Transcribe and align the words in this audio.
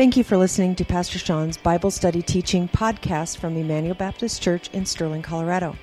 Thank 0.00 0.16
you 0.16 0.24
for 0.24 0.38
listening 0.38 0.74
to 0.76 0.84
Pastor 0.86 1.18
Sean's 1.18 1.58
Bible 1.58 1.90
Study 1.90 2.22
Teaching 2.22 2.66
podcast 2.68 3.36
from 3.36 3.54
Emmanuel 3.58 3.94
Baptist 3.94 4.40
Church 4.40 4.70
in 4.72 4.86
Sterling, 4.86 5.20
Colorado. 5.20 5.76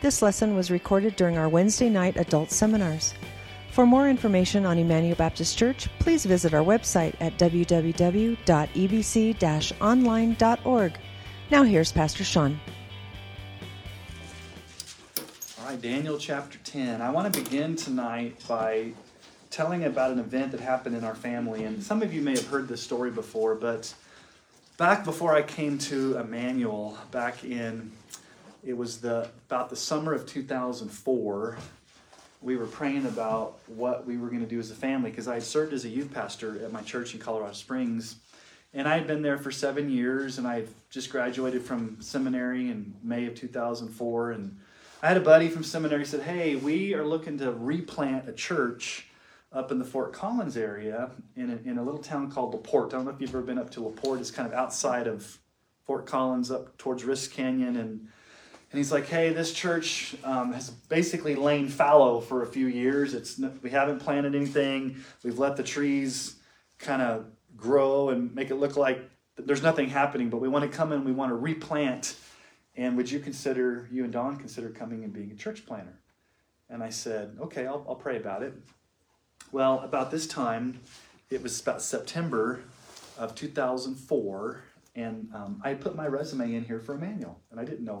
This 0.00 0.22
lesson 0.22 0.56
was 0.56 0.72
recorded 0.72 1.14
during 1.14 1.38
our 1.38 1.48
Wednesday 1.48 1.88
night 1.88 2.16
adult 2.16 2.50
seminars. 2.50 3.14
For 3.70 3.86
more 3.86 4.08
information 4.08 4.66
on 4.66 4.76
Emmanuel 4.76 5.14
Baptist 5.14 5.56
Church, 5.56 5.88
please 6.00 6.26
visit 6.26 6.52
our 6.52 6.64
website 6.64 7.14
at 7.20 7.38
www.ebc 7.38 8.42
online.org. 9.80 10.92
Now 11.52 11.62
here's 11.62 11.92
Pastor 11.92 12.24
Sean. 12.24 12.58
All 15.60 15.66
right, 15.66 15.80
Daniel 15.80 16.18
chapter 16.18 16.58
10. 16.64 17.00
I 17.00 17.10
want 17.10 17.32
to 17.32 17.40
begin 17.40 17.76
tonight 17.76 18.34
by 18.48 18.94
telling 19.50 19.84
about 19.84 20.12
an 20.12 20.18
event 20.18 20.52
that 20.52 20.60
happened 20.60 20.96
in 20.96 21.04
our 21.04 21.14
family. 21.14 21.64
And 21.64 21.82
some 21.82 22.02
of 22.02 22.14
you 22.14 22.22
may 22.22 22.32
have 22.32 22.46
heard 22.46 22.68
this 22.68 22.82
story 22.82 23.10
before, 23.10 23.54
but 23.54 23.92
back 24.78 25.04
before 25.04 25.34
I 25.34 25.42
came 25.42 25.76
to 25.78 26.16
Emmanuel, 26.16 26.96
back 27.10 27.44
in 27.44 27.92
it 28.64 28.76
was 28.76 29.00
the 29.00 29.28
about 29.48 29.70
the 29.70 29.76
summer 29.76 30.12
of 30.12 30.26
2004 30.26 31.58
we 32.42 32.56
were 32.56 32.66
praying 32.66 33.06
about 33.06 33.58
what 33.66 34.06
we 34.06 34.16
were 34.16 34.28
going 34.28 34.40
to 34.40 34.48
do 34.48 34.58
as 34.58 34.70
a 34.70 34.74
family 34.74 35.10
because 35.10 35.28
I 35.28 35.34
had 35.34 35.42
served 35.42 35.72
as 35.72 35.84
a 35.84 35.88
youth 35.88 36.12
pastor 36.12 36.64
at 36.64 36.72
my 36.72 36.82
church 36.82 37.14
in 37.14 37.20
Colorado 37.20 37.52
Springs. 37.52 38.16
And 38.72 38.88
I 38.88 38.96
had 38.96 39.06
been 39.06 39.20
there 39.20 39.36
for 39.36 39.50
seven 39.50 39.90
years, 39.90 40.38
and 40.38 40.46
I 40.46 40.54
had 40.56 40.68
just 40.90 41.10
graduated 41.10 41.62
from 41.62 42.00
seminary 42.00 42.70
in 42.70 42.94
May 43.02 43.26
of 43.26 43.34
2004. 43.34 44.30
And 44.30 44.58
I 45.02 45.08
had 45.08 45.16
a 45.16 45.20
buddy 45.20 45.48
from 45.48 45.64
seminary 45.64 46.06
said, 46.06 46.22
Hey, 46.22 46.54
we 46.56 46.94
are 46.94 47.04
looking 47.04 47.36
to 47.38 47.52
replant 47.52 48.28
a 48.28 48.32
church 48.32 49.06
up 49.52 49.72
in 49.72 49.78
the 49.78 49.84
Fort 49.84 50.12
Collins 50.12 50.56
area 50.56 51.10
in 51.36 51.50
a, 51.50 51.68
in 51.68 51.78
a 51.78 51.82
little 51.82 52.00
town 52.00 52.30
called 52.30 52.54
LaPorte. 52.54 52.92
I 52.92 52.96
don't 52.96 53.04
know 53.04 53.10
if 53.10 53.20
you've 53.20 53.30
ever 53.30 53.42
been 53.42 53.58
up 53.58 53.70
to 53.70 53.80
LaPorte. 53.80 54.20
It's 54.20 54.30
kind 54.30 54.46
of 54.46 54.54
outside 54.54 55.06
of 55.06 55.38
Fort 55.84 56.06
Collins, 56.06 56.50
up 56.50 56.76
towards 56.78 57.04
Rist 57.04 57.32
Canyon. 57.32 57.76
And, 57.76 58.08
and 58.70 58.78
he's 58.78 58.92
like, 58.92 59.06
hey, 59.06 59.32
this 59.32 59.52
church 59.52 60.14
um, 60.22 60.52
has 60.52 60.70
basically 60.70 61.34
lain 61.34 61.66
fallow 61.66 62.20
for 62.20 62.42
a 62.42 62.46
few 62.46 62.68
years. 62.68 63.12
It's 63.12 63.40
We 63.62 63.70
haven't 63.70 63.98
planted 63.98 64.36
anything. 64.36 65.02
We've 65.24 65.38
let 65.38 65.56
the 65.56 65.64
trees 65.64 66.36
kind 66.78 67.02
of 67.02 67.26
grow 67.56 68.10
and 68.10 68.32
make 68.34 68.50
it 68.50 68.54
look 68.54 68.76
like 68.76 69.10
there's 69.36 69.62
nothing 69.62 69.88
happening, 69.88 70.30
but 70.30 70.40
we 70.40 70.48
want 70.48 70.70
to 70.70 70.76
come 70.76 70.92
in, 70.92 71.04
we 71.04 71.12
want 71.12 71.30
to 71.30 71.34
replant. 71.34 72.14
And 72.76 72.96
would 72.96 73.10
you 73.10 73.18
consider, 73.18 73.88
you 73.90 74.04
and 74.04 74.12
Dawn 74.12 74.36
consider 74.36 74.70
coming 74.70 75.02
and 75.02 75.12
being 75.12 75.30
a 75.32 75.34
church 75.34 75.66
planter? 75.66 75.98
And 76.68 76.82
I 76.82 76.90
said, 76.90 77.36
okay, 77.40 77.66
I'll, 77.66 77.84
I'll 77.88 77.96
pray 77.96 78.16
about 78.16 78.42
it. 78.42 78.54
Well, 79.52 79.80
about 79.80 80.12
this 80.12 80.28
time, 80.28 80.78
it 81.28 81.42
was 81.42 81.60
about 81.60 81.82
September 81.82 82.62
of 83.18 83.34
2004, 83.34 84.62
and 84.94 85.28
um, 85.34 85.60
I 85.64 85.74
put 85.74 85.96
my 85.96 86.06
resume 86.06 86.54
in 86.54 86.64
here 86.64 86.78
for 86.78 86.94
Emmanuel, 86.94 87.40
and 87.50 87.58
I 87.58 87.64
didn't 87.64 87.84
know 87.84 87.98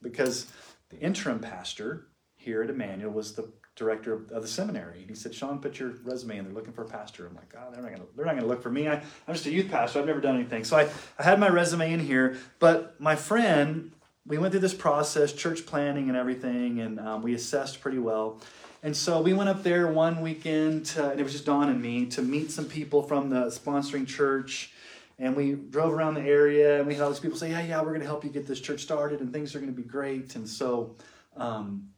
because 0.00 0.52
the 0.90 0.98
interim 1.00 1.40
pastor 1.40 2.06
here 2.36 2.62
at 2.62 2.70
Emmanuel 2.70 3.10
was 3.10 3.32
the 3.32 3.50
director 3.74 4.12
of, 4.12 4.28
the 4.28 4.46
seminary. 4.46 5.00
And 5.00 5.08
he 5.08 5.16
said, 5.16 5.34
Sean, 5.34 5.58
put 5.58 5.80
your 5.80 5.94
resume 6.04 6.38
in. 6.38 6.44
They're 6.44 6.54
looking 6.54 6.72
for 6.72 6.82
a 6.82 6.88
pastor. 6.88 7.26
I'm 7.26 7.34
like, 7.34 7.54
oh, 7.56 7.72
they're 7.72 7.82
not 7.82 7.90
gonna, 7.90 8.04
they're 8.16 8.26
not 8.26 8.36
gonna 8.36 8.46
look 8.46 8.62
for 8.62 8.70
me. 8.70 8.88
I, 8.88 8.94
I'm 8.94 9.34
just 9.34 9.46
a 9.46 9.50
youth 9.50 9.70
pastor. 9.70 9.98
I've 9.98 10.06
never 10.06 10.20
done 10.20 10.36
anything. 10.36 10.64
So 10.64 10.76
I, 10.76 10.88
I 11.18 11.22
had 11.24 11.40
my 11.40 11.48
resume 11.48 11.92
in 11.92 12.00
here, 12.00 12.38
but 12.60 13.00
my 13.00 13.16
friend, 13.16 13.90
we 14.26 14.38
went 14.38 14.52
through 14.52 14.60
this 14.60 14.74
process, 14.74 15.32
church 15.32 15.66
planning 15.66 16.08
and 16.08 16.16
everything, 16.16 16.80
and 16.80 17.00
um, 17.00 17.22
we 17.22 17.34
assessed 17.34 17.80
pretty 17.80 17.98
well. 17.98 18.40
And 18.82 18.96
so 18.96 19.20
we 19.20 19.32
went 19.32 19.48
up 19.48 19.62
there 19.64 19.88
one 19.88 20.20
weekend, 20.20 20.86
to, 20.86 21.10
and 21.10 21.20
it 21.20 21.22
was 21.22 21.32
just 21.32 21.46
Dawn 21.46 21.68
and 21.68 21.82
me, 21.82 22.06
to 22.06 22.22
meet 22.22 22.50
some 22.50 22.66
people 22.66 23.02
from 23.02 23.28
the 23.28 23.46
sponsoring 23.46 24.06
church. 24.06 24.72
And 25.18 25.34
we 25.34 25.52
drove 25.52 25.92
around 25.92 26.14
the 26.14 26.22
area, 26.22 26.78
and 26.78 26.86
we 26.86 26.94
had 26.94 27.02
all 27.02 27.10
these 27.10 27.18
people 27.18 27.36
say, 27.36 27.50
Yeah, 27.50 27.62
yeah, 27.62 27.80
we're 27.80 27.88
going 27.88 28.00
to 28.00 28.06
help 28.06 28.22
you 28.22 28.30
get 28.30 28.46
this 28.46 28.60
church 28.60 28.80
started, 28.80 29.20
and 29.20 29.32
things 29.32 29.54
are 29.54 29.58
going 29.58 29.74
to 29.74 29.76
be 29.76 29.86
great. 29.86 30.36
And 30.36 30.48
so 30.48 30.94
um, 31.36 31.88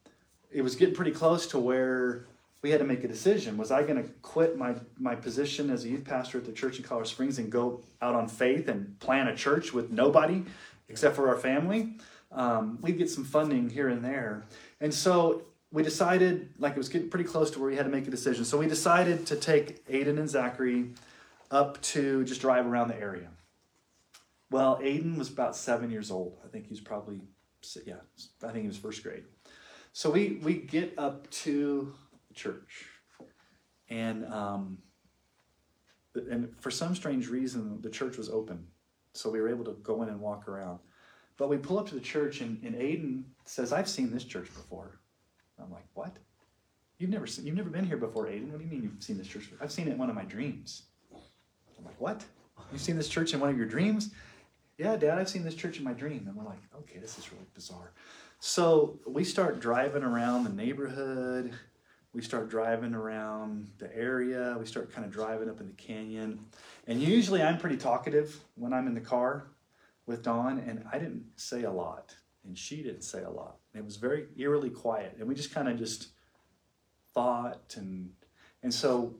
it 0.51 0.63
was 0.63 0.75
getting 0.75 0.95
pretty 0.95 1.11
close 1.11 1.47
to 1.49 1.59
where 1.59 2.25
we 2.63 2.71
had 2.71 2.81
to 2.81 2.87
make 2.87 3.05
a 3.05 3.09
decision. 3.09 3.59
Was 3.59 3.71
I 3.71 3.83
going 3.83 4.03
to 4.03 4.09
quit 4.23 4.57
my, 4.57 4.75
my 4.99 5.15
position 5.15 5.71
as 5.71 5.85
a 5.85 5.89
youth 5.89 6.05
pastor 6.05 6.39
at 6.39 6.45
the 6.45 6.53
church 6.53 6.79
in 6.79 6.85
Colorado 6.85 7.09
Springs 7.09 7.39
and 7.39 7.51
go 7.51 7.83
out 8.01 8.15
on 8.15 8.27
faith 8.27 8.69
and 8.69 8.99
plan 9.01 9.29
a 9.29 9.37
church 9.37 9.73
with 9.73 9.91
nobody 9.91 10.45
except 10.89 11.17
for 11.17 11.29
our 11.29 11.37
family? 11.37 11.97
Um, 12.33 12.79
we'd 12.81 12.99
get 12.99 13.11
some 13.11 13.25
funding 13.25 13.71
here 13.71 13.89
and 13.89 14.05
there. 14.05 14.45
And 14.81 14.93
so 14.93 15.43
we 15.73 15.83
decided, 15.83 16.51
like 16.59 16.73
it 16.73 16.79
was 16.79 16.89
getting 16.89 17.09
pretty 17.09 17.25
close 17.25 17.51
to 17.53 17.61
where 17.61 17.71
we 17.71 17.77
had 17.77 17.85
to 17.85 17.91
make 17.91 18.07
a 18.09 18.11
decision. 18.11 18.45
So 18.45 18.59
we 18.59 18.67
decided 18.67 19.27
to 19.27 19.37
take 19.37 19.87
Aiden 19.87 20.19
and 20.19 20.29
Zachary 20.29 20.91
up 21.51 21.81
to 21.83 22.25
just 22.25 22.41
drive 22.41 22.67
around 22.67 22.89
the 22.89 22.99
area. 22.99 23.29
Well, 24.51 24.79
Aiden 24.83 25.17
was 25.17 25.31
about 25.31 25.55
seven 25.55 25.91
years 25.91 26.11
old. 26.11 26.39
I 26.45 26.49
think 26.49 26.67
he's 26.67 26.81
probably, 26.81 27.21
yeah, 27.87 27.95
I 28.43 28.49
think 28.49 28.63
he 28.63 28.67
was 28.67 28.77
first 28.77 29.03
grade. 29.03 29.25
So 29.93 30.11
we, 30.11 30.41
we 30.43 30.55
get 30.55 30.95
up 30.99 31.31
to 31.31 31.95
the 32.29 32.35
church. 32.35 32.87
And, 33.89 34.27
um, 34.27 34.79
and 36.15 36.53
for 36.61 36.71
some 36.71 36.97
strange 36.97 37.29
reason, 37.29 37.81
the 37.81 37.91
church 37.91 38.17
was 38.17 38.29
open. 38.29 38.67
So 39.15 39.31
we 39.31 39.41
were 39.41 39.49
able 39.49 39.65
to 39.65 39.77
go 39.83 40.03
in 40.03 40.09
and 40.09 40.21
walk 40.21 40.49
around. 40.49 40.81
But 41.37 41.49
we 41.49 41.57
pull 41.57 41.79
up 41.79 41.89
to 41.89 41.95
the 41.95 42.01
church, 42.01 42.41
and, 42.41 42.63
and 42.63 42.75
Aiden 42.75 43.23
says, 43.45 43.73
I've 43.73 43.89
seen 43.89 44.13
this 44.13 44.25
church 44.25 44.47
before. 44.47 45.00
I'm 45.63 45.71
like, 45.71 45.87
what? 45.95 46.17
You've 46.99 47.11
never 47.11 47.27
seen, 47.27 47.47
you've 47.47 47.57
never 47.57 47.71
been 47.71 47.85
here 47.85 47.97
before, 47.97 48.27
Aiden. 48.27 48.51
What 48.51 48.59
do 48.59 48.65
you 48.65 48.71
mean 48.71 48.83
you've 48.83 49.03
seen 49.03 49.17
this 49.19 49.27
church? 49.27 49.49
I've 49.61 49.73
seen 49.73 49.89
it 49.89 49.93
in 49.93 49.99
one 49.99 50.11
of 50.11 50.17
my 50.17 50.25
dreams. 50.25 50.83
I'm 51.13 51.85
like, 51.85 52.01
what? 52.01 52.23
You've 52.71 52.81
seen 52.81 52.97
this 52.97 53.09
church 53.09 53.33
in 53.33 53.41
one 53.41 53.51
of 53.51 53.57
your 53.57 53.67
dreams? 53.67 54.13
Yeah, 54.77 54.97
Dad, 54.97 55.19
I've 55.19 55.29
seen 55.29 55.45
this 55.45 55.55
church 55.55 55.79
in 55.79 55.85
my 55.85 55.93
dream. 55.93 56.25
And 56.27 56.37
we're 56.37 56.45
like, 56.45 56.61
okay, 56.81 56.99
this 56.99 57.19
is 57.19 57.33
really 57.33 57.47
bizarre. 57.55 57.93
So 58.39 58.99
we 59.07 59.25
start 59.25 59.61
driving 59.61 60.03
around 60.03 60.45
the 60.45 60.51
neighborhood. 60.51 61.53
We 62.13 62.23
start 62.23 62.51
driving 62.51 62.95
around 62.95 63.69
the 63.79 63.95
area. 63.97 64.57
We 64.59 64.67
start 64.67 64.93
kind 64.93 65.07
of 65.07 65.13
driving 65.13 65.49
up 65.49 65.61
in 65.61 65.67
the 65.67 65.75
canyon. 65.75 66.45
And 66.87 67.01
usually 67.01 67.43
I'm 67.43 67.59
pretty 67.59 67.77
talkative 67.77 68.39
when 68.57 68.73
I'm 68.73 68.87
in 68.87 68.95
the 68.95 69.01
car 69.01 69.49
with 70.07 70.23
Dawn, 70.23 70.59
and 70.59 70.85
I 70.93 70.99
didn't 70.99 71.25
say 71.37 71.63
a 71.63 71.71
lot 71.71 72.17
and 72.45 72.57
she 72.57 72.83
didn't 72.83 73.03
say 73.03 73.23
a 73.23 73.31
lot. 73.31 73.57
It 73.75 73.85
was 73.85 73.97
very 73.97 74.27
eerily 74.37 74.71
quiet, 74.71 75.17
and 75.19 75.29
we 75.29 75.35
just 75.35 75.55
kind 75.55 75.69
of 75.69 75.79
just 75.79 76.09
thought 77.15 77.75
and 77.77 78.11
and 78.63 78.73
so 78.73 79.15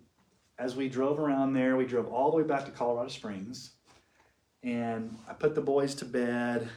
as 0.59 0.77
we 0.77 0.89
drove 0.89 1.19
around 1.19 1.55
there, 1.55 1.77
we 1.77 1.87
drove 1.87 2.07
all 2.09 2.31
the 2.31 2.37
way 2.37 2.43
back 2.43 2.67
to 2.67 2.71
Colorado 2.71 3.09
Springs, 3.09 3.71
and 4.63 5.17
I 5.27 5.33
put 5.33 5.55
the 5.55 5.63
boys 5.63 5.95
to 5.97 6.05
bed. 6.05 6.69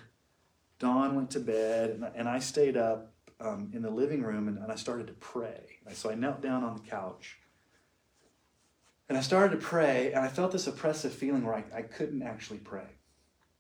Dawn 0.79 1.15
went 1.15 1.31
to 1.31 1.39
bed, 1.41 1.89
and, 1.89 2.05
and 2.15 2.29
I 2.29 2.39
stayed 2.39 2.77
up 2.77 3.11
um, 3.41 3.71
in 3.73 3.81
the 3.81 3.89
living 3.89 4.21
room, 4.21 4.47
and, 4.47 4.57
and 4.57 4.71
I 4.71 4.75
started 4.75 5.07
to 5.07 5.13
pray. 5.13 5.79
So 5.91 6.09
I 6.09 6.15
knelt 6.15 6.41
down 6.41 6.63
on 6.63 6.75
the 6.75 6.81
couch. 6.81 7.39
And 9.09 9.17
I 9.17 9.21
started 9.21 9.59
to 9.59 9.65
pray, 9.65 10.13
and 10.13 10.23
I 10.23 10.29
felt 10.29 10.53
this 10.53 10.65
oppressive 10.65 11.13
feeling 11.13 11.45
where 11.45 11.55
I, 11.55 11.63
I 11.75 11.81
couldn't 11.81 12.23
actually 12.23 12.59
pray. 12.59 12.87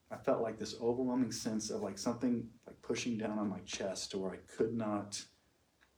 I 0.09 0.15
felt 0.15 0.41
like 0.41 0.57
this 0.57 0.75
overwhelming 0.81 1.33
sense 1.33 1.69
of 1.69 1.81
like 1.81 1.97
something 1.97 2.47
pushing 2.83 3.17
down 3.17 3.39
on 3.39 3.49
my 3.49 3.59
chest 3.65 4.11
to 4.11 4.19
where 4.19 4.31
I 4.31 4.37
could 4.55 4.73
not 4.73 5.23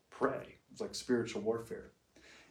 pray. 0.09 0.41
It 0.41 0.72
was 0.72 0.81
like 0.81 0.96
spiritual 0.96 1.41
warfare. 1.41 1.91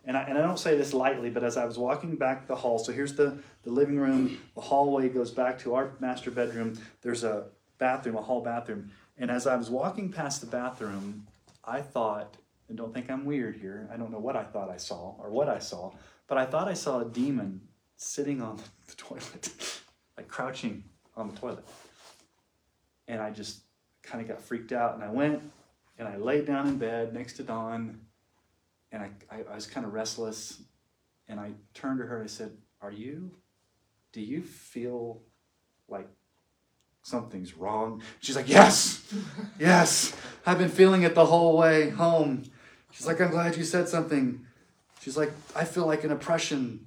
And 0.05 0.17
I, 0.17 0.23
and 0.25 0.37
I 0.37 0.43
don't 0.43 0.59
say 0.59 0.77
this 0.77 0.93
lightly, 0.93 1.31
but 1.31 1.43
as 1.43 1.57
I 1.57 1.65
was 1.65 1.79
walking 1.79 2.17
back 2.17 2.47
the 2.47 2.57
hall, 2.57 2.79
so 2.79 2.93
here's 2.93 3.15
the, 3.15 3.39
the 3.63 3.71
living 3.71 3.97
room, 3.99 4.39
the 4.55 4.61
hallway 4.61 5.09
goes 5.09 5.31
back 5.31 5.59
to 5.61 5.75
our 5.75 5.93
master 5.99 6.31
bedroom. 6.31 6.79
There's 7.01 7.25
a 7.25 7.47
bathroom, 7.79 8.17
a 8.17 8.23
hall 8.23 8.43
bathroom. 8.43 8.91
And 9.17 9.31
as 9.31 9.47
I 9.47 9.57
was 9.57 9.71
walking 9.71 10.13
past 10.13 10.41
the 10.41 10.47
bathroom, 10.47 11.27
I 11.65 11.81
thought, 11.81 12.37
and 12.69 12.77
don't 12.77 12.93
think 12.93 13.11
I'm 13.11 13.25
weird 13.25 13.57
here, 13.57 13.89
I 13.91 13.97
don't 13.97 14.11
know 14.11 14.19
what 14.19 14.37
I 14.37 14.43
thought 14.43 14.69
I 14.69 14.77
saw 14.77 15.15
or 15.19 15.31
what 15.31 15.49
I 15.49 15.59
saw, 15.59 15.93
but 16.27 16.37
I 16.37 16.45
thought 16.45 16.69
I 16.69 16.75
saw 16.75 17.01
a 17.01 17.05
demon 17.05 17.63
sitting 17.97 18.43
on 18.43 18.57
the 18.89 18.95
toilet, 18.97 19.81
like 20.19 20.29
crouching 20.29 20.85
on 21.17 21.31
the 21.31 21.37
toilet. 21.37 21.65
And 23.09 23.23
I 23.23 23.31
just 23.31 23.61
kind 24.05 24.23
of 24.23 24.29
got 24.29 24.41
freaked 24.41 24.73
out. 24.73 24.95
And 24.95 25.03
I 25.03 25.11
went 25.11 25.43
and 25.99 26.07
I 26.07 26.17
laid 26.17 26.47
down 26.47 26.69
in 26.69 26.79
bed 26.79 27.15
next 27.15 27.35
to 27.35 27.43
Dawn. 27.43 28.01
And 28.93 29.03
I, 29.03 29.11
I, 29.31 29.43
I 29.51 29.55
was 29.55 29.67
kind 29.67 29.87
of 29.87 29.93
restless. 29.93 30.63
And 31.29 31.41
I 31.41 31.53
turned 31.73 31.99
to 31.99 32.07
her 32.07 32.17
and 32.17 32.25
I 32.25 32.29
said, 32.29 32.53
Are 32.81 32.93
you, 32.93 33.31
do 34.13 34.21
you 34.21 34.43
feel 34.43 35.23
like 35.89 36.09
something's 37.03 37.57
wrong? 37.57 38.03
She's 38.21 38.37
like, 38.37 38.49
Yes, 38.49 39.03
yes. 39.59 40.15
I've 40.47 40.59
been 40.59 40.69
feeling 40.69 41.03
it 41.03 41.15
the 41.15 41.27
whole 41.27 41.57
way 41.57 41.91
home. 41.91 42.45
She's 42.91 43.07
like, 43.07 43.21
I'm 43.21 43.31
glad 43.31 43.57
you 43.57 43.65
said 43.65 43.89
something. 43.89 44.47
She's 45.01 45.17
like, 45.17 45.33
I 45.57 45.65
feel 45.65 45.87
like 45.87 46.05
an 46.05 46.13
oppression. 46.13 46.87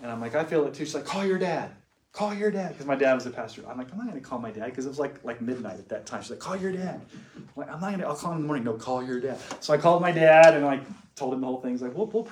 And 0.00 0.10
I'm 0.10 0.20
like, 0.20 0.34
I 0.34 0.44
feel 0.44 0.66
it 0.66 0.74
too. 0.74 0.84
She's 0.84 0.94
like, 0.94 1.04
Call 1.04 1.24
your 1.24 1.38
dad 1.38 1.72
call 2.12 2.34
your 2.34 2.50
dad. 2.50 2.70
Because 2.70 2.86
my 2.86 2.94
dad 2.94 3.14
was 3.14 3.26
a 3.26 3.30
pastor. 3.30 3.62
I'm 3.68 3.78
like 3.78 3.90
i'm 3.92 3.98
not 3.98 4.08
going 4.08 4.20
to 4.20 4.26
call 4.26 4.38
my 4.38 4.50
dad 4.50 4.66
because 4.66 4.86
it 4.86 4.88
was 4.88 4.98
like 4.98 5.22
like 5.24 5.40
midnight 5.40 5.78
at 5.78 5.88
that 5.88 6.06
time. 6.06 6.22
She's 6.22 6.30
like 6.30 6.38
call 6.38 6.56
your 6.56 6.72
dad. 6.72 7.00
I'm 7.36 7.48
like 7.56 7.68
i'm 7.68 7.80
not 7.80 7.88
going 7.88 8.00
to 8.00 8.06
i'll 8.06 8.16
call 8.16 8.32
him 8.32 8.38
in 8.38 8.42
the 8.42 8.46
morning. 8.46 8.64
No 8.64 8.74
call 8.74 9.02
your 9.02 9.20
dad. 9.20 9.38
So 9.60 9.72
i 9.72 9.76
called 9.78 10.02
my 10.02 10.12
dad 10.12 10.54
and 10.54 10.64
i 10.64 10.80
told 11.14 11.34
him 11.34 11.40
the 11.40 11.46
whole 11.46 11.60
thing. 11.60 11.72
He's 11.72 11.82
like 11.82 11.94
well, 11.94 12.06
we'll 12.06 12.28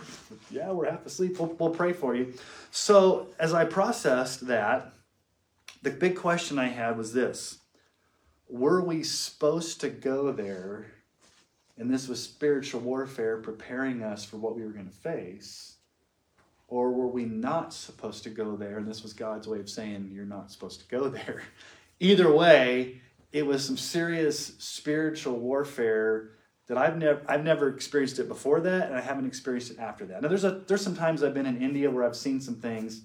yeah 0.50 0.70
we're 0.70 0.90
half 0.90 1.04
asleep. 1.06 1.38
We'll, 1.38 1.54
we'll 1.58 1.70
pray 1.70 1.92
for 1.92 2.14
you. 2.14 2.34
So 2.70 3.28
as 3.38 3.52
i 3.54 3.64
processed 3.64 4.46
that 4.46 4.92
the 5.82 5.90
big 5.90 6.16
question 6.16 6.58
I 6.58 6.68
had 6.68 6.96
was 6.98 7.12
this. 7.12 7.58
Were 8.48 8.82
we 8.82 9.02
supposed 9.02 9.80
to 9.80 9.88
go 9.88 10.32
there? 10.32 10.86
And 11.78 11.90
this 11.90 12.08
was 12.08 12.22
spiritual 12.22 12.80
warfare 12.80 13.38
preparing 13.38 14.02
us 14.02 14.24
for 14.24 14.36
what 14.36 14.54
we 14.56 14.62
were 14.62 14.72
going 14.72 14.88
to 14.88 14.94
face. 14.94 15.76
Or 16.70 16.92
were 16.92 17.08
we 17.08 17.24
not 17.24 17.74
supposed 17.74 18.22
to 18.22 18.30
go 18.30 18.54
there? 18.56 18.78
And 18.78 18.86
this 18.86 19.02
was 19.02 19.12
God's 19.12 19.48
way 19.48 19.58
of 19.58 19.68
saying, 19.68 20.10
You're 20.14 20.24
not 20.24 20.52
supposed 20.52 20.80
to 20.80 20.86
go 20.86 21.08
there. 21.08 21.42
Either 22.00 22.32
way, 22.32 23.00
it 23.32 23.44
was 23.44 23.64
some 23.64 23.76
serious 23.76 24.54
spiritual 24.58 25.36
warfare 25.36 26.30
that 26.68 26.78
I've 26.78 26.96
never 26.96 27.22
I've 27.28 27.42
never 27.42 27.68
experienced 27.68 28.20
it 28.20 28.28
before 28.28 28.60
that, 28.60 28.86
and 28.86 28.96
I 28.96 29.00
haven't 29.00 29.26
experienced 29.26 29.72
it 29.72 29.80
after 29.80 30.06
that. 30.06 30.22
Now 30.22 30.28
there's 30.28 30.44
a 30.44 30.62
there's 30.68 30.82
some 30.82 30.94
times 30.94 31.22
I've 31.22 31.34
been 31.34 31.46
in 31.46 31.60
India 31.60 31.90
where 31.90 32.04
I've 32.04 32.16
seen 32.16 32.40
some 32.40 32.54
things, 32.54 33.02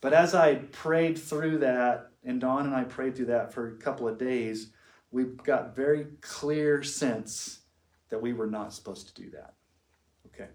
but 0.00 0.14
as 0.14 0.34
I 0.34 0.54
prayed 0.54 1.18
through 1.18 1.58
that, 1.58 2.10
and 2.24 2.40
Dawn 2.40 2.64
and 2.64 2.74
I 2.74 2.84
prayed 2.84 3.16
through 3.16 3.26
that 3.26 3.52
for 3.52 3.68
a 3.68 3.76
couple 3.76 4.08
of 4.08 4.18
days, 4.18 4.70
we 5.10 5.24
got 5.24 5.76
very 5.76 6.06
clear 6.22 6.82
sense 6.82 7.60
that 8.08 8.22
we 8.22 8.32
were 8.32 8.46
not 8.46 8.72
supposed 8.72 9.14
to 9.14 9.22
do 9.22 9.30
that. 9.30 9.52
Okay. 10.26 10.48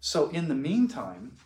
So 0.00 0.28
in 0.30 0.48
the 0.48 0.54
meantime, 0.56 1.36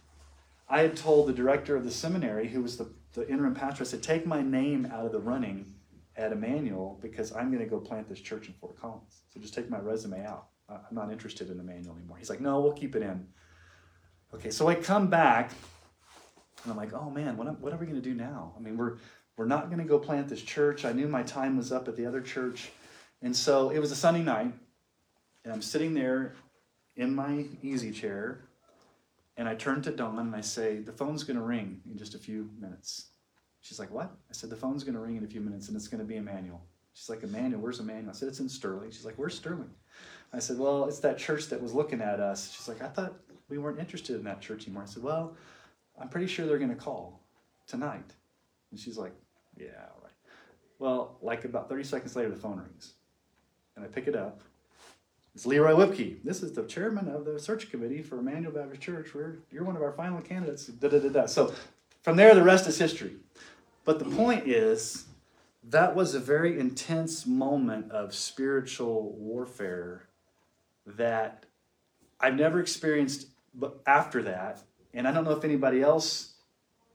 I 0.69 0.81
had 0.81 0.97
told 0.97 1.29
the 1.29 1.33
director 1.33 1.77
of 1.77 1.85
the 1.85 1.91
seminary, 1.91 2.49
who 2.49 2.63
was 2.63 2.77
the, 2.77 2.93
the 3.15 3.29
interim 3.29 3.55
pastor, 3.55 3.85
I 3.85 3.87
said, 3.87 4.03
take 4.03 4.27
my 4.27 4.43
name 4.43 4.87
out 4.93 5.07
of 5.07 5.13
the 5.13 5.21
running 5.21 5.75
at 6.17 6.33
Emmanuel 6.33 6.99
because 7.01 7.35
I'm 7.35 7.51
going 7.51 7.63
to 7.63 7.69
go 7.69 7.79
plant 7.79 8.09
this 8.09 8.21
church 8.21 8.49
in 8.49 8.55
Fort 8.55 8.79
Collins. 8.79 9.23
So 9.33 9.41
just 9.41 9.55
take 9.55 9.71
my 9.71 9.79
resume 9.79 10.25
out. 10.27 10.49
I'm 10.69 10.95
not 10.95 11.11
interested 11.11 11.49
in 11.49 11.59
Emmanuel 11.59 11.97
anymore. 11.97 12.19
He's 12.19 12.29
like, 12.29 12.41
no, 12.41 12.61
we'll 12.61 12.73
keep 12.73 12.95
it 12.95 13.03
in. 13.03 13.27
Okay, 14.35 14.51
so 14.51 14.69
I 14.69 14.75
come 14.75 15.09
back 15.09 15.53
and 16.63 16.73
I'm 16.73 16.77
like, 16.77 16.93
oh 16.93 17.09
man, 17.09 17.37
what, 17.37 17.59
what 17.61 17.73
are 17.73 17.77
we 17.77 17.87
going 17.87 18.01
to 18.01 18.07
do 18.07 18.15
now? 18.15 18.53
I 18.57 18.61
mean, 18.61 18.77
we're 18.77 18.97
we're 19.37 19.47
not 19.47 19.67
going 19.67 19.79
to 19.79 19.85
go 19.85 20.01
plant 20.01 20.29
this 20.29 20.43
church. 20.43 20.85
I 20.85 20.93
knew 20.93 21.07
my 21.07 21.23
time 21.23 21.57
was 21.57 21.71
up 21.71 21.87
at 21.87 21.97
the 21.97 22.05
other 22.05 22.21
church, 22.21 22.71
and 23.23 23.35
so 23.35 23.71
it 23.71 23.79
was 23.79 23.93
a 23.93 23.97
Sunday 23.97 24.23
night, 24.23 24.53
and 25.45 25.53
I'm 25.55 25.63
sitting 25.63 25.95
there 25.95 26.35
in 26.97 27.15
my 27.15 27.45
easy 27.63 27.93
chair, 27.93 28.48
and 29.39 29.49
I 29.49 29.55
turn 29.55 29.81
to 29.83 29.93
Dawn 29.93 30.19
and 30.19 30.35
I 30.35 30.41
say, 30.41 30.81
the 30.81 30.93
phone's 30.93 31.23
going 31.23 31.39
to 31.39 31.43
ring 31.43 31.81
in 31.89 31.97
just 31.97 32.17
a 32.17 32.19
few 32.19 32.51
minutes. 32.61 33.07
She's 33.61 33.79
like, 33.79 33.91
What? 33.91 34.11
I 34.29 34.33
said, 34.33 34.51
The 34.51 34.57
phone's 34.57 34.85
going 34.85 34.95
to 34.95 35.01
ring 35.01 35.17
in 35.17 35.25
a 35.25 35.29
few 35.29 35.41
minutes 35.41 35.69
and 35.69 35.77
it's 35.77 35.89
going 35.89 36.01
to 36.01 36.05
be 36.05 36.17
Emmanuel. 36.17 36.61
She's 36.93 37.09
like, 37.09 37.23
Emmanuel, 37.23 37.61
where's 37.61 37.79
Emmanuel? 37.79 38.11
I 38.11 38.13
said, 38.13 38.29
It's 38.29 38.41
in 38.41 38.49
Sterling. 38.49 38.91
She's 38.91 39.05
like, 39.05 39.15
Where's 39.15 39.37
Sterling? 39.37 39.71
I 40.33 40.41
said, 40.41 40.59
Well, 40.59 40.87
it's 40.87 40.99
that 41.01 41.19
church 41.19 41.47
that 41.47 41.63
was 41.63 41.73
looking 41.73 42.01
at 42.03 42.21
us. 42.21 42.53
She's 42.53 42.69
like, 42.69 42.83
I 42.83 42.89
thought 42.89 43.15
we 43.49 43.59
weren't 43.59 43.79
interested 43.79 44.17
in 44.17 44.25
that 44.25 44.41
church 44.41 44.67
anymore. 44.67 44.83
I 44.83 44.87
said, 44.87 45.05
Well, 45.05 45.37
I'm 46.01 46.09
pretty 46.09 46.27
sure 46.27 46.45
they're 46.45 46.59
going 46.59 46.71
to 46.71 46.77
call 46.77 47.21
tonight. 47.69 48.11
And 48.73 48.81
she's 48.81 48.99
like, 48.99 49.15
Yeah, 49.57 49.87
all 49.95 50.03
right. 50.03 50.13
Well, 50.81 51.19
like 51.23 51.45
about 51.45 51.69
30 51.69 51.85
seconds 51.85 52.17
later, 52.17 52.31
the 52.31 52.37
phone 52.37 52.59
rings. 52.59 52.95
And 53.77 53.85
I 53.85 53.89
pick 53.89 54.09
it 54.09 54.17
up. 54.17 54.41
It's 55.39 55.47
Leroy 55.47 55.77
Whipke. 55.77 56.21
This 56.25 56.43
is 56.43 56.51
the 56.51 56.65
chairman 56.65 57.07
of 57.07 57.25
the 57.25 57.39
search 57.39 57.71
committee 57.71 58.03
for 58.03 58.19
Emmanuel 58.19 58.51
Baptist 58.51 58.83
Church. 58.83 59.15
We're, 59.15 59.37
you're 59.53 59.63
one 59.63 59.77
of 59.77 59.83
our 59.83 59.93
final 59.93 60.21
candidates. 60.21 60.67
Da, 60.67 60.89
da, 60.89 60.99
da, 60.99 61.11
da. 61.11 61.27
So 61.27 61.55
from 62.03 62.17
there, 62.17 62.35
the 62.35 62.43
rest 62.43 62.67
is 62.67 62.77
history. 62.77 63.13
But 63.85 64.01
the 64.01 64.05
point 64.05 64.49
is, 64.49 65.05
that 65.71 65.95
was 65.95 66.17
a 66.17 66.19
very 66.19 66.59
intense 66.59 67.25
moment 67.25 67.93
of 67.93 68.17
spiritual 68.17 69.13
warfare 69.13 70.09
that 70.85 71.47
I've 72.19 72.35
never 72.35 72.59
experienced 72.59 73.29
after 73.87 74.25
that. 74.25 74.65
And 74.93 75.07
I 75.07 75.13
don't 75.13 75.23
know 75.23 75.37
if 75.37 75.45
anybody 75.45 75.83
else 75.83 76.33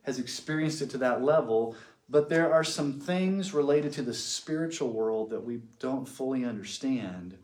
has 0.01 0.19
experienced 0.19 0.81
it 0.81 0.89
to 0.89 0.97
that 0.97 1.23
level, 1.23 1.77
but 2.09 2.27
there 2.27 2.51
are 2.51 2.65
some 2.65 2.99
things 2.99 3.53
related 3.53 3.93
to 3.93 4.01
the 4.01 4.13
spiritual 4.13 4.89
world 4.89 5.29
that 5.29 5.45
we 5.45 5.61
don't 5.79 6.05
fully 6.05 6.43
understand. 6.43 7.37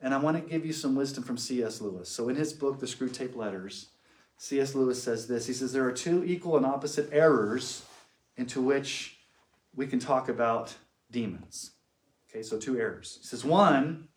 And 0.00 0.14
I 0.14 0.18
want 0.18 0.36
to 0.36 0.48
give 0.48 0.64
you 0.64 0.72
some 0.72 0.94
wisdom 0.94 1.24
from 1.24 1.36
C.S. 1.36 1.80
Lewis. 1.80 2.08
So, 2.08 2.28
in 2.28 2.36
his 2.36 2.52
book, 2.52 2.78
The 2.78 2.86
Screwtape 2.86 3.34
Letters, 3.34 3.88
C.S. 4.36 4.74
Lewis 4.74 5.02
says 5.02 5.26
this 5.26 5.46
He 5.46 5.52
says, 5.52 5.72
There 5.72 5.84
are 5.84 5.92
two 5.92 6.24
equal 6.24 6.56
and 6.56 6.64
opposite 6.64 7.08
errors 7.12 7.84
into 8.36 8.62
which 8.62 9.18
we 9.74 9.86
can 9.86 9.98
talk 9.98 10.28
about 10.28 10.74
demons. 11.10 11.72
Okay, 12.30 12.42
so 12.42 12.58
two 12.58 12.78
errors. 12.78 13.18
He 13.20 13.26
says 13.26 13.44
one 13.44 14.08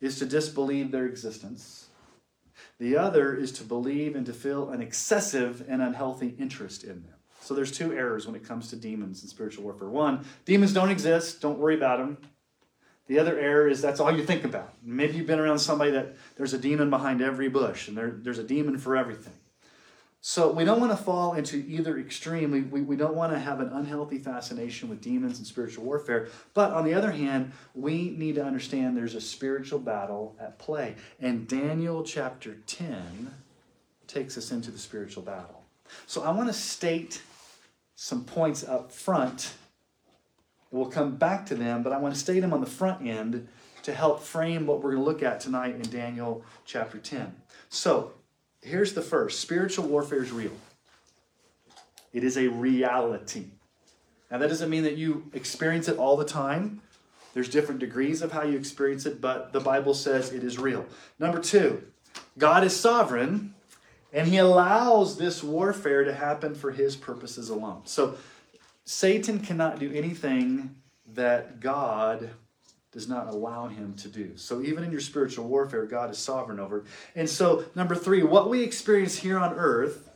is 0.00 0.18
to 0.18 0.26
disbelieve 0.26 0.90
their 0.90 1.06
existence. 1.06 1.88
The 2.78 2.96
other 2.96 3.34
is 3.34 3.52
to 3.52 3.64
believe 3.64 4.16
and 4.16 4.26
to 4.26 4.32
feel 4.32 4.70
an 4.70 4.82
excessive 4.82 5.64
and 5.68 5.80
unhealthy 5.80 6.34
interest 6.38 6.82
in 6.82 7.02
them. 7.02 7.14
So 7.40 7.54
there's 7.54 7.72
two 7.72 7.92
errors 7.92 8.26
when 8.26 8.36
it 8.36 8.44
comes 8.44 8.70
to 8.70 8.76
demons 8.76 9.22
and 9.22 9.30
spiritual 9.30 9.64
warfare. 9.64 9.88
One, 9.88 10.24
demons 10.44 10.72
don't 10.72 10.90
exist, 10.90 11.40
don't 11.40 11.58
worry 11.58 11.74
about 11.74 11.98
them. 11.98 12.18
The 13.12 13.18
other 13.18 13.38
error 13.38 13.68
is 13.68 13.82
that's 13.82 14.00
all 14.00 14.10
you 14.10 14.24
think 14.24 14.42
about. 14.42 14.72
Maybe 14.82 15.18
you've 15.18 15.26
been 15.26 15.38
around 15.38 15.58
somebody 15.58 15.90
that 15.90 16.14
there's 16.38 16.54
a 16.54 16.58
demon 16.58 16.88
behind 16.88 17.20
every 17.20 17.50
bush 17.50 17.86
and 17.86 17.94
there, 17.94 18.10
there's 18.10 18.38
a 18.38 18.42
demon 18.42 18.78
for 18.78 18.96
everything. 18.96 19.34
So 20.22 20.50
we 20.50 20.64
don't 20.64 20.80
want 20.80 20.92
to 20.92 20.96
fall 20.96 21.34
into 21.34 21.58
either 21.58 21.98
extreme. 21.98 22.50
We, 22.50 22.62
we, 22.62 22.80
we 22.80 22.96
don't 22.96 23.14
want 23.14 23.34
to 23.34 23.38
have 23.38 23.60
an 23.60 23.68
unhealthy 23.68 24.16
fascination 24.16 24.88
with 24.88 25.02
demons 25.02 25.36
and 25.36 25.46
spiritual 25.46 25.84
warfare. 25.84 26.28
But 26.54 26.72
on 26.72 26.86
the 26.86 26.94
other 26.94 27.10
hand, 27.10 27.52
we 27.74 28.08
need 28.16 28.36
to 28.36 28.44
understand 28.46 28.96
there's 28.96 29.14
a 29.14 29.20
spiritual 29.20 29.80
battle 29.80 30.34
at 30.40 30.58
play. 30.58 30.94
And 31.20 31.46
Daniel 31.46 32.02
chapter 32.04 32.56
10 32.66 33.34
takes 34.06 34.38
us 34.38 34.52
into 34.52 34.70
the 34.70 34.78
spiritual 34.78 35.22
battle. 35.22 35.64
So 36.06 36.22
I 36.22 36.30
want 36.30 36.48
to 36.48 36.54
state 36.54 37.20
some 37.94 38.24
points 38.24 38.64
up 38.64 38.90
front. 38.90 39.52
We'll 40.72 40.86
come 40.86 41.14
back 41.14 41.46
to 41.46 41.54
them, 41.54 41.84
but 41.84 41.92
I 41.92 41.98
want 41.98 42.14
to 42.14 42.20
state 42.20 42.40
them 42.40 42.52
on 42.52 42.60
the 42.60 42.66
front 42.66 43.06
end 43.06 43.46
to 43.84 43.94
help 43.94 44.22
frame 44.22 44.66
what 44.66 44.82
we're 44.82 44.92
going 44.92 45.04
to 45.04 45.08
look 45.08 45.22
at 45.22 45.38
tonight 45.38 45.76
in 45.76 45.82
Daniel 45.82 46.44
chapter 46.64 46.98
10. 46.98 47.34
So, 47.68 48.12
Here's 48.62 48.92
the 48.92 49.02
first 49.02 49.40
spiritual 49.40 49.86
warfare 49.86 50.22
is 50.22 50.30
real, 50.30 50.52
it 52.12 52.24
is 52.24 52.38
a 52.38 52.48
reality. 52.48 53.46
Now, 54.30 54.38
that 54.38 54.48
doesn't 54.48 54.70
mean 54.70 54.84
that 54.84 54.96
you 54.96 55.30
experience 55.34 55.88
it 55.88 55.98
all 55.98 56.16
the 56.16 56.24
time. 56.24 56.80
There's 57.34 57.50
different 57.50 57.80
degrees 57.80 58.22
of 58.22 58.32
how 58.32 58.44
you 58.44 58.56
experience 58.56 59.04
it, 59.04 59.20
but 59.20 59.52
the 59.52 59.60
Bible 59.60 59.92
says 59.92 60.32
it 60.32 60.42
is 60.42 60.58
real. 60.58 60.86
Number 61.18 61.38
two, 61.38 61.82
God 62.38 62.64
is 62.64 62.74
sovereign 62.74 63.54
and 64.10 64.28
he 64.28 64.38
allows 64.38 65.18
this 65.18 65.42
warfare 65.42 66.04
to 66.04 66.14
happen 66.14 66.54
for 66.54 66.70
his 66.70 66.96
purposes 66.96 67.50
alone. 67.50 67.82
So 67.84 68.16
Satan 68.84 69.40
cannot 69.40 69.78
do 69.78 69.92
anything 69.92 70.76
that 71.14 71.60
God 71.60 72.30
does 72.92 73.08
not 73.08 73.28
allow 73.28 73.68
him 73.68 73.94
to 73.94 74.08
do. 74.08 74.36
So 74.36 74.60
even 74.60 74.84
in 74.84 74.90
your 74.90 75.00
spiritual 75.00 75.46
warfare, 75.46 75.86
God 75.86 76.10
is 76.10 76.18
sovereign 76.18 76.60
over. 76.60 76.84
And 77.14 77.26
so, 77.28 77.64
number 77.74 77.94
three, 77.94 78.22
what 78.22 78.50
we 78.50 78.62
experience 78.62 79.16
here 79.16 79.38
on 79.38 79.54
earth 79.54 80.10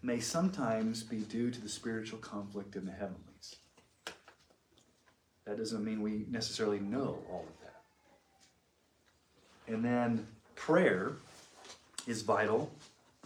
may 0.00 0.20
sometimes 0.20 1.02
be 1.02 1.18
due 1.18 1.50
to 1.50 1.60
the 1.60 1.68
spiritual 1.68 2.20
conflict 2.20 2.76
in 2.76 2.86
the 2.86 2.92
heavenlies. 2.92 3.56
That 5.44 5.58
doesn't 5.58 5.84
mean 5.84 6.02
we 6.02 6.24
necessarily 6.30 6.78
know 6.78 7.18
all 7.30 7.44
of 7.48 7.60
that. 7.62 7.74
And 9.74 9.84
then 9.84 10.28
prayer 10.54 11.14
is 12.06 12.22
vital 12.22 12.70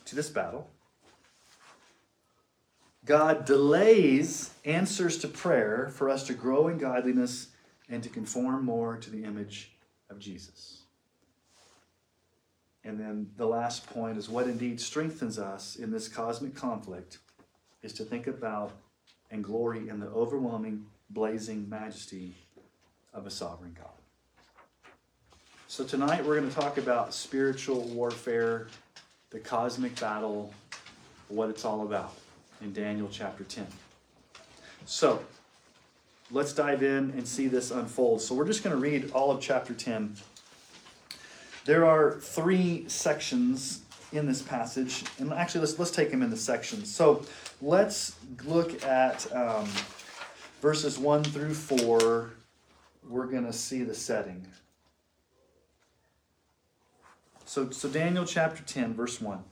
to 0.06 0.16
this 0.16 0.30
battle. 0.30 0.70
God 3.04 3.44
delays 3.44 4.50
answers 4.64 5.18
to 5.18 5.28
prayer 5.28 5.90
for 5.92 6.08
us 6.08 6.24
to 6.28 6.34
grow 6.34 6.68
in 6.68 6.78
godliness 6.78 7.48
and 7.88 8.02
to 8.02 8.08
conform 8.08 8.64
more 8.64 8.96
to 8.96 9.10
the 9.10 9.24
image 9.24 9.72
of 10.08 10.20
Jesus. 10.20 10.82
And 12.84 12.98
then 12.98 13.30
the 13.36 13.46
last 13.46 13.86
point 13.86 14.18
is 14.18 14.28
what 14.28 14.46
indeed 14.46 14.80
strengthens 14.80 15.38
us 15.38 15.76
in 15.76 15.90
this 15.90 16.08
cosmic 16.08 16.54
conflict 16.54 17.18
is 17.82 17.92
to 17.94 18.04
think 18.04 18.28
about 18.28 18.72
and 19.30 19.42
glory 19.42 19.88
in 19.88 19.98
the 19.98 20.08
overwhelming, 20.08 20.86
blazing 21.10 21.68
majesty 21.68 22.34
of 23.12 23.26
a 23.26 23.30
sovereign 23.30 23.76
God. 23.76 23.88
So 25.66 25.84
tonight 25.84 26.24
we're 26.24 26.38
going 26.38 26.48
to 26.48 26.54
talk 26.54 26.78
about 26.78 27.14
spiritual 27.14 27.80
warfare, 27.88 28.68
the 29.30 29.40
cosmic 29.40 29.98
battle, 29.98 30.52
what 31.28 31.48
it's 31.48 31.64
all 31.64 31.82
about 31.82 32.14
in 32.62 32.72
Daniel 32.72 33.08
chapter 33.10 33.44
10. 33.44 33.66
So, 34.84 35.22
let's 36.30 36.52
dive 36.52 36.82
in 36.82 37.10
and 37.10 37.26
see 37.26 37.48
this 37.48 37.70
unfold. 37.70 38.20
So, 38.20 38.34
we're 38.34 38.46
just 38.46 38.62
going 38.62 38.74
to 38.74 38.80
read 38.80 39.10
all 39.12 39.30
of 39.30 39.40
chapter 39.40 39.74
10. 39.74 40.16
There 41.64 41.84
are 41.84 42.18
three 42.20 42.88
sections 42.88 43.82
in 44.12 44.26
this 44.26 44.42
passage, 44.42 45.04
and 45.18 45.32
actually, 45.32 45.60
let's, 45.60 45.78
let's 45.78 45.90
take 45.90 46.10
them 46.10 46.22
in 46.22 46.30
the 46.30 46.36
sections. 46.36 46.94
So, 46.94 47.24
let's 47.60 48.16
look 48.44 48.84
at 48.84 49.30
um, 49.34 49.68
verses 50.60 50.98
1 50.98 51.24
through 51.24 51.54
4. 51.54 52.30
We're 53.08 53.26
going 53.26 53.46
to 53.46 53.52
see 53.52 53.82
the 53.82 53.94
setting. 53.94 54.46
So, 57.44 57.70
so, 57.70 57.88
Daniel 57.88 58.24
chapter 58.24 58.62
10, 58.62 58.94
verse 58.94 59.20
1. 59.20 59.42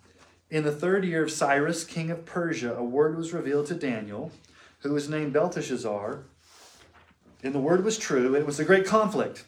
In 0.50 0.64
the 0.64 0.73
third 0.73 1.04
year 1.04 1.23
of 1.23 1.30
Cyrus, 1.30 1.85
king 1.85 2.11
of 2.11 2.26
Persia, 2.26 2.75
a 2.75 2.83
word 2.83 3.16
was 3.16 3.33
revealed 3.33 3.66
to 3.66 3.75
Daniel, 3.75 4.33
who 4.80 4.92
was 4.92 5.09
named 5.09 5.33
Belteshazzar. 5.33 6.25
And 7.45 7.54
the 7.54 7.61
word 7.61 7.85
was 7.85 7.97
true. 7.97 8.35
It 8.35 8.45
was 8.45 8.59
a 8.59 8.64
great 8.64 8.85
conflict. 8.85 9.45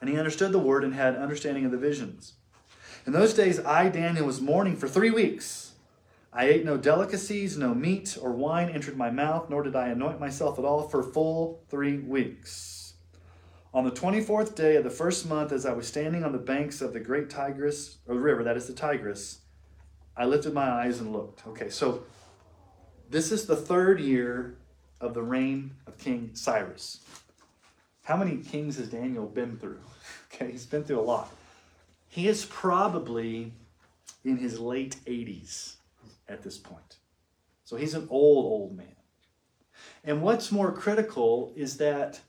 And 0.00 0.08
he 0.08 0.16
understood 0.16 0.52
the 0.52 0.58
word 0.58 0.84
and 0.84 0.94
had 0.94 1.16
understanding 1.16 1.66
of 1.66 1.70
the 1.70 1.76
visions. 1.76 2.32
In 3.06 3.12
those 3.12 3.34
days, 3.34 3.60
I, 3.60 3.90
Daniel, 3.90 4.24
was 4.24 4.40
mourning 4.40 4.74
for 4.74 4.88
three 4.88 5.10
weeks. 5.10 5.72
I 6.32 6.46
ate 6.46 6.64
no 6.64 6.78
delicacies, 6.78 7.58
no 7.58 7.74
meat 7.74 8.16
or 8.18 8.32
wine 8.32 8.70
entered 8.70 8.96
my 8.96 9.10
mouth, 9.10 9.50
nor 9.50 9.62
did 9.62 9.76
I 9.76 9.88
anoint 9.88 10.18
myself 10.18 10.58
at 10.58 10.64
all 10.64 10.88
for 10.88 11.02
full 11.02 11.62
three 11.68 11.98
weeks. 11.98 12.94
On 13.74 13.84
the 13.84 13.90
24th 13.90 14.54
day 14.54 14.76
of 14.76 14.84
the 14.84 14.90
first 14.90 15.28
month, 15.28 15.52
as 15.52 15.66
I 15.66 15.74
was 15.74 15.86
standing 15.86 16.24
on 16.24 16.32
the 16.32 16.38
banks 16.38 16.80
of 16.80 16.94
the 16.94 17.00
great 17.00 17.28
Tigris, 17.28 17.98
or 18.06 18.14
river, 18.14 18.42
that 18.44 18.56
is 18.56 18.66
the 18.66 18.72
Tigris, 18.72 19.39
I 20.16 20.24
lifted 20.26 20.52
my 20.52 20.68
eyes 20.68 21.00
and 21.00 21.12
looked. 21.12 21.46
Okay, 21.48 21.70
so 21.70 22.04
this 23.08 23.32
is 23.32 23.46
the 23.46 23.56
third 23.56 24.00
year 24.00 24.56
of 25.00 25.14
the 25.14 25.22
reign 25.22 25.72
of 25.86 25.98
King 25.98 26.30
Cyrus. 26.34 27.00
How 28.04 28.16
many 28.16 28.38
kings 28.38 28.76
has 28.78 28.88
Daniel 28.88 29.26
been 29.26 29.56
through? 29.56 29.80
Okay, 30.32 30.52
he's 30.52 30.64
been 30.64 30.84
through 30.84 31.00
a 31.00 31.02
lot. 31.02 31.28
He 32.08 32.28
is 32.28 32.44
probably 32.46 33.52
in 34.24 34.36
his 34.36 34.58
late 34.58 34.96
80s 35.06 35.74
at 36.28 36.42
this 36.42 36.56
point. 36.56 36.96
So 37.64 37.76
he's 37.76 37.94
an 37.94 38.06
old, 38.08 38.46
old 38.46 38.76
man. 38.76 38.96
And 40.04 40.22
what's 40.22 40.50
more 40.52 40.72
critical 40.72 41.52
is 41.56 41.76
that 41.78 42.20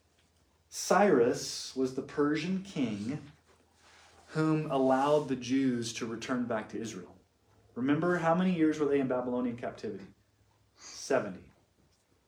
Cyrus 0.70 1.74
was 1.76 1.94
the 1.94 2.02
Persian 2.02 2.64
king 2.64 3.20
whom 4.28 4.70
allowed 4.72 5.28
the 5.28 5.36
Jews 5.36 5.94
to 5.94 6.06
return 6.06 6.46
back 6.46 6.70
to 6.70 6.82
Israel. 6.82 7.16
Remember 7.76 8.18
how 8.18 8.36
many 8.36 8.54
years 8.54 8.80
were 8.80 8.86
they 8.86 9.00
in 9.00 9.08
Babylonian 9.08 9.58
captivity? 9.58 10.06
70. 10.78 11.40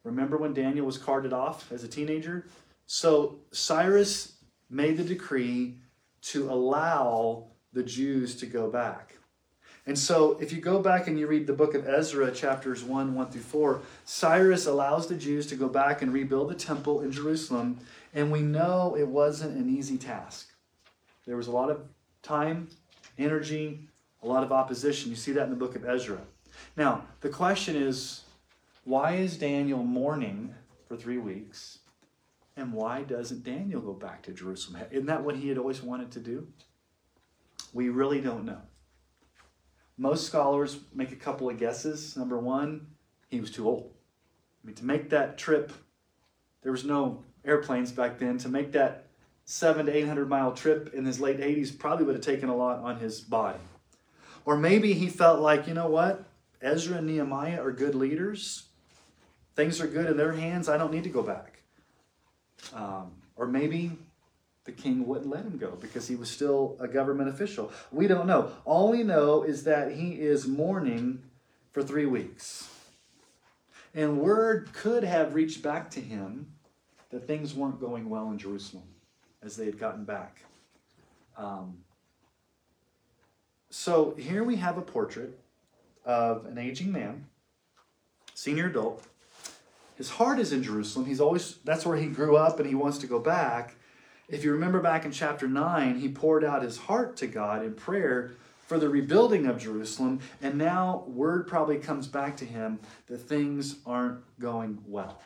Remember 0.03 0.37
when 0.37 0.53
Daniel 0.53 0.85
was 0.85 0.97
carted 0.97 1.33
off 1.33 1.71
as 1.71 1.83
a 1.83 1.87
teenager? 1.87 2.45
So 2.85 3.39
Cyrus 3.51 4.33
made 4.69 4.97
the 4.97 5.03
decree 5.03 5.77
to 6.21 6.49
allow 6.49 7.47
the 7.73 7.83
Jews 7.83 8.35
to 8.37 8.45
go 8.45 8.69
back. 8.69 9.15
And 9.85 9.99
so, 9.99 10.37
if 10.39 10.53
you 10.53 10.61
go 10.61 10.79
back 10.79 11.07
and 11.07 11.19
you 11.19 11.27
read 11.27 11.45
the 11.45 11.51
book 11.51 11.75
of 11.75 11.85
Ezra, 11.85 12.31
chapters 12.31 12.85
1, 12.85 13.15
1 13.15 13.31
through 13.31 13.41
4, 13.41 13.81
Cyrus 14.05 14.65
allows 14.65 15.07
the 15.07 15.15
Jews 15.15 15.45
to 15.47 15.57
go 15.57 15.67
back 15.67 16.01
and 16.01 16.13
rebuild 16.13 16.49
the 16.49 16.55
temple 16.55 17.01
in 17.01 17.11
Jerusalem. 17.11 17.79
And 18.13 18.31
we 18.31 18.41
know 18.41 18.95
it 18.97 19.07
wasn't 19.07 19.57
an 19.57 19.69
easy 19.69 19.97
task. 19.97 20.49
There 21.25 21.35
was 21.35 21.47
a 21.47 21.51
lot 21.51 21.69
of 21.69 21.81
time, 22.21 22.69
energy, 23.17 23.89
a 24.23 24.27
lot 24.27 24.43
of 24.43 24.51
opposition. 24.51 25.09
You 25.09 25.15
see 25.15 25.33
that 25.33 25.43
in 25.43 25.49
the 25.49 25.55
book 25.55 25.75
of 25.75 25.85
Ezra. 25.85 26.19
Now, 26.77 27.05
the 27.21 27.29
question 27.29 27.75
is 27.75 28.21
why 28.83 29.15
is 29.15 29.37
Daniel 29.37 29.83
mourning 29.83 30.53
for 30.87 30.95
three 30.95 31.17
weeks? 31.17 31.79
And 32.55 32.73
why 32.73 33.03
doesn't 33.03 33.43
Daniel 33.43 33.81
go 33.81 33.93
back 33.93 34.21
to 34.23 34.31
Jerusalem? 34.31 34.83
Isn't 34.91 35.07
that 35.07 35.23
what 35.23 35.35
he 35.35 35.49
had 35.49 35.57
always 35.57 35.81
wanted 35.81 36.11
to 36.11 36.19
do? 36.19 36.47
We 37.73 37.89
really 37.89 38.21
don't 38.21 38.45
know. 38.45 38.61
Most 39.97 40.27
scholars 40.27 40.77
make 40.93 41.11
a 41.11 41.15
couple 41.15 41.49
of 41.49 41.57
guesses. 41.57 42.15
Number 42.15 42.37
one, 42.37 42.87
he 43.29 43.39
was 43.39 43.49
too 43.49 43.67
old. 43.67 43.91
I 44.63 44.67
mean, 44.67 44.75
to 44.75 44.85
make 44.85 45.09
that 45.09 45.37
trip, 45.37 45.71
there 46.61 46.71
was 46.71 46.83
no 46.83 47.23
airplanes 47.43 47.91
back 47.91 48.19
then. 48.19 48.37
To 48.39 48.49
make 48.49 48.71
that 48.73 49.07
seven 49.45 49.87
to 49.87 49.95
800 49.95 50.29
mile 50.29 50.51
trip 50.51 50.93
in 50.93 51.05
his 51.05 51.19
late 51.19 51.39
80s 51.39 51.77
probably 51.77 52.05
would 52.05 52.15
have 52.15 52.23
taken 52.23 52.49
a 52.49 52.55
lot 52.55 52.79
on 52.79 52.97
his 52.97 53.19
body. 53.19 53.59
Or 54.45 54.57
maybe 54.57 54.93
he 54.93 55.07
felt 55.07 55.39
like, 55.39 55.67
you 55.67 55.73
know 55.73 55.89
what? 55.89 56.25
Ezra 56.61 56.97
and 56.97 57.07
Nehemiah 57.07 57.61
are 57.61 57.71
good 57.71 57.95
leaders. 57.95 58.63
Things 59.55 59.79
are 59.81 59.87
good 59.87 60.09
in 60.09 60.17
their 60.17 60.33
hands. 60.33 60.67
I 60.67 60.77
don't 60.77 60.91
need 60.91 61.03
to 61.03 61.09
go 61.09 61.21
back. 61.21 61.59
Um, 62.73 63.11
or 63.35 63.47
maybe 63.47 63.91
the 64.65 64.71
king 64.71 65.05
wouldn't 65.05 65.29
let 65.29 65.43
him 65.43 65.57
go 65.57 65.71
because 65.79 66.07
he 66.07 66.15
was 66.15 66.29
still 66.29 66.77
a 66.79 66.87
government 66.87 67.29
official. 67.29 67.71
We 67.91 68.07
don't 68.07 68.27
know. 68.27 68.51
All 68.65 68.91
we 68.91 69.03
know 69.03 69.43
is 69.43 69.63
that 69.65 69.91
he 69.91 70.13
is 70.13 70.47
mourning 70.47 71.23
for 71.71 71.83
three 71.83 72.05
weeks. 72.05 72.69
And 73.93 74.19
word 74.19 74.71
could 74.73 75.03
have 75.03 75.35
reached 75.35 75.61
back 75.61 75.89
to 75.91 76.01
him 76.01 76.47
that 77.11 77.27
things 77.27 77.53
weren't 77.53 77.79
going 77.79 78.09
well 78.09 78.31
in 78.31 78.37
Jerusalem 78.37 78.85
as 79.43 79.55
they 79.55 79.65
had 79.65 79.77
gotten 79.77 80.03
back. 80.03 80.37
Um, 81.37 81.77
so 83.73 84.13
here 84.19 84.43
we 84.43 84.57
have 84.57 84.77
a 84.77 84.83
portrait 84.83 85.39
of 86.05 86.45
an 86.45 86.59
aging 86.59 86.91
man, 86.91 87.25
senior 88.35 88.67
adult. 88.67 89.03
His 89.95 90.11
heart 90.11 90.37
is 90.37 90.53
in 90.53 90.61
Jerusalem. 90.61 91.07
He's 91.07 91.19
always 91.19 91.57
that's 91.63 91.83
where 91.83 91.97
he 91.97 92.05
grew 92.05 92.37
up 92.37 92.59
and 92.59 92.69
he 92.69 92.75
wants 92.75 92.99
to 92.99 93.07
go 93.07 93.17
back. 93.17 93.75
If 94.29 94.43
you 94.43 94.51
remember 94.51 94.79
back 94.79 95.05
in 95.05 95.11
chapter 95.11 95.47
9, 95.47 95.99
he 95.99 96.07
poured 96.07 96.43
out 96.43 96.61
his 96.61 96.77
heart 96.77 97.17
to 97.17 97.27
God 97.27 97.65
in 97.65 97.73
prayer 97.73 98.33
for 98.67 98.77
the 98.77 98.89
rebuilding 98.89 99.47
of 99.47 99.57
Jerusalem, 99.57 100.19
and 100.39 100.55
now 100.55 101.03
word 101.07 101.47
probably 101.47 101.77
comes 101.77 102.05
back 102.05 102.37
to 102.37 102.45
him 102.45 102.79
that 103.07 103.17
things 103.17 103.77
aren't 103.87 104.19
going 104.39 104.83
well. 104.85 105.19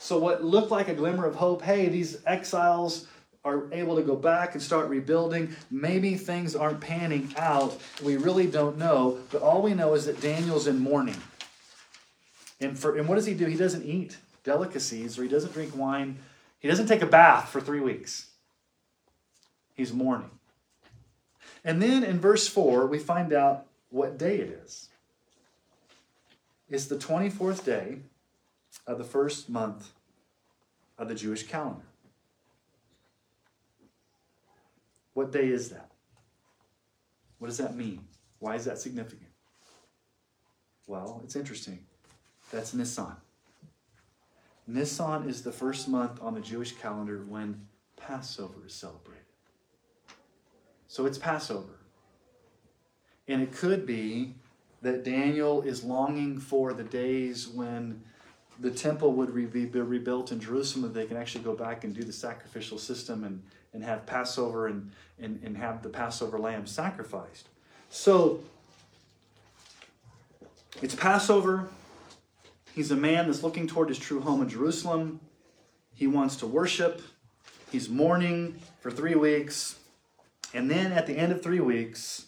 So, 0.00 0.18
what 0.18 0.44
looked 0.44 0.70
like 0.70 0.88
a 0.88 0.94
glimmer 0.94 1.24
of 1.24 1.36
hope 1.36 1.62
hey, 1.62 1.88
these 1.88 2.18
exiles 2.26 3.06
are 3.46 3.72
able 3.72 3.94
to 3.94 4.02
go 4.02 4.16
back 4.16 4.54
and 4.54 4.62
start 4.62 4.88
rebuilding. 4.88 5.54
Maybe 5.70 6.16
things 6.16 6.56
aren't 6.56 6.80
panning 6.80 7.32
out. 7.38 7.80
We 8.02 8.16
really 8.16 8.48
don't 8.48 8.76
know, 8.76 9.20
but 9.30 9.40
all 9.40 9.62
we 9.62 9.72
know 9.72 9.94
is 9.94 10.06
that 10.06 10.20
Daniel's 10.20 10.66
in 10.66 10.80
mourning. 10.80 11.16
And, 12.60 12.76
for, 12.76 12.96
and 12.96 13.06
what 13.06 13.14
does 13.14 13.26
he 13.26 13.34
do? 13.34 13.46
He 13.46 13.56
doesn't 13.56 13.84
eat 13.84 14.16
delicacies 14.42 15.16
or 15.16 15.22
he 15.22 15.28
doesn't 15.28 15.52
drink 15.52 15.76
wine. 15.76 16.18
He 16.58 16.66
doesn't 16.66 16.88
take 16.88 17.02
a 17.02 17.06
bath 17.06 17.48
for 17.48 17.60
three 17.60 17.78
weeks. 17.78 18.26
He's 19.74 19.92
mourning. 19.92 20.30
And 21.64 21.80
then 21.80 22.02
in 22.02 22.18
verse 22.18 22.48
4, 22.48 22.86
we 22.86 22.98
find 22.98 23.32
out 23.32 23.66
what 23.90 24.18
day 24.18 24.38
it 24.38 24.60
is. 24.64 24.88
It's 26.68 26.86
the 26.86 26.96
24th 26.96 27.64
day 27.64 27.98
of 28.88 28.98
the 28.98 29.04
first 29.04 29.48
month 29.48 29.90
of 30.98 31.06
the 31.06 31.14
Jewish 31.14 31.44
calendar. 31.44 31.84
What 35.16 35.32
day 35.32 35.48
is 35.48 35.70
that? 35.70 35.92
What 37.38 37.48
does 37.48 37.56
that 37.56 37.74
mean? 37.74 38.06
Why 38.38 38.54
is 38.54 38.66
that 38.66 38.78
significant? 38.78 39.30
Well, 40.86 41.22
it's 41.24 41.34
interesting. 41.34 41.86
That's 42.52 42.74
Nisan. 42.74 43.16
Nisan 44.66 45.26
is 45.26 45.40
the 45.40 45.52
first 45.52 45.88
month 45.88 46.20
on 46.20 46.34
the 46.34 46.40
Jewish 46.40 46.72
calendar 46.72 47.24
when 47.26 47.66
Passover 47.96 48.66
is 48.66 48.74
celebrated. 48.74 49.24
So 50.86 51.06
it's 51.06 51.16
Passover. 51.16 51.78
And 53.26 53.40
it 53.40 53.52
could 53.52 53.86
be 53.86 54.34
that 54.82 55.02
Daniel 55.02 55.62
is 55.62 55.82
longing 55.82 56.38
for 56.38 56.74
the 56.74 56.84
days 56.84 57.48
when 57.48 58.02
the 58.60 58.70
temple 58.70 59.12
would 59.14 59.34
be 59.34 59.64
rebuilt 59.64 60.30
in 60.30 60.40
Jerusalem, 60.40 60.82
that 60.82 60.92
they 60.92 61.06
can 61.06 61.16
actually 61.16 61.44
go 61.44 61.54
back 61.54 61.84
and 61.84 61.94
do 61.94 62.02
the 62.02 62.12
sacrificial 62.12 62.76
system 62.76 63.24
and, 63.24 63.42
and 63.76 63.84
have 63.84 64.06
Passover 64.06 64.68
and, 64.68 64.90
and, 65.20 65.38
and 65.44 65.54
have 65.58 65.82
the 65.82 65.90
Passover 65.90 66.38
lamb 66.38 66.66
sacrificed. 66.66 67.50
So 67.90 68.40
it's 70.80 70.94
Passover. 70.94 71.68
He's 72.74 72.90
a 72.90 72.96
man 72.96 73.26
that's 73.26 73.42
looking 73.42 73.66
toward 73.66 73.90
his 73.90 73.98
true 73.98 74.20
home 74.20 74.40
in 74.40 74.48
Jerusalem. 74.48 75.20
He 75.94 76.06
wants 76.06 76.36
to 76.36 76.46
worship. 76.46 77.02
He's 77.70 77.90
mourning 77.90 78.58
for 78.80 78.90
three 78.90 79.14
weeks. 79.14 79.78
And 80.54 80.70
then 80.70 80.92
at 80.92 81.06
the 81.06 81.12
end 81.12 81.30
of 81.32 81.42
three 81.42 81.60
weeks, 81.60 82.24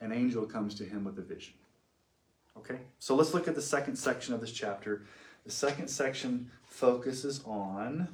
an 0.00 0.10
angel 0.10 0.44
comes 0.44 0.74
to 0.74 0.84
him 0.84 1.04
with 1.04 1.16
a 1.20 1.22
vision. 1.22 1.54
Okay? 2.58 2.78
So 2.98 3.14
let's 3.14 3.32
look 3.32 3.46
at 3.46 3.54
the 3.54 3.62
second 3.62 3.94
section 3.94 4.34
of 4.34 4.40
this 4.40 4.50
chapter. 4.50 5.04
The 5.46 5.52
second 5.52 5.86
section 5.86 6.50
focuses 6.64 7.44
on 7.46 8.08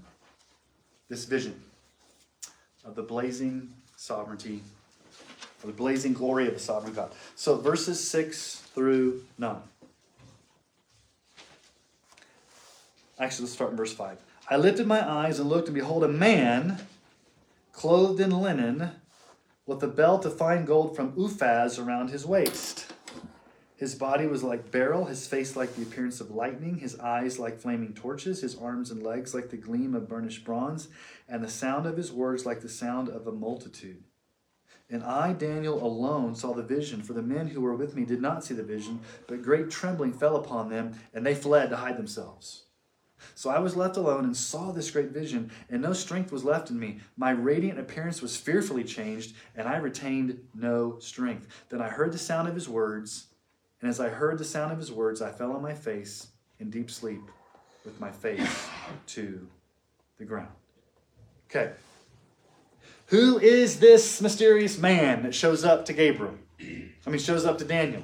this 1.08 1.24
vision 1.24 1.62
of 2.84 2.94
the 2.94 3.02
blazing 3.02 3.72
sovereignty, 3.96 4.62
of 5.62 5.66
the 5.66 5.72
blazing 5.72 6.12
glory 6.12 6.48
of 6.48 6.54
the 6.54 6.60
sovereign 6.60 6.94
God. 6.94 7.12
So 7.36 7.56
verses 7.56 8.06
6 8.08 8.56
through 8.74 9.24
9. 9.38 9.56
Actually, 13.18 13.44
let's 13.44 13.52
start 13.52 13.70
in 13.70 13.76
verse 13.76 13.92
5. 13.92 14.18
I 14.48 14.56
lifted 14.56 14.86
my 14.86 15.08
eyes 15.08 15.38
and 15.38 15.48
looked, 15.48 15.68
and 15.68 15.74
behold, 15.74 16.02
a 16.02 16.08
man 16.08 16.80
clothed 17.72 18.20
in 18.20 18.30
linen 18.30 18.92
with 19.66 19.82
a 19.82 19.88
belt 19.88 20.24
of 20.24 20.36
fine 20.36 20.64
gold 20.64 20.96
from 20.96 21.12
Uphaz 21.12 21.78
around 21.78 22.10
his 22.10 22.26
waist. 22.26 22.89
His 23.80 23.94
body 23.94 24.26
was 24.26 24.42
like 24.42 24.70
beryl, 24.70 25.06
his 25.06 25.26
face 25.26 25.56
like 25.56 25.74
the 25.74 25.80
appearance 25.80 26.20
of 26.20 26.30
lightning, 26.30 26.76
his 26.76 27.00
eyes 27.00 27.38
like 27.38 27.58
flaming 27.58 27.94
torches, 27.94 28.42
his 28.42 28.54
arms 28.54 28.90
and 28.90 29.02
legs 29.02 29.34
like 29.34 29.48
the 29.48 29.56
gleam 29.56 29.94
of 29.94 30.06
burnished 30.06 30.44
bronze, 30.44 30.88
and 31.26 31.42
the 31.42 31.48
sound 31.48 31.86
of 31.86 31.96
his 31.96 32.12
words 32.12 32.44
like 32.44 32.60
the 32.60 32.68
sound 32.68 33.08
of 33.08 33.26
a 33.26 33.32
multitude. 33.32 34.04
And 34.90 35.02
I, 35.02 35.32
Daniel, 35.32 35.82
alone 35.82 36.34
saw 36.34 36.52
the 36.52 36.62
vision, 36.62 37.00
for 37.00 37.14
the 37.14 37.22
men 37.22 37.46
who 37.46 37.62
were 37.62 37.74
with 37.74 37.96
me 37.96 38.04
did 38.04 38.20
not 38.20 38.44
see 38.44 38.52
the 38.52 38.62
vision, 38.62 39.00
but 39.26 39.40
great 39.40 39.70
trembling 39.70 40.12
fell 40.12 40.36
upon 40.36 40.68
them, 40.68 40.92
and 41.14 41.24
they 41.24 41.34
fled 41.34 41.70
to 41.70 41.76
hide 41.76 41.96
themselves. 41.96 42.64
So 43.34 43.48
I 43.48 43.60
was 43.60 43.76
left 43.76 43.96
alone 43.96 44.26
and 44.26 44.36
saw 44.36 44.72
this 44.72 44.90
great 44.90 45.08
vision, 45.08 45.50
and 45.70 45.80
no 45.80 45.94
strength 45.94 46.32
was 46.32 46.44
left 46.44 46.68
in 46.68 46.78
me. 46.78 47.00
My 47.16 47.30
radiant 47.30 47.78
appearance 47.78 48.20
was 48.20 48.36
fearfully 48.36 48.84
changed, 48.84 49.34
and 49.56 49.66
I 49.66 49.78
retained 49.78 50.38
no 50.54 50.98
strength. 50.98 51.46
Then 51.70 51.80
I 51.80 51.88
heard 51.88 52.12
the 52.12 52.18
sound 52.18 52.46
of 52.46 52.54
his 52.54 52.68
words, 52.68 53.28
and 53.80 53.88
as 53.88 54.00
I 54.00 54.08
heard 54.08 54.38
the 54.38 54.44
sound 54.44 54.72
of 54.72 54.78
his 54.78 54.92
words, 54.92 55.22
I 55.22 55.30
fell 55.30 55.52
on 55.52 55.62
my 55.62 55.74
face 55.74 56.28
in 56.58 56.70
deep 56.70 56.90
sleep 56.90 57.22
with 57.84 57.98
my 58.00 58.10
face 58.10 58.68
to 59.08 59.46
the 60.18 60.24
ground. 60.24 60.52
Okay. 61.50 61.72
Who 63.06 63.38
is 63.38 63.80
this 63.80 64.20
mysterious 64.20 64.78
man 64.78 65.22
that 65.22 65.34
shows 65.34 65.64
up 65.64 65.84
to 65.86 65.92
Gabriel? 65.92 66.34
I 66.60 67.10
mean, 67.10 67.18
shows 67.18 67.44
up 67.44 67.58
to 67.58 67.64
Daniel. 67.64 68.02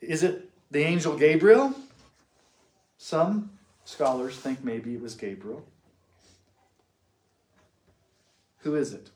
Is 0.00 0.22
it 0.22 0.50
the 0.70 0.80
angel 0.80 1.16
Gabriel? 1.16 1.74
Some 2.98 3.50
scholars 3.84 4.36
think 4.36 4.62
maybe 4.62 4.94
it 4.94 5.00
was 5.00 5.14
Gabriel. 5.14 5.64
Who 8.58 8.76
is 8.76 8.92
it? 8.92 9.10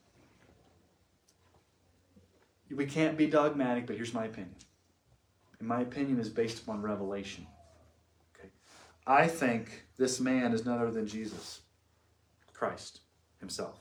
We 2.75 2.87
can't 2.87 3.17
be 3.17 3.27
dogmatic, 3.27 3.87
but 3.87 3.97
here's 3.97 4.15
my 4.15 4.25
opinion. 4.25 4.57
And 5.59 5.69
my 5.69 5.81
opinion 5.81 6.19
is 6.19 6.29
based 6.29 6.63
upon 6.63 6.83
revelation. 6.83 7.47
Okay. 8.35 8.49
I 9.07 9.27
think 9.27 9.85
this 9.97 10.21
man 10.21 10.53
is 10.53 10.65
none 10.65 10.79
other 10.79 10.91
than 10.91 11.07
Jesus, 11.07 11.61
Christ 12.53 13.01
himself. 13.41 13.79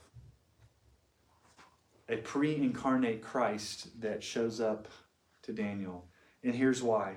A 2.08 2.16
pre 2.16 2.56
incarnate 2.56 3.22
Christ 3.22 4.00
that 4.00 4.22
shows 4.22 4.60
up 4.60 4.88
to 5.42 5.52
Daniel. 5.52 6.06
And 6.44 6.54
here's 6.54 6.82
why 6.82 7.16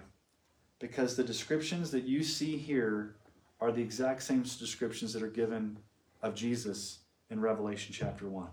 because 0.79 1.15
the 1.15 1.23
descriptions 1.23 1.91
that 1.91 2.03
you 2.03 2.23
see 2.23 2.57
here 2.57 3.15
are 3.59 3.71
the 3.71 3.81
exact 3.81 4.21
same 4.21 4.43
descriptions 4.43 5.13
that 5.13 5.23
are 5.23 5.29
given 5.29 5.77
of 6.21 6.35
Jesus 6.35 6.99
in 7.29 7.39
Revelation 7.39 7.93
chapter 7.97 8.27
1. 8.27 8.47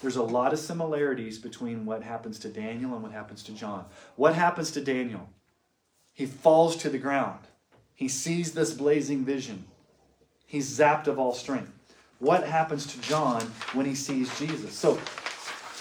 There's 0.00 0.16
a 0.16 0.22
lot 0.22 0.52
of 0.52 0.58
similarities 0.58 1.38
between 1.38 1.84
what 1.84 2.02
happens 2.02 2.38
to 2.40 2.48
Daniel 2.48 2.94
and 2.94 3.02
what 3.02 3.12
happens 3.12 3.42
to 3.44 3.52
John. 3.52 3.84
What 4.16 4.34
happens 4.34 4.70
to 4.72 4.80
Daniel? 4.80 5.28
He 6.14 6.26
falls 6.26 6.76
to 6.76 6.90
the 6.90 6.98
ground. 6.98 7.40
He 7.94 8.08
sees 8.08 8.52
this 8.52 8.72
blazing 8.72 9.24
vision. 9.24 9.64
He's 10.46 10.78
zapped 10.78 11.08
of 11.08 11.18
all 11.18 11.34
strength. 11.34 11.72
What 12.20 12.44
happens 12.44 12.86
to 12.86 13.00
John 13.00 13.42
when 13.72 13.86
he 13.86 13.94
sees 13.94 14.36
Jesus? 14.38 14.72
So 14.72 14.98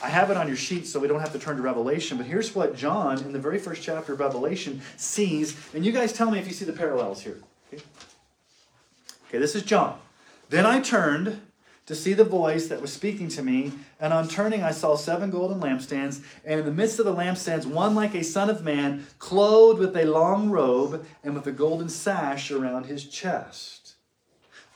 I 0.04 0.10
have 0.10 0.30
it 0.30 0.38
on 0.38 0.48
your 0.48 0.58
sheet 0.58 0.86
so 0.86 1.00
we 1.00 1.08
don't 1.08 1.20
have 1.20 1.34
to 1.34 1.40
turn 1.40 1.58
to 1.58 1.62
Revelation, 1.62 2.18
but 2.18 2.28
here's 2.28 2.54
what 2.54 2.76
John, 2.76 3.20
in 3.20 3.34
the 3.34 3.40
very 3.40 3.58
first 3.58 3.82
chapter 3.82 4.14
of 4.14 4.20
Revelation, 4.20 4.82
sees. 4.96 5.58
And 5.74 5.86
you 5.86 5.92
guys 5.92 6.14
tell 6.14 6.30
me 6.30 6.38
if 6.38 6.48
you 6.48 6.54
see 6.54 6.66
the 6.66 6.74
parallels 6.74 7.22
here. 7.22 7.38
Okay, 7.74 7.84
okay 9.28 9.38
this 9.40 9.56
is 9.56 9.64
John. 9.64 10.00
Then 10.50 10.66
I 10.66 10.80
turned 10.80 11.42
to 11.88 11.96
see 11.96 12.14
the 12.14 12.24
voice 12.24 12.68
that 12.68 12.82
was 12.82 12.94
speaking 12.94 13.30
to 13.30 13.42
me, 13.42 13.72
and 14.00 14.14
on 14.14 14.28
turning 14.28 14.62
I 14.62 14.72
saw 14.72 14.96
seven 14.96 15.32
golden 15.32 15.60
lampstands, 15.60 16.22
and 16.46 16.60
in 16.60 16.66
the 16.66 16.72
midst 16.72 17.00
of 17.00 17.06
the 17.06 17.16
lampstands 17.16 17.66
one 17.66 17.96
like 17.96 18.14
a 18.14 18.24
son 18.24 18.50
of 18.50 18.64
man, 18.64 19.08
clothed 19.20 19.80
with 19.80 19.96
a 19.96 20.06
long 20.06 20.50
robe 20.50 21.06
and 21.24 21.34
with 21.34 21.48
a 21.48 21.52
golden 21.52 21.90
sash 21.90 22.52
around 22.52 22.86
his 22.86 23.06
chest. 23.06 23.87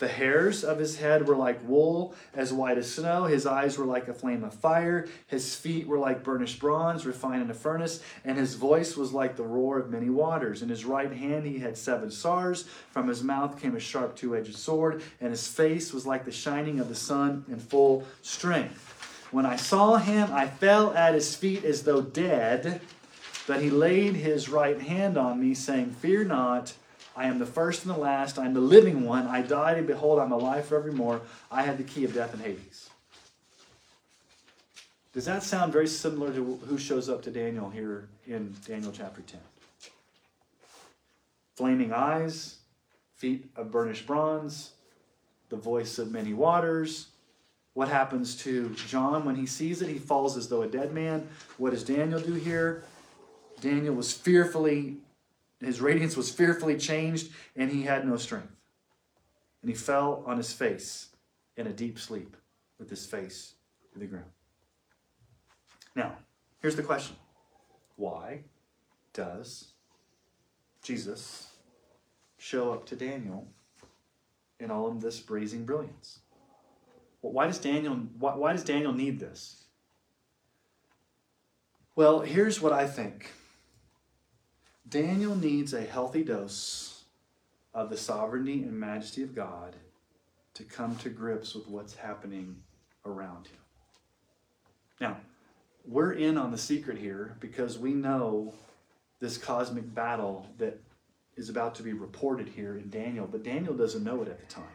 The 0.02 0.08
hairs 0.08 0.64
of 0.64 0.80
his 0.80 0.98
head 0.98 1.28
were 1.28 1.36
like 1.36 1.60
wool, 1.64 2.16
as 2.34 2.52
white 2.52 2.80
as 2.80 2.92
snow. 2.92 3.26
His 3.26 3.46
eyes 3.46 3.78
were 3.78 3.86
like 3.86 4.08
a 4.08 4.16
flame 4.16 4.44
of 4.44 4.52
fire. 4.52 5.08
His 5.28 5.56
feet 5.56 5.86
were 5.86 6.00
like 6.00 6.24
burnished 6.24 6.60
bronze, 6.60 7.06
refined 7.06 7.44
in 7.44 7.52
a 7.52 7.54
furnace. 7.54 8.02
And 8.26 8.36
his 8.36 8.56
voice 8.56 8.98
was 8.98 9.14
like 9.14 9.36
the 9.36 9.44
roar 9.44 9.78
of 9.78 9.92
many 9.92 10.10
waters. 10.10 10.64
In 10.64 10.70
his 10.70 10.86
right 10.86 11.12
hand 11.12 11.46
he 11.46 11.60
had 11.60 11.78
seven 11.78 12.10
stars. 12.10 12.64
From 12.90 13.08
his 13.08 13.22
mouth 13.22 13.62
came 13.62 13.76
a 13.76 13.80
sharp 13.80 14.16
two 14.16 14.36
edged 14.36 14.56
sword. 14.56 15.04
And 15.20 15.30
his 15.30 15.48
face 15.48 15.94
was 15.94 16.08
like 16.08 16.26
the 16.26 16.32
shining 16.32 16.80
of 16.80 16.90
the 16.90 16.96
sun 16.96 17.46
in 17.48 17.60
full 17.60 18.04
strength. 18.24 19.28
When 19.30 19.46
I 19.46 19.56
saw 19.56 19.98
him, 19.98 20.34
I 20.34 20.48
fell 20.48 20.96
at 20.96 21.14
his 21.14 21.36
feet 21.36 21.64
as 21.64 21.84
though 21.84 22.02
dead. 22.02 22.82
But 23.46 23.62
he 23.62 23.70
laid 23.70 24.16
his 24.16 24.50
right 24.50 24.82
hand 24.82 25.16
on 25.16 25.40
me, 25.40 25.54
saying, 25.54 25.92
Fear 25.92 26.24
not. 26.24 26.74
I 27.16 27.26
am 27.26 27.40
the 27.40 27.46
first 27.46 27.86
and 27.86 27.94
the 27.94 28.00
last. 28.00 28.40
I 28.40 28.46
am 28.46 28.54
the 28.54 28.62
living 28.62 29.06
one. 29.06 29.28
I 29.28 29.42
died, 29.42 29.78
and 29.78 29.88
behold, 29.88 30.20
I'm 30.20 30.32
alive 30.32 30.66
forevermore. 30.66 31.22
I 31.52 31.64
have 31.64 31.78
the 31.78 31.84
key 31.84 32.06
of 32.06 32.14
death 32.14 32.34
and 32.34 32.42
Hades. 32.42 32.90
Does 35.14 35.26
that 35.26 35.44
sound 35.44 35.74
very 35.74 35.88
similar 35.88 36.34
to 36.34 36.60
who 36.68 36.78
shows 36.78 37.10
up 37.10 37.22
to 37.24 37.32
Daniel 37.32 37.70
here 37.70 38.08
in 38.26 38.56
Daniel 38.66 38.94
chapter 38.94 39.22
10? 39.22 39.40
Flaming 41.58 41.92
eyes, 41.92 42.60
feet 43.16 43.52
of 43.58 43.72
burnished 43.72 44.08
bronze, 44.08 44.72
the 45.50 45.58
voice 45.58 46.00
of 46.00 46.12
many 46.12 46.34
waters. 46.34 47.08
What 47.74 47.90
happens 47.90 48.36
to 48.44 48.70
John 48.88 49.26
when 49.26 49.36
he 49.36 49.46
sees 49.46 49.82
it? 49.82 49.90
He 49.90 50.00
falls 50.00 50.38
as 50.38 50.48
though 50.48 50.62
a 50.62 50.68
dead 50.68 50.94
man. 50.94 51.28
What 51.58 51.72
does 51.72 51.84
Daniel 51.84 52.20
do 52.22 52.34
here? 52.34 52.84
Daniel 53.60 53.94
was 53.94 54.14
fearfully 54.14 54.98
his 55.68 55.82
radiance 55.82 56.18
was 56.18 56.32
fearfully 56.32 56.78
changed, 56.78 57.32
and 57.56 57.72
he 57.72 57.84
had 57.84 58.06
no 58.06 58.18
strength. 58.18 58.56
And 59.62 59.70
he 59.70 59.76
fell 59.76 60.24
on 60.26 60.38
his 60.38 60.52
face 60.52 61.10
in 61.56 61.68
a 61.68 61.74
deep 61.74 62.00
sleep 62.00 62.36
with 62.80 62.90
his 62.90 63.06
face 63.06 63.54
to 63.94 64.00
the 64.00 64.08
ground. 64.08 64.32
Now, 65.96 66.18
here's 66.62 66.76
the 66.76 66.84
question 66.84 67.16
Why 67.96 68.42
does 69.14 69.74
Jesus 70.82 71.48
show 72.38 72.74
up 72.74 72.86
to 72.88 72.96
Daniel 72.96 73.48
in 74.60 74.72
all 74.72 74.88
of 74.88 75.02
this 75.02 75.20
brazen 75.20 75.66
brilliance? 75.66 76.20
Well, 77.22 77.34
why 77.34 77.46
does 77.46 77.60
Daniel 77.60 77.94
why, 78.18 78.36
why 78.36 78.54
does 78.54 78.64
Daniel 78.64 78.94
need 78.94 79.20
this? 79.20 79.66
Well, 81.96 82.22
here's 82.22 82.62
what 82.62 82.74
I 82.74 82.88
think. 82.88 83.32
Daniel 84.92 85.36
needs 85.36 85.74
a 85.74 85.82
healthy 85.82 86.22
dose 86.22 87.06
of 87.74 87.90
the 87.90 87.96
sovereignty 87.96 88.62
and 88.64 88.78
majesty 88.78 89.24
of 89.24 89.34
God 89.34 89.78
to 90.54 90.64
come 90.64 90.98
to 90.98 91.10
grips 91.10 91.56
with 91.56 91.66
what's 91.70 91.96
happening 91.96 92.58
around 93.06 93.48
him. 93.48 93.58
Now, 95.00 95.18
we're 95.86 96.12
in 96.12 96.38
on 96.38 96.52
the 96.52 96.58
secret 96.58 96.98
here 96.98 97.38
because 97.40 97.80
we 97.80 97.94
know 97.94 98.54
this 99.22 99.38
cosmic 99.38 99.96
battle 99.96 100.46
that 100.58 100.78
is 101.38 101.48
about 101.48 101.74
to 101.76 101.84
be 101.84 101.94
reported 101.94 102.50
here 102.50 102.76
in 102.76 102.90
Daniel, 102.90 103.26
but 103.32 103.44
Daniel 103.44 103.74
doesn't 103.74 104.04
know 104.04 104.22
it 104.22 104.28
at 104.28 104.42
the 104.42 104.54
time. 104.54 104.66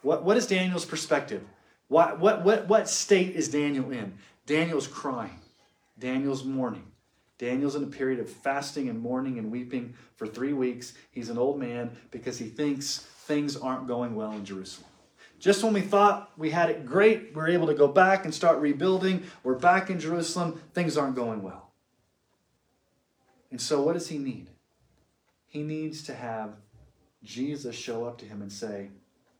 What, 0.00 0.24
what 0.24 0.38
is 0.38 0.46
Daniel's 0.46 0.86
perspective? 0.86 1.42
What, 1.88 2.18
what, 2.18 2.44
what, 2.44 2.66
what 2.66 2.88
state 2.88 3.36
is 3.36 3.48
Daniel 3.48 3.90
in? 3.90 4.14
Daniel's 4.46 4.86
crying, 4.86 5.40
Daniel's 5.98 6.44
mourning. 6.44 6.86
Daniel's 7.38 7.76
in 7.76 7.84
a 7.84 7.86
period 7.86 8.18
of 8.18 8.28
fasting 8.28 8.88
and 8.88 9.00
mourning 9.00 9.38
and 9.38 9.50
weeping 9.50 9.94
for 10.16 10.26
three 10.26 10.52
weeks. 10.52 10.94
He's 11.10 11.30
an 11.30 11.38
old 11.38 11.58
man 11.58 11.96
because 12.10 12.38
he 12.38 12.48
thinks 12.48 12.98
things 12.98 13.56
aren't 13.56 13.86
going 13.86 14.14
well 14.16 14.32
in 14.32 14.44
Jerusalem. 14.44 14.90
Just 15.38 15.62
when 15.62 15.72
we 15.72 15.80
thought 15.80 16.32
we 16.36 16.50
had 16.50 16.68
it 16.68 16.84
great, 16.84 17.34
we're 17.34 17.48
able 17.48 17.68
to 17.68 17.74
go 17.74 17.86
back 17.86 18.24
and 18.24 18.34
start 18.34 18.58
rebuilding. 18.58 19.22
We're 19.44 19.54
back 19.54 19.88
in 19.88 20.00
Jerusalem. 20.00 20.60
Things 20.74 20.96
aren't 20.96 21.14
going 21.14 21.42
well. 21.42 21.70
And 23.52 23.60
so, 23.60 23.80
what 23.82 23.92
does 23.92 24.08
he 24.08 24.18
need? 24.18 24.48
He 25.46 25.62
needs 25.62 26.02
to 26.02 26.14
have 26.14 26.56
Jesus 27.22 27.76
show 27.76 28.04
up 28.04 28.18
to 28.18 28.26
him 28.26 28.42
and 28.42 28.52
say, 28.52 28.90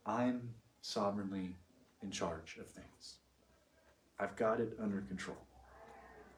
I'm 0.07 0.55
sovereignly 0.81 1.57
in 2.03 2.11
charge 2.13 2.57
of 2.61 2.67
things. 2.69 3.17
I've 4.21 4.37
got 4.37 4.61
it 4.61 4.77
under 4.81 5.01
control. 5.03 5.37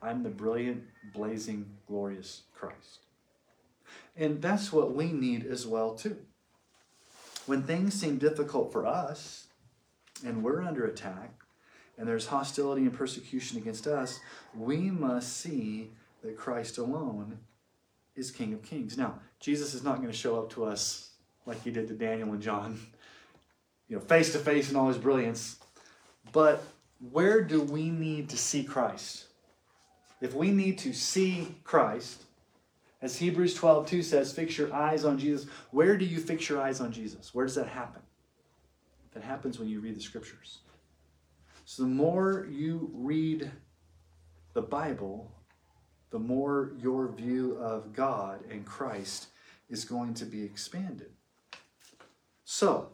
I'm 0.03 0.23
the 0.23 0.31
brilliant, 0.31 0.85
blazing, 1.13 1.67
glorious 1.87 2.43
Christ. 2.55 3.07
And 4.17 4.41
that's 4.41 4.73
what 4.73 4.95
we 4.95 5.13
need 5.13 5.47
as 5.47 5.67
well, 5.67 5.95
too. 5.95 6.17
When 7.47 7.63
things 7.63 7.95
seem 7.95 8.19
difficult 8.19 8.73
for 8.73 8.87
us 8.87 9.47
and 10.25 10.43
we're 10.43 10.63
under 10.63 10.85
attack 10.85 11.33
and 11.99 12.07
there's 12.09 12.27
hostility 12.27 12.83
and 12.83 12.93
persecution 12.93 13.59
against 13.59 13.87
us, 13.87 14.21
we 14.55 14.91
must 14.91 15.37
see 15.37 15.91
that 16.23 16.37
Christ 16.37 16.79
alone 16.79 17.39
is 18.15 18.31
King 18.31 18.53
of 18.53 18.63
Kings. 18.63 18.97
Now, 18.97 19.19
Jesus 19.39 19.75
is 19.75 19.83
not 19.83 19.97
going 19.97 20.11
to 20.11 20.17
show 20.17 20.39
up 20.39 20.51
to 20.51 20.65
us 20.65 21.11
like 21.47 21.63
he 21.63 21.71
did 21.71 21.89
to 21.89 21.95
Daniel 21.95 22.33
and 22.33 22.43
John, 22.43 22.79
you 23.89 23.97
know, 23.97 24.03
face 24.03 24.33
to 24.33 24.39
face 24.39 24.71
in 24.71 24.77
all 24.77 24.89
his 24.89 24.99
brilliance. 24.99 25.57
But 26.33 26.63
where 27.11 27.43
do 27.43 27.63
we 27.63 27.91
need 27.91 28.29
to 28.31 28.37
see 28.37 28.63
Christ? 28.63 29.27
If 30.21 30.35
we 30.35 30.51
need 30.51 30.79
to 30.79 30.93
see 30.93 31.55
Christ, 31.65 32.25
as 33.03 33.17
Hebrews 33.17 33.55
12 33.55 33.87
2 33.87 34.03
says, 34.03 34.33
fix 34.33 34.59
your 34.59 34.73
eyes 34.73 35.05
on 35.05 35.19
Jesus, 35.19 35.49
where 35.71 35.97
do 35.97 36.05
you 36.05 36.19
fix 36.19 36.49
your 36.49 36.61
eyes 36.61 36.81
on 36.81 36.93
Jesus? 36.93 37.35
Where 37.35 37.47
does 37.47 37.55
that 37.55 37.69
happen? 37.69 38.03
That 39.13 39.23
happens 39.23 39.59
when 39.59 39.69
you 39.69 39.81
read 39.81 39.97
the 39.97 40.03
scriptures. 40.03 40.59
So 41.65 41.83
the 41.85 41.89
more 41.89 42.47
you 42.51 42.91
read 42.93 43.51
the 44.53 44.63
Bible, 44.63 45.31
the 46.11 46.19
more 46.19 46.73
your 46.79 47.09
view 47.09 47.57
of 47.57 47.93
God 47.93 48.41
and 48.51 48.67
Christ 48.67 49.29
is 49.69 49.85
going 49.85 50.15
to 50.15 50.25
be 50.25 50.43
expanded. 50.43 51.13
So, 52.45 52.89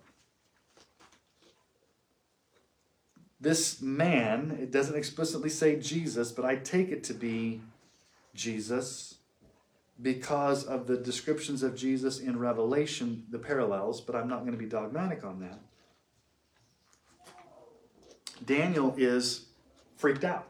this 3.41 3.81
man, 3.83 4.59
it 4.61 4.71
doesn't 4.71 4.97
explicitly 4.97 5.51
say 5.51 5.77
Jesus, 5.77 6.33
but 6.33 6.45
I 6.45 6.57
take 6.57 6.91
it 6.91 7.05
to 7.05 7.15
be 7.15 7.61
Jesus 8.35 9.17
because 10.01 10.65
of 10.65 10.87
the 10.87 10.97
descriptions 10.97 11.63
of 11.63 11.75
Jesus 11.75 12.19
in 12.19 12.39
Revelation, 12.39 13.25
the 13.31 13.39
parallels, 13.39 14.01
but 14.01 14.15
I'm 14.15 14.29
not 14.29 14.41
going 14.41 14.53
to 14.53 14.59
be 14.59 14.67
dogmatic 14.67 15.25
on 15.25 15.41
that. 15.41 15.59
Daniel 18.45 18.95
is 18.97 19.47
freaked 19.97 20.25
out. 20.25 20.49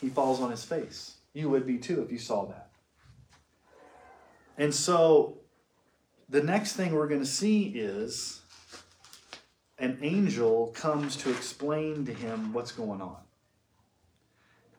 He 0.00 0.08
falls 0.08 0.40
on 0.40 0.50
his 0.50 0.64
face. 0.64 1.14
You 1.32 1.50
would 1.50 1.66
be 1.66 1.78
too 1.78 2.02
if 2.02 2.12
you 2.12 2.18
saw 2.18 2.46
that. 2.46 2.68
And 4.56 4.72
so 4.72 5.38
the 6.28 6.42
next 6.42 6.74
thing 6.74 6.94
we're 6.94 7.08
going 7.08 7.20
to 7.20 7.26
see 7.26 7.64
is 7.74 8.42
an 9.84 9.98
angel 10.00 10.68
comes 10.74 11.14
to 11.14 11.30
explain 11.30 12.06
to 12.06 12.14
him 12.14 12.54
what's 12.54 12.72
going 12.72 13.02
on. 13.02 13.18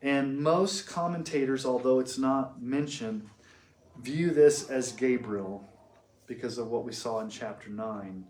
And 0.02 0.40
most 0.40 0.88
commentators, 0.88 1.64
although 1.64 2.00
it's 2.00 2.18
not 2.18 2.60
mentioned, 2.60 3.30
view 4.02 4.32
this 4.32 4.68
as 4.68 4.92
Gabriel 4.94 5.64
because 6.26 6.58
of 6.58 6.70
what 6.70 6.84
we 6.84 6.92
saw 6.92 7.20
in 7.20 7.30
chapter 7.30 7.70
9. 7.70 8.26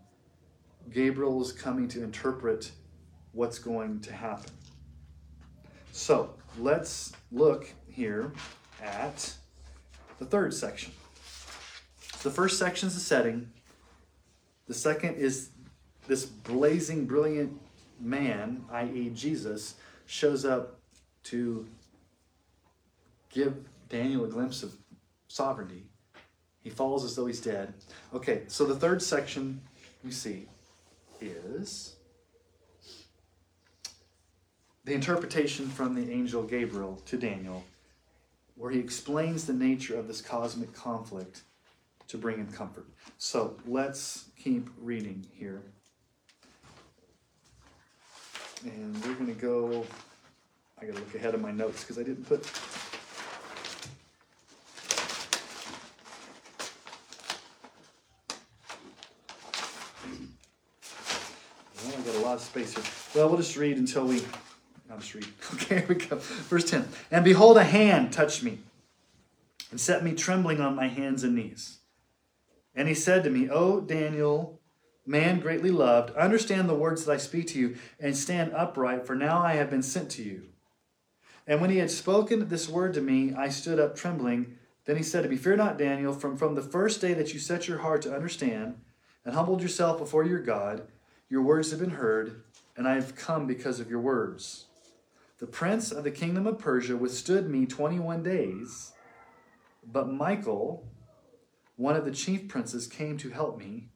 Gabriel 0.92 1.40
is 1.40 1.50
coming 1.50 1.88
to 1.88 2.04
interpret 2.04 2.70
what's 3.32 3.58
going 3.58 4.00
to 4.00 4.12
happen. 4.12 4.52
So 5.92 6.34
let's 6.58 7.14
look 7.32 7.72
here 7.88 8.32
at 8.82 9.32
the 10.18 10.26
third 10.26 10.52
section. 10.52 10.92
The 12.22 12.30
first 12.30 12.58
section 12.58 12.88
is 12.88 12.94
the 12.94 13.00
setting. 13.00 13.50
The 14.68 14.74
second 14.74 15.14
is 15.14 15.52
this 16.06 16.24
blazing, 16.24 17.06
brilliant 17.06 17.58
man, 18.00 18.64
i.e., 18.72 19.10
Jesus, 19.14 19.74
shows 20.06 20.44
up 20.44 20.78
to 21.24 21.66
give 23.30 23.54
Daniel 23.88 24.24
a 24.24 24.28
glimpse 24.28 24.62
of 24.62 24.74
sovereignty. 25.28 25.84
He 26.62 26.70
falls 26.70 27.04
as 27.04 27.14
though 27.14 27.26
he's 27.26 27.40
dead. 27.40 27.74
Okay, 28.14 28.42
so 28.48 28.64
the 28.64 28.74
third 28.74 29.02
section 29.02 29.60
we 30.04 30.10
see 30.10 30.48
is 31.20 31.96
the 34.84 34.94
interpretation 34.94 35.68
from 35.68 35.94
the 35.94 36.12
angel 36.12 36.42
Gabriel 36.42 37.02
to 37.06 37.16
Daniel, 37.16 37.64
where 38.56 38.70
he 38.70 38.78
explains 38.78 39.44
the 39.44 39.52
nature 39.52 39.98
of 39.98 40.08
this 40.08 40.20
cosmic 40.20 40.72
conflict 40.72 41.42
to 42.08 42.16
bring 42.16 42.38
him 42.38 42.50
comfort. 42.52 42.86
So 43.18 43.56
let's 43.66 44.26
keep 44.36 44.68
reading 44.80 45.26
here. 45.32 45.62
And 48.64 49.04
we're 49.04 49.26
to 49.26 49.32
go. 49.32 49.84
I 50.80 50.86
got 50.86 50.94
to 50.94 51.00
look 51.00 51.14
ahead 51.14 51.34
of 51.34 51.40
my 51.40 51.52
notes 51.52 51.82
because 51.82 51.98
I 51.98 52.02
didn't 52.02 52.24
put. 52.24 52.44
Well, 61.84 61.94
I 61.96 62.00
got 62.02 62.14
a 62.14 62.18
lot 62.24 62.34
of 62.34 62.40
space 62.40 62.74
here. 62.74 62.84
Well, 63.14 63.28
we'll 63.28 63.38
just 63.38 63.56
read 63.56 63.76
until 63.76 64.06
we 64.06 64.22
I'll 64.90 64.98
just 64.98 65.14
read. 65.14 65.26
Okay, 65.54 65.76
here 65.76 65.86
we 65.88 65.94
go. 65.94 66.16
Verse 66.16 66.68
10. 66.68 66.88
And 67.10 67.24
behold, 67.24 67.56
a 67.56 67.64
hand 67.64 68.12
touched 68.12 68.42
me 68.42 68.58
and 69.70 69.80
set 69.80 70.04
me 70.04 70.14
trembling 70.14 70.60
on 70.60 70.74
my 70.74 70.88
hands 70.88 71.24
and 71.24 71.34
knees. 71.34 71.78
And 72.74 72.88
he 72.88 72.94
said 72.94 73.24
to 73.24 73.30
me, 73.30 73.48
O 73.48 73.80
Daniel, 73.80 74.60
man 75.06 75.40
greatly 75.40 75.70
loved, 75.70 76.14
understand 76.16 76.68
the 76.68 76.74
words 76.74 77.04
that 77.04 77.12
I 77.12 77.16
speak 77.16 77.46
to 77.48 77.58
you 77.58 77.76
and 78.00 78.16
stand 78.16 78.52
upright, 78.52 79.06
for 79.06 79.14
now 79.14 79.40
I 79.40 79.54
have 79.54 79.70
been 79.70 79.82
sent 79.82 80.10
to 80.12 80.22
you. 80.22 80.48
And 81.46 81.60
when 81.60 81.70
he 81.70 81.78
had 81.78 81.90
spoken 81.90 82.48
this 82.48 82.68
word 82.68 82.94
to 82.94 83.00
me, 83.00 83.32
I 83.32 83.48
stood 83.48 83.78
up 83.78 83.94
trembling. 83.94 84.58
Then 84.84 84.96
he 84.96 85.02
said 85.02 85.22
to 85.22 85.28
me, 85.28 85.36
Fear 85.36 85.56
not, 85.56 85.78
Daniel, 85.78 86.12
from, 86.12 86.36
from 86.36 86.54
the 86.54 86.62
first 86.62 87.00
day 87.00 87.14
that 87.14 87.32
you 87.32 87.38
set 87.38 87.68
your 87.68 87.78
heart 87.78 88.02
to 88.02 88.14
understand 88.14 88.80
and 89.24 89.34
humbled 89.34 89.62
yourself 89.62 89.98
before 89.98 90.24
your 90.24 90.40
God, 90.40 90.86
your 91.28 91.42
words 91.42 91.70
have 91.70 91.80
been 91.80 91.90
heard, 91.90 92.42
and 92.76 92.86
I 92.86 92.94
have 92.94 93.16
come 93.16 93.46
because 93.46 93.80
of 93.80 93.90
your 93.90 94.00
words. 94.00 94.66
The 95.38 95.46
prince 95.46 95.92
of 95.92 96.04
the 96.04 96.10
kingdom 96.10 96.46
of 96.46 96.58
Persia 96.58 96.96
withstood 96.96 97.50
me 97.50 97.66
21 97.66 98.22
days, 98.22 98.92
but 99.84 100.08
Michael, 100.08 100.88
one 101.76 101.96
of 101.96 102.04
the 102.04 102.10
chief 102.10 102.48
princes, 102.48 102.86
came 102.86 103.18
to 103.18 103.30
help 103.30 103.58
me, 103.58 103.88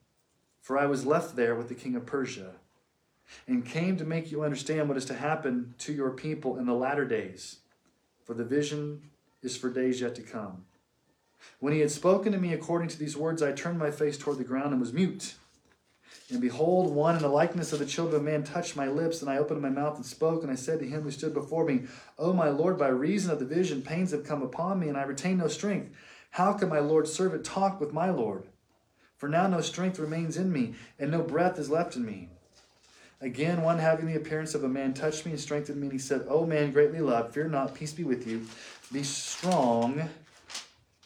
for 0.61 0.77
I 0.77 0.85
was 0.85 1.05
left 1.05 1.35
there 1.35 1.55
with 1.55 1.67
the 1.67 1.75
king 1.75 1.95
of 1.95 2.05
Persia, 2.05 2.53
and 3.47 3.65
came 3.65 3.97
to 3.97 4.05
make 4.05 4.31
you 4.31 4.43
understand 4.43 4.87
what 4.87 4.97
is 4.97 5.05
to 5.05 5.15
happen 5.15 5.73
to 5.79 5.93
your 5.93 6.11
people 6.11 6.57
in 6.57 6.65
the 6.65 6.73
latter 6.73 7.05
days, 7.05 7.57
for 8.23 8.33
the 8.33 8.45
vision 8.45 9.01
is 9.41 9.57
for 9.57 9.69
days 9.69 10.01
yet 10.01 10.15
to 10.15 10.21
come. 10.21 10.65
When 11.59 11.73
he 11.73 11.79
had 11.79 11.91
spoken 11.91 12.31
to 12.33 12.37
me 12.37 12.53
according 12.53 12.89
to 12.89 12.99
these 12.99 13.17
words, 13.17 13.41
I 13.41 13.51
turned 13.51 13.79
my 13.79 13.89
face 13.89 14.17
toward 14.17 14.37
the 14.37 14.43
ground 14.43 14.71
and 14.71 14.79
was 14.79 14.93
mute. 14.93 15.35
And 16.29 16.39
behold, 16.39 16.93
one 16.93 17.15
in 17.15 17.21
the 17.21 17.27
likeness 17.27 17.73
of 17.73 17.79
the 17.79 17.85
children 17.85 18.17
of 18.17 18.23
man 18.23 18.43
touched 18.43 18.75
my 18.75 18.87
lips, 18.87 19.21
and 19.21 19.29
I 19.29 19.37
opened 19.37 19.61
my 19.61 19.69
mouth 19.69 19.95
and 19.95 20.05
spoke, 20.05 20.43
and 20.43 20.51
I 20.51 20.55
said 20.55 20.79
to 20.79 20.87
him 20.87 21.01
who 21.01 21.11
stood 21.11 21.33
before 21.33 21.65
me, 21.65 21.83
O 22.19 22.31
my 22.31 22.49
Lord, 22.49 22.77
by 22.77 22.89
reason 22.89 23.31
of 23.31 23.39
the 23.39 23.45
vision, 23.45 23.81
pains 23.81 24.11
have 24.11 24.25
come 24.25 24.41
upon 24.41 24.79
me, 24.79 24.87
and 24.87 24.97
I 24.97 25.03
retain 25.03 25.37
no 25.37 25.47
strength. 25.47 25.95
How 26.31 26.53
can 26.53 26.69
my 26.69 26.79
Lord's 26.79 27.11
servant 27.11 27.43
talk 27.43 27.79
with 27.79 27.91
my 27.91 28.09
Lord? 28.11 28.43
For 29.21 29.29
now 29.29 29.45
no 29.45 29.61
strength 29.61 29.99
remains 29.99 30.35
in 30.35 30.51
me, 30.51 30.73
and 30.97 31.11
no 31.11 31.21
breath 31.21 31.59
is 31.59 31.69
left 31.69 31.95
in 31.95 32.03
me. 32.03 32.29
Again, 33.21 33.61
one 33.61 33.77
having 33.77 34.07
the 34.07 34.15
appearance 34.15 34.55
of 34.55 34.63
a 34.63 34.67
man 34.67 34.95
touched 34.95 35.27
me 35.27 35.31
and 35.31 35.39
strengthened 35.39 35.79
me, 35.79 35.85
and 35.85 35.93
he 35.93 35.99
said, 35.99 36.25
O 36.27 36.47
man 36.47 36.71
greatly 36.71 37.01
loved, 37.01 37.31
fear 37.31 37.47
not, 37.47 37.75
peace 37.75 37.93
be 37.93 38.03
with 38.03 38.25
you. 38.25 38.47
Be 38.91 39.03
strong 39.03 40.09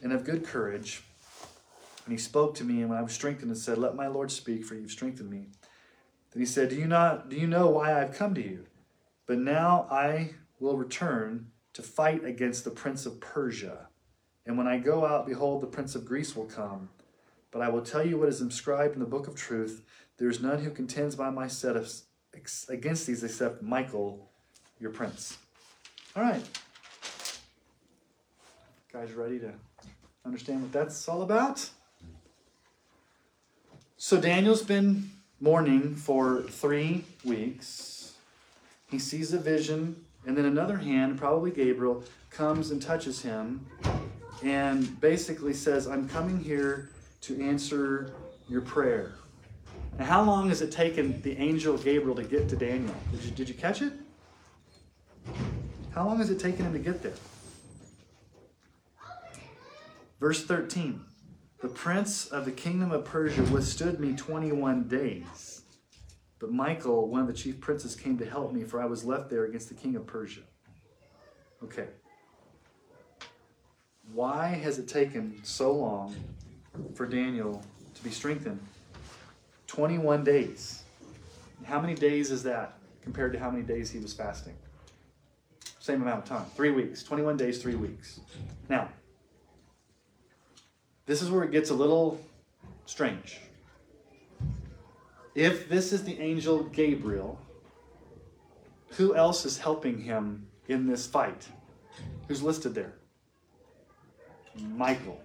and 0.01 0.13
of 0.13 0.23
good 0.23 0.45
courage. 0.45 1.03
And 2.05 2.13
he 2.13 2.17
spoke 2.17 2.55
to 2.55 2.63
me, 2.63 2.79
and 2.79 2.89
when 2.89 2.97
I 2.97 3.01
was 3.01 3.11
strengthened, 3.11 3.51
and 3.51 3.59
said, 3.59 3.77
Let 3.77 3.97
my 3.97 4.07
Lord 4.07 4.31
speak, 4.31 4.63
for 4.63 4.75
you've 4.75 4.91
strengthened 4.91 5.29
me. 5.29 5.47
Then 6.31 6.41
he 6.41 6.45
said, 6.45 6.69
Do 6.69 6.77
you 6.77 6.87
not 6.87 7.27
do 7.27 7.35
you 7.35 7.47
know 7.47 7.67
why 7.67 8.01
I've 8.01 8.15
come 8.15 8.33
to 8.35 8.41
you? 8.41 8.67
But 9.25 9.39
now 9.39 9.87
I 9.91 10.35
will 10.61 10.77
return 10.77 11.47
to 11.73 11.81
fight 11.81 12.23
against 12.23 12.63
the 12.63 12.71
prince 12.71 13.05
of 13.05 13.19
Persia. 13.19 13.89
And 14.45 14.57
when 14.57 14.67
I 14.67 14.77
go 14.77 15.05
out, 15.05 15.27
behold, 15.27 15.61
the 15.61 15.67
prince 15.67 15.95
of 15.95 16.05
Greece 16.05 16.33
will 16.33 16.45
come. 16.45 16.87
But 17.55 17.61
I 17.61 17.69
will 17.69 17.83
tell 17.83 18.05
you 18.05 18.17
what 18.17 18.27
is 18.27 18.41
inscribed 18.41 18.95
in 18.95 18.99
the 18.99 19.05
book 19.05 19.29
of 19.29 19.35
truth. 19.35 19.81
There 20.17 20.27
is 20.27 20.41
none 20.41 20.61
who 20.61 20.71
contends 20.71 21.15
by 21.15 21.29
my 21.29 21.47
set 21.47 21.77
of, 21.77 21.89
against 22.67 23.07
these 23.07 23.23
except 23.23 23.63
Michael, 23.63 24.29
your 24.77 24.89
prince. 24.89 25.37
All 26.17 26.23
right. 26.23 26.43
Guys, 28.91 29.13
ready 29.13 29.39
to 29.39 29.53
understand 30.25 30.63
what 30.63 30.73
that's 30.73 31.07
all 31.07 31.21
about? 31.21 31.69
So 33.95 34.19
Daniel's 34.19 34.61
been 34.61 35.11
mourning 35.39 35.95
for 35.95 36.41
three 36.41 37.05
weeks. 37.23 38.15
He 38.91 38.99
sees 38.99 39.31
a 39.31 39.39
vision, 39.39 40.03
and 40.25 40.37
then 40.37 40.43
another 40.43 40.75
hand, 40.75 41.17
probably 41.17 41.51
Gabriel, 41.51 42.03
comes 42.31 42.71
and 42.71 42.81
touches 42.81 43.21
him 43.21 43.65
and 44.43 44.99
basically 44.99 45.53
says, 45.53 45.87
I'm 45.87 46.09
coming 46.09 46.43
here 46.43 46.89
to 47.25 47.41
answer 47.41 48.13
your 48.47 48.61
prayer. 48.61 49.15
Now, 49.97 50.05
how 50.05 50.23
long 50.23 50.49
has 50.49 50.61
it 50.61 50.71
taken 50.71 51.21
the 51.23 51.35
angel 51.37 51.75
Gabriel 51.77 52.15
to 52.15 52.23
get 52.23 52.47
to 52.49 52.55
Daniel? 52.55 52.93
Did 53.11 53.23
you, 53.23 53.31
did 53.31 53.49
you 53.49 53.55
catch 53.55 53.81
it? 53.81 53.93
How 55.93 56.05
long 56.05 56.19
has 56.19 56.29
it 56.29 56.39
taken 56.39 56.65
him 56.65 56.73
to 56.73 56.79
get 56.79 57.01
there? 57.01 57.13
Verse 60.19 60.45
13 60.45 61.01
The 61.61 61.67
prince 61.67 62.27
of 62.27 62.45
the 62.45 62.51
kingdom 62.51 62.91
of 62.91 63.05
Persia 63.05 63.41
withstood 63.43 63.99
me 63.99 64.15
21 64.15 64.87
days. 64.87 65.63
But 66.37 66.51
Michael, 66.51 67.09
one 67.09 67.21
of 67.21 67.27
the 67.27 67.33
chief 67.33 67.59
princes, 67.59 67.95
came 67.95 68.19
to 68.19 68.25
help 68.25 68.53
me, 68.53 68.63
for 68.63 68.79
I 68.81 68.85
was 68.85 69.03
left 69.03 69.31
there 69.31 69.45
against 69.45 69.69
the 69.69 69.75
king 69.75 69.95
of 69.95 70.05
Persia. 70.05 70.41
Okay. 71.63 71.87
Why 74.13 74.49
has 74.49 74.77
it 74.77 74.87
taken 74.87 75.39
so 75.43 75.71
long 75.71 76.13
for 76.93 77.05
Daniel 77.05 77.63
to 77.93 78.03
be 78.03 78.09
strengthened? 78.09 78.59
21 79.67 80.23
days. 80.23 80.83
How 81.63 81.79
many 81.79 81.95
days 81.95 82.31
is 82.31 82.43
that 82.43 82.77
compared 83.01 83.33
to 83.33 83.39
how 83.39 83.49
many 83.49 83.63
days 83.63 83.91
he 83.91 83.99
was 83.99 84.13
fasting? 84.13 84.55
Same 85.79 86.01
amount 86.01 86.23
of 86.23 86.25
time. 86.25 86.45
Three 86.55 86.71
weeks. 86.71 87.03
21 87.03 87.37
days, 87.37 87.61
three 87.61 87.75
weeks. 87.75 88.19
Now, 88.69 88.89
this 91.05 91.21
is 91.21 91.29
where 91.29 91.43
it 91.43 91.51
gets 91.51 91.69
a 91.69 91.73
little 91.73 92.19
strange. 92.85 93.39
If 95.35 95.69
this 95.69 95.93
is 95.93 96.03
the 96.03 96.19
angel 96.19 96.63
Gabriel, 96.63 97.39
who 98.91 99.15
else 99.15 99.45
is 99.45 99.57
helping 99.57 100.01
him 100.01 100.47
in 100.67 100.87
this 100.87 101.05
fight? 101.05 101.47
Who's 102.27 102.41
listed 102.41 102.73
there? 102.73 102.93
Michael. 104.59 105.21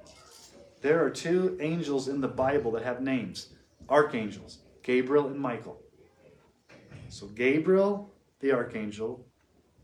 There 0.80 1.04
are 1.04 1.10
two 1.10 1.58
angels 1.60 2.08
in 2.08 2.20
the 2.20 2.28
Bible 2.28 2.70
that 2.72 2.82
have 2.82 3.02
names 3.02 3.50
archangels, 3.88 4.58
Gabriel 4.82 5.26
and 5.26 5.38
Michael. 5.38 5.80
So, 7.08 7.26
Gabriel, 7.26 8.10
the 8.38 8.52
archangel, 8.52 9.26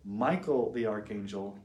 Michael, 0.05 0.73
the 0.73 0.87
archangel, 0.87 1.59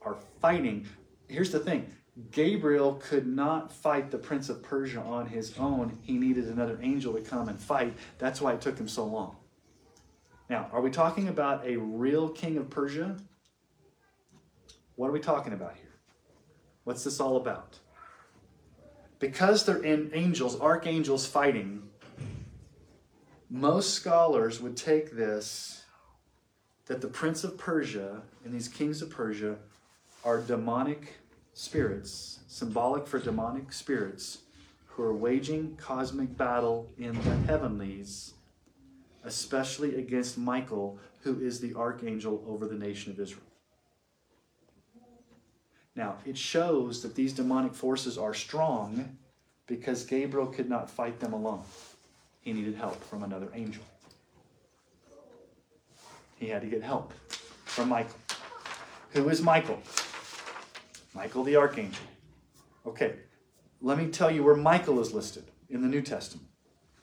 are 0.00 0.16
fighting. 0.40 0.86
Here's 1.28 1.50
the 1.50 1.58
thing 1.58 1.92
Gabriel 2.30 2.94
could 2.94 3.26
not 3.26 3.72
fight 3.72 4.10
the 4.10 4.18
prince 4.18 4.48
of 4.48 4.62
Persia 4.62 5.00
on 5.00 5.26
his 5.26 5.58
own. 5.58 5.98
He 6.02 6.14
needed 6.14 6.46
another 6.46 6.78
angel 6.82 7.14
to 7.14 7.20
come 7.20 7.48
and 7.48 7.60
fight. 7.60 7.94
That's 8.18 8.40
why 8.40 8.52
it 8.52 8.60
took 8.60 8.78
him 8.78 8.88
so 8.88 9.04
long. 9.04 9.36
Now, 10.48 10.68
are 10.72 10.80
we 10.80 10.90
talking 10.90 11.28
about 11.28 11.66
a 11.66 11.76
real 11.76 12.28
king 12.28 12.58
of 12.58 12.70
Persia? 12.70 13.16
What 14.96 15.08
are 15.08 15.12
we 15.12 15.20
talking 15.20 15.52
about 15.52 15.74
here? 15.76 15.98
What's 16.84 17.04
this 17.04 17.20
all 17.20 17.36
about? 17.36 17.78
Because 19.22 19.64
they're 19.64 19.84
in 19.84 20.10
angels, 20.14 20.60
archangels 20.60 21.26
fighting, 21.26 21.88
most 23.48 23.94
scholars 23.94 24.60
would 24.60 24.76
take 24.76 25.12
this 25.12 25.84
that 26.86 27.00
the 27.00 27.06
prince 27.06 27.44
of 27.44 27.56
Persia 27.56 28.22
and 28.44 28.52
these 28.52 28.66
kings 28.66 29.00
of 29.00 29.10
Persia 29.10 29.58
are 30.24 30.40
demonic 30.40 31.20
spirits, 31.54 32.40
symbolic 32.48 33.06
for 33.06 33.20
demonic 33.20 33.72
spirits 33.72 34.38
who 34.86 35.04
are 35.04 35.14
waging 35.14 35.76
cosmic 35.76 36.36
battle 36.36 36.90
in 36.98 37.14
the 37.22 37.36
heavenlies, 37.46 38.34
especially 39.22 40.00
against 40.00 40.36
Michael, 40.36 40.98
who 41.20 41.40
is 41.40 41.60
the 41.60 41.76
archangel 41.76 42.44
over 42.48 42.66
the 42.66 42.74
nation 42.74 43.12
of 43.12 43.20
Israel. 43.20 43.51
Now, 45.94 46.16
it 46.24 46.38
shows 46.38 47.02
that 47.02 47.14
these 47.14 47.32
demonic 47.32 47.74
forces 47.74 48.16
are 48.16 48.32
strong 48.32 49.18
because 49.66 50.04
Gabriel 50.04 50.46
could 50.46 50.68
not 50.68 50.90
fight 50.90 51.20
them 51.20 51.32
alone. 51.32 51.62
He 52.40 52.52
needed 52.52 52.74
help 52.74 53.02
from 53.04 53.22
another 53.22 53.48
angel. 53.54 53.82
He 56.36 56.48
had 56.48 56.62
to 56.62 56.68
get 56.68 56.82
help 56.82 57.12
from 57.64 57.88
Michael. 57.88 58.16
Who 59.10 59.28
is 59.28 59.42
Michael? 59.42 59.80
Michael 61.14 61.44
the 61.44 61.56
archangel. 61.56 62.04
Okay, 62.86 63.14
let 63.80 63.98
me 63.98 64.08
tell 64.08 64.30
you 64.30 64.42
where 64.42 64.56
Michael 64.56 64.98
is 65.00 65.12
listed 65.12 65.44
in 65.68 65.82
the 65.82 65.88
New 65.88 66.02
Testament, 66.02 66.48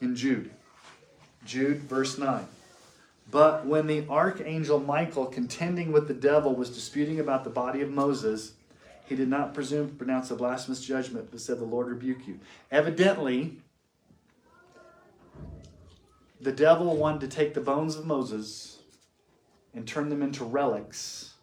in 0.02 0.16
Jude. 0.16 0.52
Jude, 1.46 1.80
verse 1.84 2.18
9. 2.18 2.46
But 3.32 3.66
when 3.66 3.88
the 3.88 4.06
archangel 4.10 4.80
Michael, 4.80 5.28
contending 5.28 5.92
with 5.92 6.08
the 6.08 6.14
devil, 6.14 6.56
was 6.56 6.70
disputing 6.70 7.20
about 7.20 7.44
the 7.44 7.50
body 7.50 7.82
of 7.82 7.92
Moses, 7.92 8.54
he 9.10 9.16
did 9.16 9.28
not 9.28 9.54
presume 9.56 9.90
to 9.90 9.96
pronounce 9.96 10.30
a 10.30 10.36
blasphemous 10.36 10.86
judgment, 10.86 11.30
but 11.32 11.42
said, 11.42 11.58
The 11.58 11.66
Lord 11.66 11.88
rebuke 11.88 12.28
you. 12.28 12.40
Evidently, 12.72 13.58
the 16.40 16.52
devil 16.52 16.96
wanted 16.96 17.22
to 17.22 17.28
take 17.28 17.56
the 17.56 17.62
bones 17.62 17.96
of 17.96 18.06
Moses 18.06 18.78
and 19.74 19.88
turn 19.88 20.10
them 20.10 20.22
into 20.22 20.44
relics 20.44 21.34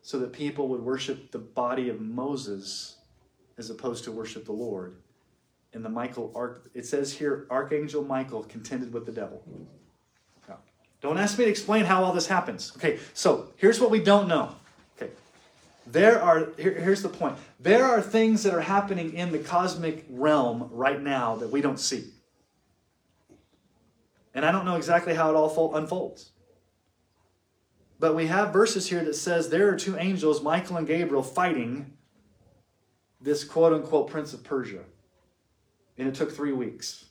so 0.00 0.18
that 0.18 0.32
people 0.32 0.68
would 0.68 0.80
worship 0.80 1.30
the 1.32 1.38
body 1.38 1.88
of 1.88 2.00
Moses 2.00 2.96
as 3.58 3.68
opposed 3.68 4.04
to 4.04 4.12
worship 4.12 4.46
the 4.46 4.52
Lord. 4.52 4.96
And 5.74 5.84
the 5.84 5.90
Michael, 5.90 6.58
it 6.72 6.86
says 6.86 7.12
here, 7.12 7.46
Archangel 7.50 8.04
Michael 8.04 8.42
contended 8.44 8.92
with 8.92 9.04
the 9.04 9.12
devil. 9.12 9.42
Don't 11.02 11.18
ask 11.18 11.38
me 11.38 11.44
to 11.44 11.50
explain 11.50 11.84
how 11.84 12.02
all 12.02 12.12
this 12.12 12.26
happens. 12.26 12.72
Okay, 12.76 12.98
so 13.12 13.52
here's 13.56 13.78
what 13.78 13.90
we 13.90 14.00
don't 14.00 14.28
know. 14.28 14.56
There 15.86 16.20
are, 16.20 16.48
here, 16.58 16.72
here's 16.72 17.02
the 17.02 17.08
point. 17.08 17.36
There 17.60 17.84
are 17.84 18.02
things 18.02 18.42
that 18.42 18.52
are 18.52 18.60
happening 18.60 19.14
in 19.14 19.30
the 19.30 19.38
cosmic 19.38 20.04
realm 20.08 20.68
right 20.72 21.00
now 21.00 21.36
that 21.36 21.50
we 21.50 21.60
don't 21.60 21.78
see. 21.78 22.04
And 24.34 24.44
I 24.44 24.52
don't 24.52 24.64
know 24.64 24.76
exactly 24.76 25.14
how 25.14 25.30
it 25.30 25.34
all 25.34 25.74
unfolds. 25.76 26.32
But 27.98 28.14
we 28.14 28.26
have 28.26 28.52
verses 28.52 28.88
here 28.88 29.02
that 29.04 29.14
says 29.14 29.48
there 29.48 29.72
are 29.72 29.76
two 29.76 29.96
angels, 29.96 30.42
Michael 30.42 30.76
and 30.76 30.86
Gabriel, 30.86 31.22
fighting 31.22 31.96
this 33.20 33.44
quote 33.44 33.72
unquote 33.72 34.10
prince 34.10 34.34
of 34.34 34.44
Persia. 34.44 34.82
And 35.96 36.08
it 36.08 36.14
took 36.14 36.32
three 36.32 36.52
weeks. 36.52 37.06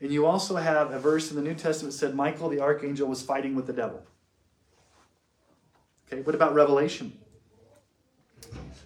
And 0.00 0.10
you 0.10 0.26
also 0.26 0.56
have 0.56 0.90
a 0.90 0.98
verse 0.98 1.30
in 1.30 1.36
the 1.36 1.42
New 1.42 1.54
Testament 1.54 1.92
that 1.92 1.98
said 1.98 2.14
Michael 2.14 2.48
the 2.48 2.60
archangel 2.60 3.06
was 3.06 3.22
fighting 3.22 3.54
with 3.54 3.66
the 3.66 3.72
devil. 3.72 4.02
Okay, 6.08 6.22
what 6.22 6.34
about 6.34 6.54
Revelation? 6.54 7.16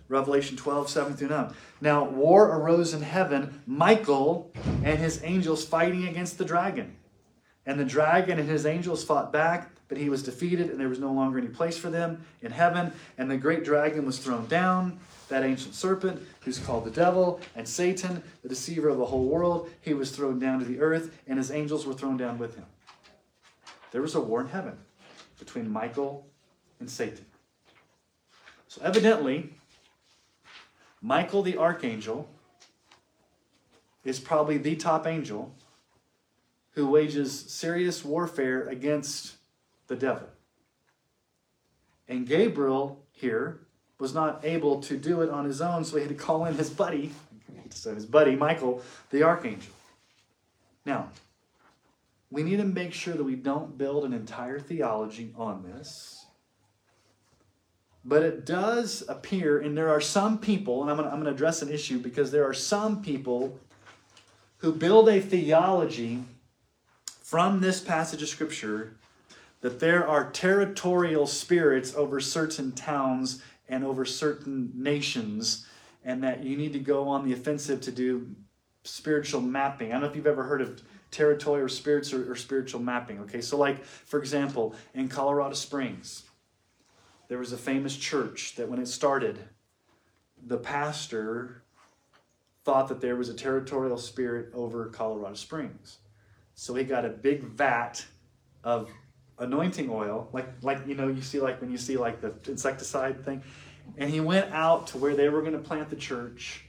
Revelation 0.09 0.57
12, 0.57 0.89
7 0.89 1.17
through 1.17 1.29
9. 1.29 1.53
Now, 1.81 2.05
war 2.05 2.47
arose 2.47 2.95
in 2.95 3.03
heaven, 3.03 3.63
Michael 3.67 4.51
and 4.83 4.99
his 4.99 5.23
angels 5.23 5.65
fighting 5.65 6.09
against 6.09 6.39
the 6.39 6.45
dragon. 6.45 6.97
And 7.67 7.79
the 7.79 7.85
dragon 7.85 8.39
and 8.39 8.49
his 8.49 8.65
angels 8.65 9.05
fought 9.05 9.33
back 9.33 9.71
but 9.89 9.97
he 9.97 10.11
was 10.11 10.23
defeated, 10.23 10.71
and 10.71 10.79
there 10.79 10.89
was 10.89 10.99
no 10.99 11.13
longer 11.13 11.39
any 11.39 11.49
place 11.49 11.79
for 11.79 11.89
them 11.89 12.23
in 12.43 12.53
heaven. 12.53 12.93
And 13.17 13.31
the 13.31 13.39
great 13.39 13.65
dragon 13.65 14.05
was 14.05 14.19
thrown 14.19 14.47
down, 14.47 15.01
that 15.29 15.43
ancient 15.43 15.75
serpent, 15.75 16.23
who's 16.43 16.59
called 16.59 16.85
the 16.85 16.91
devil, 16.91 17.41
and 17.57 17.67
Satan, 17.67 18.23
the 18.43 18.49
deceiver 18.49 18.91
of 18.91 18.99
the 18.99 19.07
whole 19.07 19.25
world. 19.25 19.71
He 19.81 19.95
was 19.95 20.11
thrown 20.11 20.39
down 20.39 20.59
to 20.59 20.65
the 20.67 20.81
earth, 20.81 21.19
and 21.27 21.39
his 21.39 21.51
angels 21.51 21.87
were 21.87 21.95
thrown 21.95 22.19
down 22.19 22.39
with 22.39 22.57
him. 22.57 22.67
There 23.91 24.03
was 24.03 24.15
a 24.15 24.21
war 24.21 24.43
in 24.43 24.49
heaven 24.49 24.77
between 25.39 25.71
Michael 25.71 26.27
and 26.81 26.91
Satan. 26.91 27.25
So, 28.69 28.83
evidently, 28.85 29.55
Michael 31.01 31.43
the 31.43 31.57
archangel 31.57 32.29
is 34.05 34.19
probably 34.19 34.59
the 34.59 34.77
top 34.77 35.07
angel 35.07 35.55
who 36.73 36.89
wages 36.89 37.39
serious 37.51 38.05
warfare 38.05 38.69
against 38.69 39.37
the 39.87 39.97
devil. 39.97 40.29
And 42.09 42.27
Gabriel 42.27 43.05
here 43.13 43.61
was 43.99 44.15
not 44.15 44.45
able 44.45 44.81
to 44.83 44.97
do 44.97 45.23
it 45.23 45.31
on 45.31 45.45
his 45.45 45.61
own, 45.61 45.85
so 45.85 45.97
he 45.97 46.03
had 46.03 46.09
to 46.09 46.15
call 46.15 46.45
in 46.45 46.55
his 46.55 46.71
buddy, 46.71 47.13
so 47.71 47.95
his 47.95 48.07
buddy 48.07 48.37
Michael, 48.37 48.83
the 49.11 49.23
archangel. 49.23 49.73
Now, 50.87 51.11
we 52.31 52.43
need 52.43 52.59
to 52.59 52.65
make 52.65 52.93
sure 52.93 53.15
that 53.15 53.25
we 53.25 53.35
don't 53.35 53.77
build 53.77 54.05
an 54.05 54.13
entire 54.13 54.61
theology 54.61 55.33
on 55.37 55.63
this. 55.63 56.27
But 58.09 58.23
it 58.23 58.47
does 58.47 59.05
appear, 59.07 59.59
and 59.59 59.77
there 59.77 59.91
are 59.91 60.01
some 60.01 60.39
people, 60.39 60.81
and 60.81 60.91
I'm 60.91 60.97
going 60.97 61.25
to 61.25 61.31
address 61.31 61.61
an 61.61 61.69
issue 61.69 61.99
because 61.99 62.31
there 62.31 62.49
are 62.49 62.55
some 62.55 63.03
people 63.03 63.61
who 64.59 64.73
build 64.73 65.11
a 65.11 65.21
theology 65.21 66.25
from 67.05 67.61
this 67.61 67.81
passage 67.81 68.23
of 68.23 68.29
Scripture 68.31 68.97
that 69.61 69.79
there 69.79 70.09
are 70.09 70.31
territorial 70.31 71.27
spirits 71.27 71.95
over 71.95 72.19
certain 72.19 72.73
towns 72.73 73.43
and 73.69 73.85
over 73.85 74.07
certain 74.07 74.73
nations, 74.75 75.67
and 76.03 76.25
that 76.25 76.43
you 76.43 76.57
need 76.57 76.73
to 76.73 76.79
go 76.79 77.09
on 77.09 77.27
the 77.27 77.35
offensive 77.35 77.83
to 77.83 77.93
do 77.93 78.35
spiritual 78.85 79.43
mapping. 79.43 79.89
I 79.89 79.93
don't 79.93 80.01
know 80.01 80.09
if 80.09 80.17
you've 80.17 80.27
ever 80.27 80.45
heard 80.45 80.63
of 80.63 80.83
territorial 81.11 81.69
spirits 81.69 82.15
or, 82.15 82.33
or 82.33 82.37
spiritual 82.37 82.81
mapping. 82.81 83.19
Okay, 83.21 83.43
so 83.43 83.59
like 83.59 83.85
for 83.85 84.19
example, 84.19 84.75
in 84.95 85.09
Colorado 85.09 85.55
Springs, 85.55 86.23
there 87.29 87.39
was 87.39 87.53
a 87.53 87.59
famous 87.59 87.97
church 87.97 88.55
that 88.57 88.69
when 88.69 88.81
it 88.81 88.89
started, 88.89 89.39
the 90.47 90.57
pastor 90.57 91.63
thought 92.65 92.89
that 92.89 93.01
there 93.01 93.17
was 93.17 93.29
a 93.29 93.35
territorial 93.35 93.99
spirit 93.99 94.51
over 94.55 94.87
Colorado 94.87 95.35
Springs. 95.35 95.99
So 96.55 96.75
he 96.75 96.85
got 96.85 97.05
a 97.05 97.11
big 97.11 97.43
vat 97.43 98.05
of 98.65 98.91
anointing 99.39 99.89
oil, 99.91 100.29
like 100.33 100.49
like 100.63 100.87
you 100.87 100.95
know 100.95 101.09
you 101.09 101.23
see 101.23 101.41
like 101.41 101.61
when 101.61 101.71
you 101.71 101.79
see 101.79 101.97
like 101.97 102.21
the 102.21 102.35
insecticide 102.49 103.25
thing, 103.25 103.43
and 103.97 104.11
he 104.11 104.21
went 104.21 104.53
out 104.53 104.89
to 104.89 104.99
where 104.99 105.15
they 105.15 105.29
were 105.29 105.41
going 105.41 105.53
to 105.53 105.59
plant 105.59 105.89
the 105.89 105.97
church, 105.97 106.65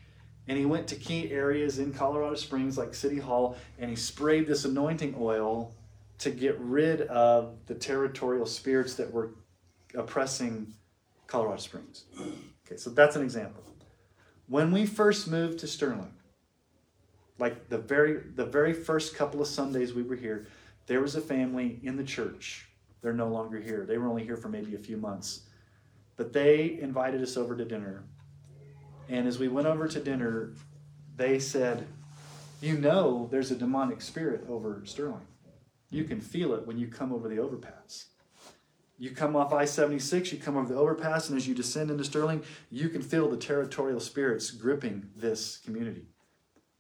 and 0.48 0.58
he 0.58 0.66
went 0.66 0.88
to 0.88 0.96
key 0.96 1.32
areas 1.32 1.80
in 1.80 1.94
Colorado 1.94 2.36
Springs 2.36 2.78
like 2.78 2.94
City 2.94 3.18
Hall, 3.18 3.58
and 3.80 3.90
he 3.90 3.96
sprayed 3.96 4.46
this 4.46 4.66
anointing 4.66 5.16
oil 5.20 5.74
to 6.20 6.30
get 6.32 6.60
rid 6.60 7.02
of 7.04 7.56
the 7.66 7.74
territorial 7.74 8.46
spirits 8.46 8.96
that 8.96 9.12
were 9.12 9.32
oppressing 9.96 10.74
Colorado 11.28 11.62
Springs. 11.62 12.06
Okay, 12.66 12.78
so 12.78 12.90
that's 12.90 13.16
an 13.16 13.22
example. 13.22 13.64
When 14.48 14.72
we 14.72 14.86
first 14.86 15.28
moved 15.28 15.60
to 15.60 15.68
Sterling, 15.68 16.14
like 17.38 17.70
the 17.70 17.78
very 17.78 18.20
the 18.36 18.46
very 18.46 18.74
first 18.74 19.16
couple 19.16 19.42
of 19.42 19.48
Sundays 19.48 19.94
we 19.94 20.04
were 20.04 20.16
here, 20.16 20.48
there 20.88 21.02
was 21.02 21.16
a 21.16 21.22
family 21.22 21.80
in 21.84 21.98
the 21.98 22.04
church. 22.04 22.68
They're 23.02 23.14
no 23.14 23.30
longer 23.30 23.60
here. 23.60 23.86
They 23.86 23.98
were 23.98 24.08
only 24.08 24.24
here 24.24 24.38
for 24.38 24.50
maybe 24.50 24.76
a 24.76 24.80
few 24.80 24.98
months. 24.98 25.42
But 26.18 26.34
they 26.34 26.80
invited 26.82 27.22
us 27.22 27.38
over 27.38 27.56
to 27.56 27.64
dinner. 27.64 28.04
And 29.08 29.28
as 29.28 29.40
we 29.40 29.48
went 29.48 29.68
over 29.68 29.88
to 29.88 30.00
dinner, 30.00 30.54
they 31.16 31.40
said, 31.40 31.88
You 32.62 32.78
know, 32.78 33.28
there's 33.32 33.52
a 33.52 33.56
demonic 33.56 34.02
spirit 34.02 34.46
over 34.50 34.82
Sterling. 34.84 35.28
You 35.90 36.04
can 36.04 36.20
feel 36.20 36.54
it 36.54 36.68
when 36.68 36.78
you 36.78 36.88
come 36.88 37.14
over 37.14 37.30
the 37.30 37.40
overpass. 37.40 38.09
You 39.02 39.12
come 39.12 39.38
off 39.38 39.54
I 39.54 39.64
76, 39.64 40.34
you 40.34 40.40
come 40.40 40.58
over 40.58 40.74
the 40.74 40.78
overpass, 40.78 41.30
and 41.30 41.38
as 41.38 41.48
you 41.48 41.56
descend 41.56 41.90
into 41.90 42.04
Sterling, 42.04 42.44
you 42.70 42.90
can 42.90 43.02
feel 43.02 43.30
the 43.30 43.38
territorial 43.38 44.02
spirits 44.02 44.52
gripping 44.52 45.10
this 45.16 45.58
community. 45.58 46.04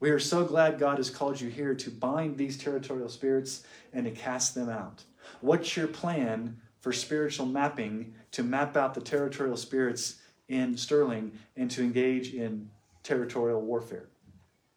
We 0.01 0.09
are 0.09 0.19
so 0.19 0.43
glad 0.43 0.79
God 0.79 0.97
has 0.97 1.09
called 1.09 1.39
you 1.39 1.49
here 1.49 1.73
to 1.75 1.89
bind 1.89 2.37
these 2.37 2.57
territorial 2.57 3.07
spirits 3.07 3.63
and 3.93 4.03
to 4.03 4.11
cast 4.11 4.53
them 4.53 4.69
out. 4.69 5.03
What's 5.39 5.77
your 5.77 5.87
plan 5.87 6.57
for 6.81 6.91
spiritual 6.91 7.45
mapping 7.45 8.13
to 8.31 8.43
map 8.43 8.75
out 8.75 8.93
the 8.93 9.01
territorial 9.01 9.55
spirits 9.57 10.15
in 10.49 10.75
Sterling 10.75 11.31
and 11.55 11.71
to 11.71 11.81
engage 11.81 12.33
in 12.33 12.69
territorial 13.01 13.61
warfare? 13.61 14.09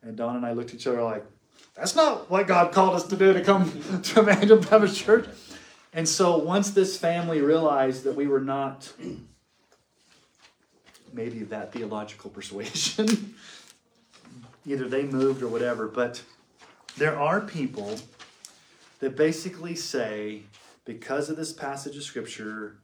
And 0.00 0.16
Dawn 0.16 0.37
and 0.37 0.46
I 0.46 0.52
looked 0.52 0.70
at 0.70 0.76
each 0.76 0.87
other 0.87 1.02
like, 1.02 1.24
that's 1.74 1.96
not 1.96 2.31
what 2.31 2.46
God 2.46 2.72
called 2.72 2.94
us 2.94 3.07
to 3.09 3.16
do 3.16 3.33
to 3.33 3.40
come 3.40 3.81
to 4.02 4.20
Emmanuel 4.20 4.59
Baptist 4.59 4.96
Church. 4.96 5.26
And 5.92 6.09
so 6.09 6.38
once 6.38 6.70
this 6.70 6.96
family 6.96 7.40
realized 7.40 8.05
that 8.05 8.14
we 8.14 8.26
were 8.26 8.40
not 8.40 8.92
maybe 11.12 11.40
that 11.40 11.72
theological 11.72 12.31
persuasion, 12.31 13.35
either 14.66 14.88
they 14.88 15.02
moved 15.02 15.42
or 15.42 15.48
whatever, 15.48 15.87
but 15.87 16.22
there 16.96 17.18
are 17.18 17.40
people 17.40 17.98
that 19.00 19.16
basically 19.16 19.74
say, 19.74 20.42
because 20.85 21.28
of 21.28 21.37
this 21.37 21.52
passage 21.52 21.96
of 21.96 22.02
Scripture, 22.02 22.78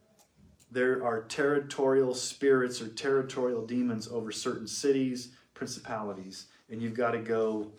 there 0.70 1.02
are 1.04 1.22
territorial 1.22 2.14
spirits 2.14 2.82
or 2.82 2.88
territorial 2.88 3.64
demons 3.64 4.08
over 4.08 4.30
certain 4.30 4.66
cities, 4.66 5.30
principalities, 5.54 6.46
and 6.70 6.82
you've 6.82 6.94
got 6.94 7.12
to 7.12 7.18
go 7.18 7.70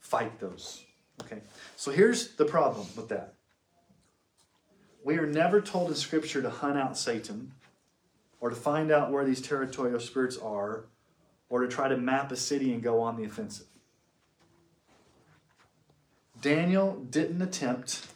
fight 0.00 0.40
those. 0.40 0.84
Okay? 1.22 1.40
So 1.76 1.90
here's 1.90 2.34
the 2.36 2.46
problem 2.46 2.86
with 2.96 3.08
that. 3.10 3.34
We 5.02 5.16
are 5.18 5.26
never 5.26 5.60
told 5.60 5.88
in 5.90 5.96
Scripture 5.96 6.42
to 6.42 6.50
hunt 6.50 6.76
out 6.76 6.96
Satan 6.96 7.52
or 8.40 8.50
to 8.50 8.56
find 8.56 8.90
out 8.90 9.10
where 9.10 9.24
these 9.24 9.40
territorial 9.40 10.00
spirits 10.00 10.36
are 10.36 10.84
or 11.48 11.60
to 11.62 11.68
try 11.68 11.88
to 11.88 11.96
map 11.96 12.30
a 12.32 12.36
city 12.36 12.72
and 12.72 12.82
go 12.82 13.00
on 13.00 13.16
the 13.16 13.24
offensive. 13.24 13.66
Daniel 16.40 16.96
didn't 17.10 17.42
attempt 17.42 18.06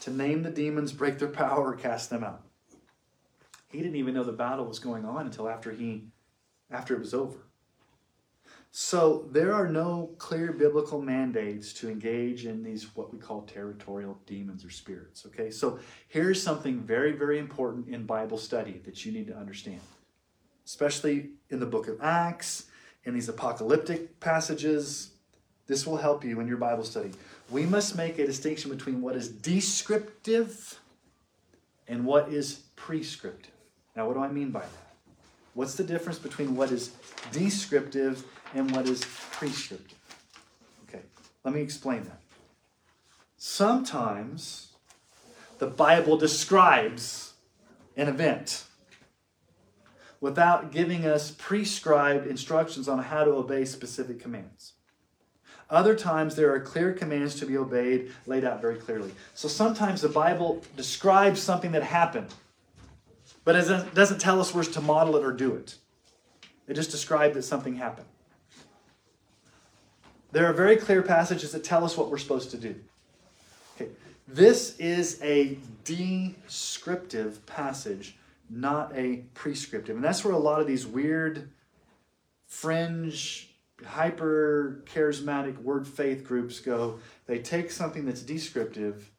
to 0.00 0.10
name 0.10 0.42
the 0.42 0.50
demons, 0.50 0.92
break 0.92 1.18
their 1.18 1.28
power, 1.28 1.72
or 1.72 1.76
cast 1.76 2.10
them 2.10 2.24
out. 2.24 2.42
He 3.70 3.78
didn't 3.78 3.96
even 3.96 4.14
know 4.14 4.24
the 4.24 4.32
battle 4.32 4.64
was 4.64 4.78
going 4.78 5.04
on 5.04 5.26
until 5.26 5.48
after 5.48 5.70
he 5.70 6.04
after 6.70 6.94
it 6.94 7.00
was 7.00 7.14
over. 7.14 7.38
So 8.70 9.26
there 9.32 9.54
are 9.54 9.66
no 9.66 10.10
clear 10.18 10.52
biblical 10.52 11.00
mandates 11.00 11.72
to 11.74 11.88
engage 11.88 12.44
in 12.44 12.62
these 12.62 12.94
what 12.94 13.12
we 13.12 13.18
call 13.18 13.42
territorial 13.42 14.18
demons 14.26 14.64
or 14.64 14.70
spirits. 14.70 15.24
Okay, 15.26 15.50
so 15.50 15.78
here's 16.08 16.42
something 16.42 16.80
very, 16.80 17.12
very 17.12 17.38
important 17.38 17.88
in 17.88 18.04
Bible 18.04 18.38
study 18.38 18.80
that 18.84 19.04
you 19.04 19.12
need 19.12 19.26
to 19.28 19.36
understand, 19.36 19.80
especially 20.66 21.30
in 21.50 21.60
the 21.60 21.66
book 21.66 21.88
of 21.88 22.00
Acts, 22.02 22.66
in 23.04 23.14
these 23.14 23.28
apocalyptic 23.28 24.20
passages. 24.20 25.10
This 25.66 25.86
will 25.86 25.96
help 25.96 26.24
you 26.24 26.40
in 26.40 26.46
your 26.46 26.56
Bible 26.58 26.84
study. 26.84 27.10
We 27.50 27.64
must 27.64 27.96
make 27.96 28.18
a 28.18 28.26
distinction 28.26 28.70
between 28.70 29.00
what 29.00 29.16
is 29.16 29.28
descriptive 29.28 30.78
and 31.86 32.04
what 32.04 32.28
is 32.28 32.60
prescriptive. 32.76 33.52
Now, 33.96 34.06
what 34.06 34.14
do 34.14 34.20
I 34.20 34.28
mean 34.28 34.50
by 34.50 34.60
that? 34.60 34.88
What's 35.54 35.74
the 35.74 35.84
difference 35.84 36.18
between 36.18 36.54
what 36.54 36.70
is 36.70 36.92
descriptive 37.32 38.24
and 38.54 38.70
what 38.70 38.88
is 38.88 39.04
prescriptive? 39.32 39.98
Okay, 40.88 41.02
let 41.44 41.54
me 41.54 41.60
explain 41.60 42.04
that. 42.04 42.20
Sometimes 43.36 44.72
the 45.58 45.66
Bible 45.66 46.16
describes 46.16 47.34
an 47.96 48.08
event 48.08 48.64
without 50.20 50.72
giving 50.72 51.06
us 51.06 51.30
prescribed 51.30 52.26
instructions 52.26 52.88
on 52.88 52.98
how 52.98 53.24
to 53.24 53.30
obey 53.30 53.64
specific 53.64 54.20
commands. 54.20 54.72
Other 55.70 55.94
times, 55.94 56.34
there 56.34 56.52
are 56.52 56.60
clear 56.60 56.92
commands 56.92 57.34
to 57.36 57.46
be 57.46 57.56
obeyed, 57.56 58.10
laid 58.26 58.42
out 58.42 58.60
very 58.60 58.76
clearly. 58.76 59.12
So 59.34 59.48
sometimes 59.48 60.00
the 60.00 60.08
Bible 60.08 60.62
describes 60.76 61.42
something 61.42 61.72
that 61.72 61.82
happened, 61.82 62.34
but 63.44 63.54
it 63.54 63.94
doesn't 63.94 64.18
tell 64.18 64.40
us 64.40 64.54
we're 64.54 64.64
to 64.64 64.80
model 64.80 65.16
it 65.16 65.24
or 65.24 65.32
do 65.32 65.54
it. 65.54 65.76
It 66.66 66.74
just 66.74 66.90
describes 66.90 67.34
that 67.34 67.42
something 67.42 67.76
happened. 67.76 68.08
There 70.30 70.46
are 70.46 70.52
very 70.52 70.76
clear 70.76 71.02
passages 71.02 71.52
that 71.52 71.64
tell 71.64 71.84
us 71.84 71.96
what 71.96 72.10
we're 72.10 72.18
supposed 72.18 72.50
to 72.50 72.58
do. 72.58 72.74
Okay. 73.76 73.90
This 74.26 74.76
is 74.78 75.18
a 75.22 75.58
descriptive 75.84 77.44
passage, 77.46 78.16
not 78.50 78.92
a 78.94 79.24
prescriptive. 79.34 79.96
And 79.96 80.04
that's 80.04 80.24
where 80.24 80.34
a 80.34 80.38
lot 80.38 80.60
of 80.60 80.66
these 80.66 80.86
weird 80.86 81.48
fringe 82.46 83.48
hyper 83.84 84.82
charismatic 84.86 85.56
word 85.58 85.86
faith 85.86 86.24
groups 86.24 86.60
go. 86.60 86.98
They 87.26 87.38
take 87.38 87.70
something 87.70 88.04
that's 88.04 88.22
descriptive 88.22 89.10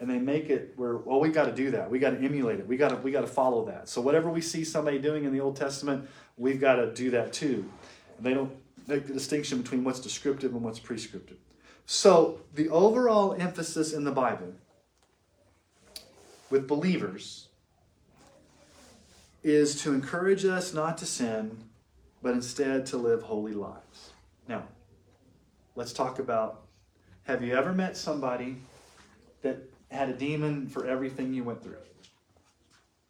and 0.00 0.10
they 0.10 0.18
make 0.18 0.50
it 0.50 0.72
where 0.76 0.96
well 0.96 1.20
we 1.20 1.28
got 1.28 1.44
to 1.44 1.52
do 1.52 1.70
that. 1.70 1.90
We 1.90 1.98
got 1.98 2.10
to 2.10 2.16
emulate 2.18 2.58
it. 2.58 2.66
We 2.66 2.76
got 2.76 2.88
to 2.88 2.96
we 2.96 3.12
got 3.12 3.20
to 3.20 3.28
follow 3.28 3.64
that. 3.66 3.88
So 3.88 4.00
whatever 4.00 4.28
we 4.30 4.40
see 4.40 4.64
somebody 4.64 4.98
doing 4.98 5.24
in 5.24 5.32
the 5.32 5.40
Old 5.40 5.56
Testament, 5.56 6.08
we've 6.36 6.60
got 6.60 6.76
to 6.76 6.92
do 6.92 7.10
that 7.12 7.32
too. 7.32 7.70
And 8.16 8.26
they 8.26 8.34
don't 8.34 8.52
make 8.86 9.06
the 9.06 9.12
distinction 9.12 9.62
between 9.62 9.84
what's 9.84 10.00
descriptive 10.00 10.52
and 10.52 10.62
what's 10.62 10.78
prescriptive. 10.78 11.38
So 11.86 12.40
the 12.54 12.68
overall 12.68 13.34
emphasis 13.34 13.92
in 13.92 14.04
the 14.04 14.12
Bible 14.12 14.54
with 16.50 16.68
believers 16.68 17.48
is 19.42 19.82
to 19.82 19.92
encourage 19.92 20.44
us 20.44 20.72
not 20.72 20.98
to 20.98 21.06
sin 21.06 21.64
but 22.22 22.34
instead 22.34 22.86
to 22.86 22.96
live 22.96 23.22
holy 23.22 23.52
lives. 23.52 24.10
Now, 24.48 24.62
let's 25.74 25.92
talk 25.92 26.18
about 26.18 26.62
have 27.24 27.42
you 27.42 27.54
ever 27.54 27.72
met 27.72 27.96
somebody 27.96 28.56
that 29.42 29.58
had 29.90 30.08
a 30.08 30.12
demon 30.12 30.68
for 30.68 30.86
everything 30.86 31.34
you 31.34 31.44
went 31.44 31.62
through? 31.62 31.76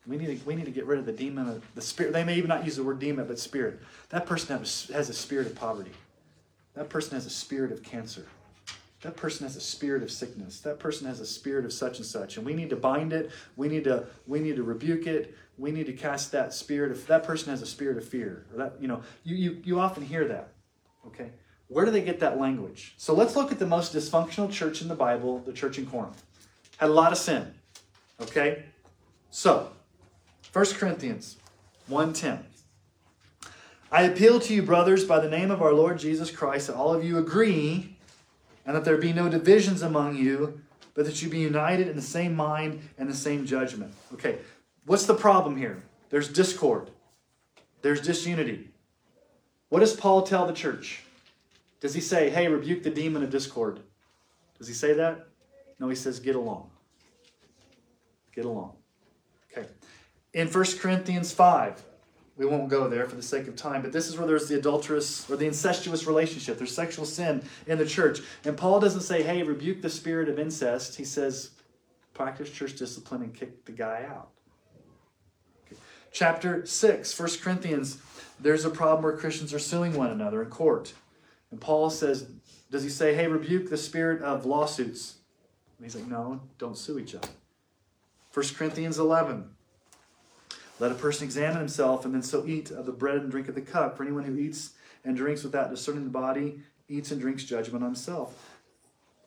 We 0.07 0.17
need 0.17 0.41
to, 0.41 0.47
we 0.47 0.57
need 0.57 0.65
to 0.65 0.73
get 0.73 0.87
rid 0.87 0.99
of 0.99 1.07
the 1.07 1.13
demon, 1.13 1.49
of 1.49 1.75
the 1.75 1.81
spirit. 1.81 2.13
They 2.13 2.25
may 2.25 2.37
even 2.37 2.49
not 2.49 2.65
use 2.65 2.77
the 2.77 2.83
word 2.83 2.99
demon, 2.99 3.27
but 3.27 3.39
spirit. 3.39 3.81
That 4.09 4.27
person 4.27 4.59
has, 4.59 4.91
has 4.93 5.09
a 5.09 5.15
spirit 5.15 5.47
of 5.47 5.55
poverty. 5.55 5.93
That 6.75 6.89
person 6.89 7.15
has 7.15 7.27
a 7.27 7.31
spirit 7.31 7.71
of 7.71 7.83
cancer. 7.83 8.27
That 9.03 9.17
person 9.17 9.47
has 9.47 9.57
a 9.57 9.61
spirit 9.61 10.03
of 10.03 10.11
sickness. 10.11 10.61
That 10.61 10.79
person 10.79 11.07
has 11.07 11.21
a 11.21 11.27
spirit 11.27 11.65
of 11.65 11.73
such 11.73 11.99
and 11.99 12.07
such. 12.07 12.37
And 12.37 12.47
we 12.47 12.55
need 12.55 12.71
to 12.71 12.77
bind 12.77 13.13
it. 13.13 13.31
We 13.57 13.69
need 13.69 13.85
to, 13.85 14.07
we 14.27 14.41
need 14.41 14.57
to 14.57 14.63
rebuke 14.63 15.07
it 15.07 15.35
we 15.59 15.71
need 15.71 15.87
to 15.87 15.93
cast 15.93 16.33
that 16.33 16.53
spirit 16.55 16.91
of 16.91 17.07
that 17.07 17.23
person 17.25 17.51
has 17.51 17.63
a 17.63 17.67
spirit 17.67 17.97
of 17.97 18.05
fear 18.05 18.45
or 18.53 18.59
that 18.59 18.75
you 18.81 18.89
know 18.89 19.03
you, 19.25 19.37
you 19.37 19.63
you 19.65 19.81
often 19.81 20.05
hear 20.05 20.27
that 20.27 20.49
okay 21.07 21.31
where 21.69 21.85
do 21.85 21.91
they 21.91 22.03
get 22.03 22.21
that 22.21 22.39
language 22.39 22.95
so 22.97 23.15
let's 23.15 23.37
look 23.37 23.53
at 23.53 23.59
the 23.59 23.67
most 23.67 23.95
dysfunctional 23.95 24.51
church 24.51 24.83
in 24.83 24.89
the 24.89 24.95
bible 24.95 25.39
the 25.41 25.53
church 25.53 25.79
in 25.79 25.87
corinth 25.87 26.23
had 26.79 26.91
a 26.91 26.93
lot 26.93 27.13
of 27.13 27.19
sin 27.19 27.53
okay 28.21 28.65
so 29.31 29.71
1 30.53 30.65
corinthians 30.75 31.37
1.10 31.91 32.41
i 33.91 34.03
appeal 34.03 34.39
to 34.41 34.55
you 34.55 34.63
brothers 34.63 35.05
by 35.05 35.19
the 35.19 35.29
name 35.29 35.51
of 35.51 35.63
our 35.63 35.73
lord 35.73 35.99
jesus 35.99 36.31
christ 36.31 36.67
that 36.67 36.77
all 36.77 36.95
of 36.95 37.05
you 37.05 37.19
agree 37.19 37.97
and 38.65 38.77
that 38.77 38.85
there 38.85 38.97
be 38.97 39.13
no 39.13 39.29
divisions 39.29 39.83
among 39.83 40.17
you 40.17 40.61
but 40.95 41.07
that 41.07 41.23
you 41.23 41.29
be 41.29 41.41
united 41.41 41.89
in 41.89 41.97
the 41.97 42.03
same 42.03 42.35
mind 42.35 42.81
and 42.99 43.09
the 43.09 43.15
same 43.15 43.47
judgment 43.47 43.93
okay 44.13 44.39
What's 44.85 45.07
the 45.07 45.15
problem 45.15 45.57
here? 45.57 45.83
There's 46.11 46.29
discord, 46.29 46.91
there's 47.83 48.01
disunity. 48.01 48.69
What 49.69 49.81
does 49.81 49.95
Paul 49.95 50.23
tell 50.23 50.47
the 50.47 50.53
church? 50.53 51.03
Does 51.81 51.95
he 51.95 52.01
say, 52.01 52.31
hey, 52.31 52.49
rebuke 52.49 52.83
the 52.83 52.91
demon 52.91 53.23
of 53.23 53.31
discord? 53.31 53.81
Does 54.59 54.69
he 54.69 54.75
say 54.75 54.93
that? 54.95 55.27
No, 55.79 55.89
he 55.89 55.97
says, 55.97 56.21
get 56.21 56.37
along. 56.37 56.71
Get 58.35 58.45
along. 58.45 58.75
Okay. 60.35 60.43
In 60.43 60.49
1 60.49 60.65
Corinthians 60.79 61.33
5, 61.33 61.83
we 62.37 62.47
won't 62.47 62.69
go 62.69 62.89
there 62.89 63.07
for 63.07 63.17
the 63.17 63.23
sake 63.23 63.47
of 63.49 63.57
time, 63.57 63.83
but 63.83 63.93
this 63.93 64.09
is 64.09 64.17
where 64.17 64.27
there's 64.27 64.49
the 64.49 64.59
adulterous 64.59 65.31
or 65.31 65.37
the 65.37 65.47
incestuous 65.47 66.07
relationship. 66.07 66.59
There's 66.59 66.75
sexual 66.75 67.05
sin 67.05 67.43
in 67.67 67.79
the 67.79 67.87
church. 67.87 68.21
And 68.45 68.57
Paul 68.57 68.81
doesn't 68.81 69.03
say, 69.03 69.23
hey, 69.23 69.43
rebuke 69.43 69.83
the 69.83 69.91
spirit 69.91 70.29
of 70.29 70.39
incest. 70.39 70.97
He 70.97 71.05
says, 71.05 71.51
practice 72.15 72.51
church 72.51 72.77
discipline 72.77 73.23
and 73.23 73.35
kick 73.35 73.65
the 73.65 73.73
guy 73.73 74.07
out 74.09 74.31
chapter 76.13 76.65
6, 76.65 77.19
1 77.19 77.29
Corinthians, 77.43 77.99
there's 78.39 78.65
a 78.65 78.71
problem 78.71 79.03
where 79.03 79.17
Christians 79.17 79.53
are 79.53 79.59
suing 79.59 79.95
one 79.95 80.11
another 80.11 80.43
in 80.43 80.51
court. 80.51 80.93
And 81.51 81.61
Paul 81.61 81.91
says, 81.91 82.29
Does 82.71 82.83
he 82.83 82.89
say, 82.89 83.15
hey, 83.15 83.27
rebuke 83.27 83.69
the 83.69 83.77
spirit 83.77 84.23
of 84.23 84.47
lawsuits? 84.47 85.17
And 85.79 85.87
he's 85.87 85.97
like, 85.97 86.07
No, 86.07 86.41
don't 86.59 86.77
sue 86.77 86.99
each 86.99 87.15
other. 87.15 87.29
1 88.33 88.47
Corinthians 88.57 88.99
11. 88.99 89.51
Let 90.83 90.91
a 90.91 90.97
person 90.97 91.23
examine 91.23 91.59
himself 91.59 92.05
and 92.05 92.13
then 92.13 92.23
so 92.23 92.45
eat 92.45 92.73
of 92.73 92.87
the 92.87 92.93
bread 92.93 93.19
and 93.19 93.31
drink 93.31 93.47
of 93.47 93.55
the 93.55 93.61
cup. 93.61 93.97
For 93.97 94.03
anyone 94.03 94.25
who 94.25 94.37
eats 94.37 94.71
and 95.05 95.17
drinks 95.17 95.45
without 95.45 95.71
discerning 95.71 96.03
the 96.03 96.11
body 96.11 96.61
eats 96.89 97.13
and 97.13 97.21
drinks 97.21 97.45
judgment 97.45 97.85
on 97.85 97.91
himself. 97.91 98.59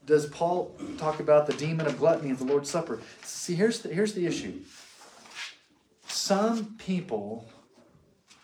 Does 0.06 0.26
Paul 0.26 0.76
talk 0.98 1.22
about 1.22 1.48
the 1.48 1.54
demon 1.54 1.88
of 1.88 1.98
gluttony 1.98 2.32
at 2.32 2.40
the 2.40 2.44
Lord's 2.44 2.70
Supper? 2.70 3.00
See, 3.24 3.56
here's 3.56 3.80
the, 3.80 3.88
here's 3.88 4.14
the 4.14 4.26
issue 4.26 4.60
some 6.08 6.76
people, 6.78 7.48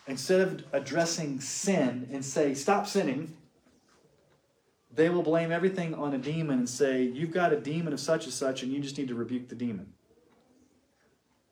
instead 0.08 0.40
of 0.40 0.64
addressing 0.72 1.42
sin 1.42 2.08
and 2.14 2.24
say, 2.24 2.54
stop 2.54 2.88
sinning, 2.88 3.36
they 4.96 5.10
will 5.10 5.22
blame 5.22 5.52
everything 5.52 5.94
on 5.96 6.14
a 6.14 6.18
demon 6.18 6.60
and 6.60 6.70
say, 6.70 7.04
You've 7.04 7.32
got 7.32 7.52
a 7.52 7.60
demon 7.60 7.92
of 7.92 8.00
such 8.00 8.24
and 8.24 8.34
such, 8.34 8.64
and 8.64 8.72
you 8.72 8.80
just 8.80 8.98
need 8.98 9.10
to 9.10 9.16
rebuke 9.16 9.50
the 9.50 9.56
demon. 9.56 9.92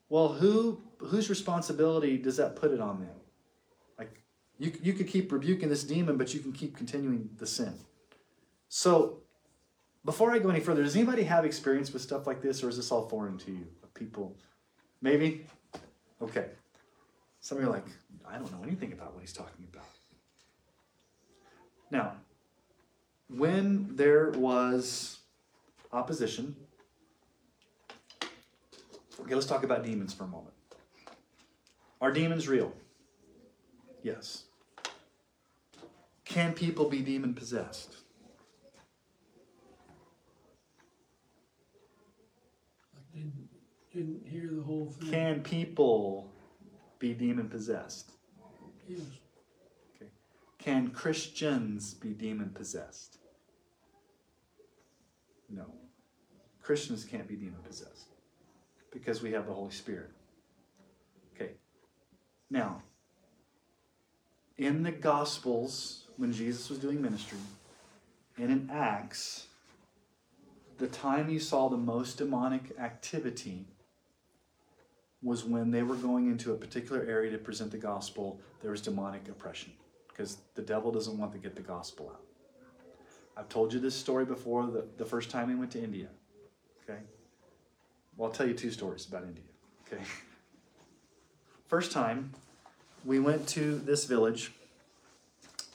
Well, 0.08 0.30
who 0.30 0.82
whose 1.00 1.30
responsibility 1.30 2.18
does 2.18 2.38
that 2.38 2.56
put 2.56 2.72
it 2.72 2.80
on 2.80 3.00
them? 3.00 3.16
Like 3.98 4.22
you, 4.58 4.72
you 4.82 4.94
could 4.94 5.08
keep 5.08 5.32
rebuking 5.32 5.70
this 5.70 5.84
demon, 5.84 6.18
but 6.18 6.34
you 6.34 6.40
can 6.40 6.52
keep 6.52 6.76
continuing 6.76 7.30
the 7.38 7.48
sin. 7.48 7.74
So 8.68 9.20
before 10.06 10.32
I 10.32 10.40
go 10.40 10.50
any 10.50 10.60
further, 10.60 10.84
does 10.84 10.96
anybody 10.96 11.24
have 11.24 11.46
experience 11.46 11.92
with 11.92 12.02
stuff 12.02 12.28
like 12.28 12.42
this, 12.42 12.64
or 12.64 12.70
is 12.70 12.78
this 12.78 12.92
all 12.92 13.08
foreign 13.10 13.38
to 13.40 13.52
you? 13.52 13.68
People, 13.94 14.38
maybe? 15.02 15.46
Okay. 16.22 16.46
Some 17.42 17.58
of 17.58 17.64
you 17.64 17.70
are 17.70 17.74
like, 17.74 17.88
I 18.26 18.38
don't 18.38 18.52
know 18.52 18.64
anything 18.64 18.94
about 18.94 19.14
what 19.14 19.22
he's 19.22 19.34
talking 19.34 19.68
about. 19.72 19.88
Now, 21.92 22.14
when 23.28 23.96
there 23.96 24.30
was 24.32 25.20
opposition, 25.92 26.56
okay, 29.20 29.36
let's 29.36 29.48
talk 29.48 29.64
about 29.64 29.84
demons 29.84 30.14
for 30.14 30.24
a 30.26 30.28
moment. 30.28 30.54
Are 32.02 32.12
demons 32.12 32.48
real? 32.48 32.74
Yes. 34.04 34.44
Can 36.24 36.54
people 36.54 36.90
be 36.90 37.00
demon 37.00 37.34
possessed? 37.34 37.98
I 42.96 43.00
didn't, 43.14 43.50
didn't 43.94 44.28
hear 44.28 44.50
the 44.52 44.62
whole 44.62 44.86
thing. 44.86 45.10
Can 45.10 45.42
people 45.42 46.32
be 47.00 47.14
demon 47.14 47.50
possessed? 47.50 48.12
Yes, 48.88 49.02
Okay. 49.96 50.10
Can 50.58 50.90
Christians 50.90 51.94
be 51.94 52.10
demon 52.10 52.50
possessed? 52.52 53.18
No. 55.50 55.66
Christians 56.62 57.04
can't 57.04 57.28
be 57.28 57.36
demon 57.36 57.60
possessed 57.68 58.06
because 58.92 59.22
we 59.22 59.32
have 59.32 59.48
the 59.48 59.54
Holy 59.54 59.72
Spirit. 59.72 60.12
Now, 62.50 62.82
in 64.58 64.84
the 64.84 64.92
Gospels, 64.92 66.06
when 66.18 66.34
Jesus 66.34 66.70
was 66.70 66.80
doing 66.80 67.02
ministry, 67.02 67.38
and 68.38 68.52
in 68.52 68.70
Acts, 68.72 69.48
the 70.78 70.88
time 70.88 71.30
you 71.30 71.40
saw 71.40 71.70
the 71.70 71.78
most 71.78 72.18
demonic 72.18 72.78
activity 72.80 73.68
was 75.22 75.44
when 75.44 75.72
they 75.72 75.84
were 75.84 75.96
going 75.96 76.28
into 76.28 76.54
a 76.54 76.56
particular 76.56 77.06
area 77.08 77.32
to 77.32 77.38
present 77.38 77.72
the 77.72 77.78
gospel, 77.78 78.40
there 78.62 78.72
was 78.72 78.82
demonic 78.82 79.28
oppression 79.28 79.74
because 80.08 80.38
the 80.56 80.62
devil 80.62 80.92
doesn't 80.92 81.18
want 81.18 81.32
to 81.34 81.38
get 81.38 81.56
the 81.56 81.62
gospel 81.62 82.10
out. 82.10 82.22
I've 83.36 83.50
told 83.50 83.74
you 83.74 83.80
this 83.80 83.96
story 83.96 84.26
before 84.26 84.66
the, 84.68 84.86
the 84.98 85.06
first 85.06 85.30
time 85.30 85.50
we 85.50 85.56
went 85.56 85.72
to 85.72 85.84
India. 85.84 86.08
Okay? 86.84 87.00
Well, 88.16 88.30
I'll 88.30 88.36
tell 88.36 88.48
you 88.48 88.54
two 88.54 88.72
stories 88.72 89.06
about 89.06 89.24
India. 89.24 89.44
Okay? 89.88 90.02
First 91.70 91.92
time, 91.92 92.34
we 93.06 93.20
went 93.20 93.48
to 93.50 93.78
this 93.78 94.06
village 94.06 94.52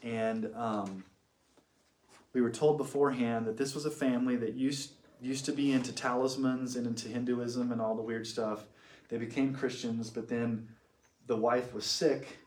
and 0.03 0.51
um, 0.57 1.05
we 2.33 2.43
were 2.43 2.51
told 2.51 2.79
beforehand 2.79 3.47
that 3.47 3.57
this 3.57 3.77
was 3.77 3.87
a 3.87 3.93
family 3.93 4.35
that 4.35 4.55
used 4.55 4.91
used 5.21 5.45
to 5.45 5.53
be 5.53 5.71
into 5.71 5.93
talismans 5.93 6.75
and 6.75 6.89
into 6.89 7.07
Hinduism 7.07 7.71
and 7.71 7.81
all 7.81 7.95
the 7.95 8.03
weird 8.03 8.27
stuff. 8.27 8.65
They 9.09 9.19
became 9.19 9.55
Christians, 9.55 10.11
but 10.11 10.29
then 10.29 10.69
the 11.29 11.37
wife 11.37 11.73
was 11.73 11.87
sick, 11.87 12.39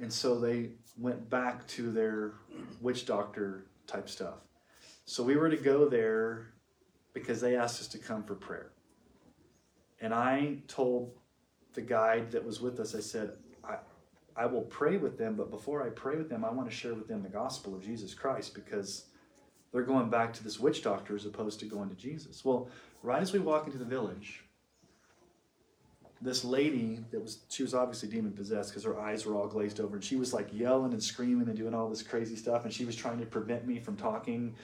and 0.00 0.12
so 0.12 0.40
they 0.40 0.70
went 0.98 1.30
back 1.30 1.64
to 1.68 1.92
their 1.92 2.32
witch 2.80 3.06
doctor 3.06 3.66
type 3.86 4.08
stuff. 4.08 4.40
So 5.04 5.22
we 5.22 5.36
were 5.36 5.48
to 5.48 5.56
go 5.56 5.88
there 5.88 6.48
because 7.14 7.40
they 7.40 7.54
asked 7.54 7.80
us 7.80 7.86
to 7.88 7.98
come 7.98 8.24
for 8.24 8.34
prayer. 8.34 8.72
And 10.00 10.12
I 10.12 10.58
told 10.66 11.12
the 11.76 11.82
guide 11.82 12.32
that 12.32 12.44
was 12.44 12.60
with 12.60 12.80
us, 12.80 12.96
I 12.96 13.00
said, 13.00 13.32
I, 13.64 13.76
I 14.34 14.46
will 14.46 14.62
pray 14.62 14.96
with 14.96 15.16
them, 15.16 15.36
but 15.36 15.50
before 15.50 15.86
I 15.86 15.90
pray 15.90 16.16
with 16.16 16.28
them, 16.28 16.44
I 16.44 16.50
want 16.50 16.68
to 16.68 16.74
share 16.74 16.94
with 16.94 17.06
them 17.06 17.22
the 17.22 17.28
gospel 17.28 17.74
of 17.74 17.84
Jesus 17.84 18.12
Christ 18.12 18.54
because 18.54 19.04
they're 19.72 19.82
going 19.82 20.10
back 20.10 20.32
to 20.34 20.44
this 20.44 20.58
witch 20.58 20.82
doctor 20.82 21.14
as 21.14 21.24
opposed 21.24 21.60
to 21.60 21.66
going 21.66 21.88
to 21.90 21.94
Jesus. 21.94 22.44
Well, 22.44 22.68
right 23.02 23.22
as 23.22 23.32
we 23.32 23.38
walk 23.38 23.66
into 23.66 23.78
the 23.78 23.84
village, 23.84 24.42
this 26.20 26.44
lady 26.44 27.04
that 27.10 27.20
was 27.20 27.40
she 27.50 27.62
was 27.62 27.74
obviously 27.74 28.08
demon 28.08 28.32
possessed 28.32 28.70
because 28.70 28.84
her 28.84 28.98
eyes 28.98 29.26
were 29.26 29.34
all 29.34 29.46
glazed 29.46 29.80
over 29.80 29.96
and 29.96 30.04
she 30.04 30.16
was 30.16 30.32
like 30.32 30.48
yelling 30.50 30.92
and 30.92 31.02
screaming 31.02 31.46
and 31.46 31.58
doing 31.58 31.74
all 31.74 31.90
this 31.90 32.02
crazy 32.02 32.36
stuff 32.36 32.64
and 32.64 32.72
she 32.72 32.86
was 32.86 32.96
trying 32.96 33.18
to 33.18 33.26
prevent 33.26 33.66
me 33.66 33.78
from 33.78 33.96
talking 33.96 34.54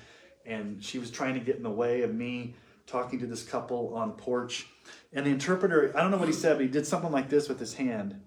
and 0.46 0.82
she 0.82 0.98
was 0.98 1.10
trying 1.10 1.34
to 1.34 1.40
get 1.40 1.56
in 1.56 1.62
the 1.62 1.70
way 1.70 2.02
of 2.02 2.14
me 2.14 2.54
talking 2.92 3.18
to 3.18 3.26
this 3.26 3.42
couple 3.42 3.94
on 3.94 4.08
the 4.08 4.14
porch 4.14 4.66
and 5.12 5.26
the 5.26 5.30
interpreter 5.30 5.92
i 5.96 6.00
don't 6.00 6.10
know 6.10 6.16
what 6.16 6.28
he 6.28 6.34
said 6.34 6.56
but 6.56 6.62
he 6.62 6.68
did 6.68 6.86
something 6.86 7.10
like 7.10 7.28
this 7.28 7.48
with 7.48 7.58
his 7.58 7.74
hand 7.74 8.20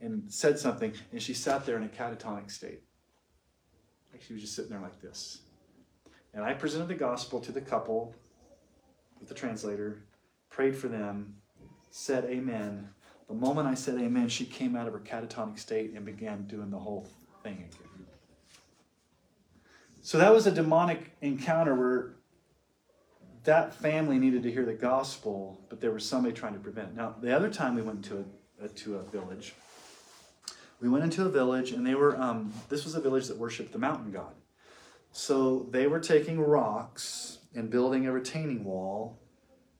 and 0.00 0.24
said 0.32 0.58
something 0.58 0.92
and 1.12 1.22
she 1.22 1.34
sat 1.34 1.64
there 1.64 1.76
in 1.76 1.84
a 1.84 1.88
catatonic 1.88 2.50
state 2.50 2.80
like 4.12 4.22
she 4.22 4.32
was 4.32 4.42
just 4.42 4.56
sitting 4.56 4.70
there 4.70 4.80
like 4.80 5.00
this 5.00 5.42
and 6.34 6.42
i 6.42 6.52
presented 6.52 6.88
the 6.88 6.94
gospel 6.94 7.38
to 7.40 7.52
the 7.52 7.60
couple 7.60 8.14
with 9.20 9.28
the 9.28 9.34
translator 9.34 10.02
prayed 10.50 10.74
for 10.74 10.88
them 10.88 11.36
said 11.92 12.24
amen. 12.24 12.88
The 13.28 13.34
moment 13.34 13.68
I 13.68 13.74
said 13.74 14.00
amen, 14.00 14.28
she 14.28 14.44
came 14.44 14.74
out 14.74 14.86
of 14.86 14.94
her 14.94 14.98
catatonic 14.98 15.58
state 15.58 15.92
and 15.94 16.04
began 16.04 16.46
doing 16.46 16.70
the 16.70 16.78
whole 16.78 17.06
thing 17.42 17.54
again. 17.54 18.06
So 20.00 20.18
that 20.18 20.32
was 20.32 20.46
a 20.46 20.50
demonic 20.50 21.12
encounter 21.20 21.74
where 21.74 22.16
that 23.44 23.74
family 23.74 24.18
needed 24.18 24.42
to 24.44 24.52
hear 24.52 24.64
the 24.64 24.74
gospel, 24.74 25.60
but 25.68 25.80
there 25.80 25.90
was 25.90 26.08
somebody 26.08 26.34
trying 26.34 26.54
to 26.54 26.60
prevent 26.60 26.90
it. 26.90 26.96
Now, 26.96 27.14
the 27.20 27.34
other 27.34 27.50
time 27.50 27.74
we 27.74 27.82
went 27.82 28.04
to 28.06 28.24
a, 28.62 28.68
to 28.68 28.96
a 28.96 29.02
village, 29.02 29.54
we 30.80 30.88
went 30.88 31.04
into 31.04 31.24
a 31.24 31.28
village 31.28 31.72
and 31.72 31.86
they 31.86 31.94
were, 31.94 32.20
um, 32.20 32.52
this 32.68 32.84
was 32.84 32.94
a 32.94 33.00
village 33.00 33.28
that 33.28 33.36
worshiped 33.36 33.72
the 33.72 33.78
mountain 33.78 34.12
god. 34.12 34.34
So 35.12 35.66
they 35.70 35.86
were 35.86 36.00
taking 36.00 36.40
rocks 36.40 37.38
and 37.54 37.70
building 37.70 38.06
a 38.06 38.12
retaining 38.12 38.64
wall 38.64 39.18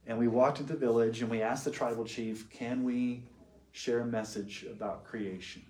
and 0.06 0.18
we 0.18 0.28
walked 0.28 0.60
into 0.60 0.72
the 0.72 0.78
village 0.78 1.22
and 1.22 1.30
we 1.30 1.42
asked 1.42 1.64
the 1.64 1.70
tribal 1.70 2.04
chief, 2.04 2.50
can 2.50 2.82
we 2.82 3.24
share 3.70 4.00
a 4.00 4.06
message 4.06 4.66
about 4.70 5.04
creation, 5.04 5.62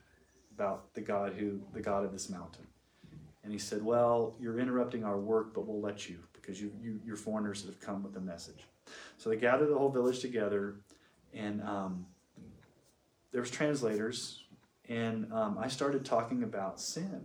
about 0.54 0.94
the 0.94 1.02
God 1.02 1.34
who, 1.34 1.60
the 1.74 1.80
God 1.80 2.04
of 2.04 2.12
this 2.12 2.30
mountain? 2.30 2.66
And 3.44 3.52
he 3.52 3.58
said, 3.58 3.84
well, 3.84 4.34
you're 4.40 4.58
interrupting 4.58 5.04
our 5.04 5.18
work, 5.18 5.52
but 5.54 5.66
we'll 5.66 5.80
let 5.80 6.08
you 6.08 6.18
because 6.42 6.60
you, 6.60 6.72
you, 6.82 7.00
you're 7.06 7.16
foreigners 7.16 7.62
that 7.62 7.68
have 7.68 7.80
come 7.80 8.02
with 8.02 8.16
a 8.16 8.20
message. 8.20 8.66
So 9.16 9.30
they 9.30 9.36
gathered 9.36 9.70
the 9.70 9.78
whole 9.78 9.90
village 9.90 10.18
together 10.20 10.74
and 11.32 11.62
um, 11.62 12.04
there 13.30 13.40
was 13.40 13.50
translators 13.50 14.42
and 14.88 15.32
um, 15.32 15.58
I 15.58 15.68
started 15.68 16.04
talking 16.04 16.42
about 16.42 16.80
sin. 16.80 17.24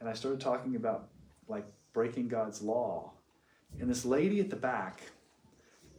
And 0.00 0.08
I 0.08 0.12
started 0.14 0.40
talking 0.40 0.76
about 0.76 1.08
like 1.48 1.66
breaking 1.92 2.28
God's 2.28 2.62
law. 2.62 3.12
And 3.78 3.88
this 3.88 4.04
lady 4.04 4.40
at 4.40 4.50
the 4.50 4.56
back, 4.56 5.00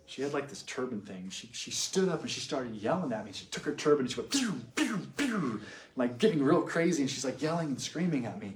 she 0.05 0.22
had 0.22 0.34
like 0.34 0.49
this 0.49 0.64
turban 0.64 1.01
thing. 1.01 1.30
She, 1.30 1.49
she 1.53 1.72
stood 1.72 2.09
up 2.09 2.22
and 2.22 2.30
she 2.30 2.41
started 2.41 2.76
yelling 2.76 3.14
at 3.14 3.26
me. 3.26 3.32
She 3.32 3.45
took 3.45 3.64
her 3.64 3.74
turban 3.74 4.05
and 4.05 4.12
she 4.12 4.20
went, 4.20 4.32
pew, 4.32 4.62
pew, 4.76 4.99
pew, 5.16 5.62
like 5.95 6.18
getting 6.18 6.43
real 6.43 6.62
crazy. 6.62 7.01
And 7.01 7.09
she's 7.09 7.24
like 7.24 7.41
yelling 7.41 7.70
and 7.70 7.82
screaming 7.82 8.26
at 8.26 8.39
me. 8.39 8.53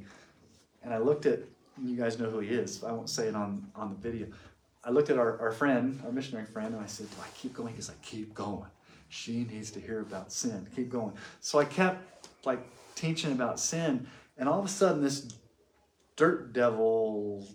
And 0.84 0.94
I 0.94 0.98
looked 0.98 1.26
at, 1.26 1.40
you 1.84 1.96
guys 1.96 2.20
know 2.20 2.30
who 2.30 2.40
he 2.40 2.50
is. 2.50 2.84
I 2.84 2.92
won't 2.92 3.10
say 3.10 3.28
it 3.28 3.36
on, 3.36 3.70
on 3.76 3.90
the 3.90 3.96
video. 3.96 4.28
I 4.84 4.92
looked 4.92 5.10
at 5.10 5.18
our, 5.18 5.40
our 5.40 5.52
friend, 5.52 6.00
our 6.06 6.12
missionary 6.12 6.46
friend, 6.46 6.74
and 6.74 6.84
I 6.84 6.88
said, 6.88 7.10
Do 7.10 7.18
I 7.22 7.28
keep 7.36 7.54
going? 7.54 7.74
He's 7.74 7.90
like, 7.90 8.02
Keep 8.02 8.34
going. 8.34 8.70
She 9.10 9.44
needs 9.44 9.72
to 9.72 9.80
hear 9.80 10.02
about 10.02 10.32
sin. 10.32 10.68
Keep 10.76 10.90
going. 10.90 11.14
So 11.40 11.60
I 11.60 11.66
kept 11.66 12.30
like 12.46 12.60
teaching 12.96 13.32
about 13.32 13.60
sin. 13.60 14.08
And 14.38 14.50
all 14.50 14.60
of 14.60 14.66
a 14.66 14.70
sudden, 14.70 15.02
this 15.02 15.28
dirt 16.16 16.54
devil 16.54 17.48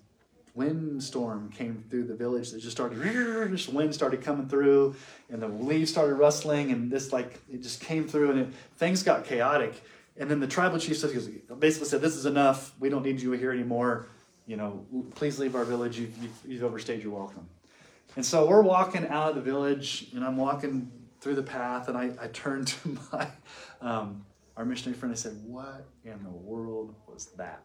windstorm 0.55 1.51
came 1.51 1.85
through 1.89 2.05
the 2.05 2.14
village 2.14 2.51
that 2.51 2.61
just 2.61 2.77
started 2.77 2.99
this 3.51 3.68
wind 3.68 3.95
started 3.95 4.21
coming 4.21 4.49
through 4.49 4.95
and 5.31 5.41
the 5.41 5.49
leaves 5.49 5.91
started 5.91 6.14
rustling 6.14 6.73
and 6.73 6.91
this 6.91 7.12
like 7.12 7.39
it 7.51 7.62
just 7.62 7.81
came 7.81 8.07
through 8.07 8.33
and 8.33 8.41
it, 8.41 8.49
things 8.77 9.03
got 9.03 9.25
chaotic 9.25 9.81
and 10.21 10.31
then 10.31 10.39
the 10.39 10.47
tribal 10.47 10.79
chief 10.79 10.97
said, 10.97 11.11
basically 11.59 11.89
said 11.89 12.01
this 12.01 12.14
is 12.14 12.27
enough 12.27 12.73
we 12.79 12.89
don't 12.89 13.05
need 13.05 13.21
you 13.21 13.33
here 13.33 13.51
anymore 13.51 14.07
you 14.47 14.57
know 14.57 14.87
please 15.16 15.39
leave 15.39 15.57
our 15.57 15.64
village 15.64 15.99
you've, 15.99 16.16
you've, 16.18 16.39
you've 16.47 16.64
overstayed 16.64 17.03
your 17.03 17.12
welcome 17.12 17.49
and 18.14 18.25
so 18.25 18.47
we're 18.47 18.62
walking 18.62 19.07
out 19.09 19.31
of 19.31 19.35
the 19.35 19.43
village 19.43 20.07
and 20.14 20.25
i'm 20.25 20.37
walking 20.37 20.91
through 21.21 21.35
the 21.35 21.43
path 21.43 21.89
and 21.89 21.99
i, 21.99 22.11
I 22.21 22.29
turned 22.29 22.68
to 22.68 22.99
my 23.12 23.27
um, 23.81 24.25
our 24.57 24.64
missionary 24.64 24.97
friend 24.97 25.12
i 25.12 25.16
said 25.16 25.37
what 25.45 25.87
in 26.05 26.23
the 26.23 26.31
world 26.31 26.95
was 27.09 27.27
that 27.37 27.64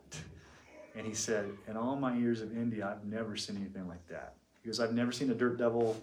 and 0.95 1.06
he 1.06 1.14
said, 1.14 1.51
In 1.68 1.76
all 1.76 1.95
my 1.95 2.16
years 2.16 2.41
of 2.41 2.56
India, 2.56 2.88
I've 2.88 3.06
never 3.06 3.36
seen 3.36 3.58
anything 3.58 3.88
like 3.88 4.08
that. 4.08 4.36
Goes, 4.66 4.80
I've 4.80 4.93
never 4.93 5.12
seen 5.12 5.30
a 5.30 5.36
dirt 5.36 5.58
devil 5.58 6.01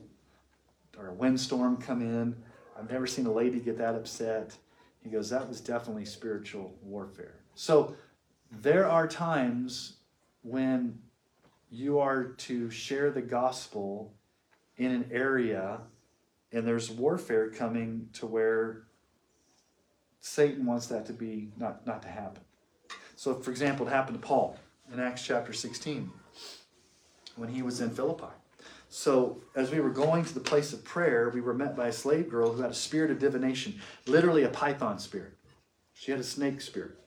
or 0.98 1.08
a 1.08 1.12
windstorm 1.12 1.78
come 1.78 2.02
in. 2.02 2.36
I've 2.78 2.90
never 2.90 3.06
seen 3.06 3.26
a 3.26 3.32
lady 3.32 3.58
get 3.58 3.78
that 3.78 3.94
upset. 3.94 4.56
He 5.02 5.10
goes, 5.10 5.30
That 5.30 5.48
was 5.48 5.60
definitely 5.60 6.04
spiritual 6.04 6.74
warfare. 6.82 7.34
So 7.54 7.96
there 8.50 8.88
are 8.88 9.06
times 9.08 9.96
when 10.42 10.98
you 11.70 11.98
are 11.98 12.24
to 12.24 12.70
share 12.70 13.10
the 13.10 13.22
gospel 13.22 14.12
in 14.76 14.90
an 14.90 15.08
area 15.10 15.80
and 16.52 16.66
there's 16.66 16.90
warfare 16.90 17.48
coming 17.50 18.08
to 18.12 18.26
where 18.26 18.82
Satan 20.20 20.66
wants 20.66 20.86
that 20.88 21.06
to 21.06 21.12
be 21.12 21.48
not, 21.56 21.86
not 21.86 22.02
to 22.02 22.08
happen. 22.08 22.42
So, 23.16 23.34
for 23.34 23.50
example, 23.50 23.86
it 23.86 23.90
happened 23.90 24.20
to 24.20 24.26
Paul 24.26 24.58
in 24.92 25.00
Acts 25.00 25.24
chapter 25.24 25.52
16 25.52 26.10
when 27.36 27.48
he 27.48 27.62
was 27.62 27.80
in 27.80 27.90
Philippi. 27.90 28.26
So, 28.94 29.40
as 29.56 29.70
we 29.70 29.80
were 29.80 29.88
going 29.88 30.22
to 30.22 30.34
the 30.34 30.40
place 30.40 30.74
of 30.74 30.84
prayer, 30.84 31.30
we 31.32 31.40
were 31.40 31.54
met 31.54 31.74
by 31.74 31.88
a 31.88 31.92
slave 31.92 32.28
girl 32.28 32.52
who 32.52 32.60
had 32.60 32.70
a 32.70 32.74
spirit 32.74 33.10
of 33.10 33.18
divination, 33.18 33.80
literally 34.06 34.42
a 34.42 34.50
python 34.50 34.98
spirit. 34.98 35.32
She 35.94 36.10
had 36.10 36.20
a 36.20 36.24
snake 36.24 36.60
spirit. 36.60 36.98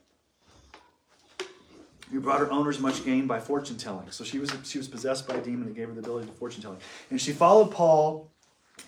Who 2.10 2.20
brought 2.20 2.40
her 2.40 2.50
owners 2.50 2.80
much 2.80 3.04
gain 3.04 3.28
by 3.28 3.38
fortune 3.38 3.76
telling. 3.76 4.10
So 4.10 4.24
she 4.24 4.40
was 4.40 4.50
she 4.64 4.78
was 4.78 4.88
possessed 4.88 5.28
by 5.28 5.36
a 5.36 5.40
demon 5.40 5.66
that 5.66 5.76
gave 5.76 5.86
her 5.86 5.94
the 5.94 6.00
ability 6.00 6.26
to 6.26 6.32
fortune 6.32 6.60
telling. 6.60 6.78
And 7.10 7.20
she 7.20 7.32
followed 7.32 7.70
Paul 7.70 8.32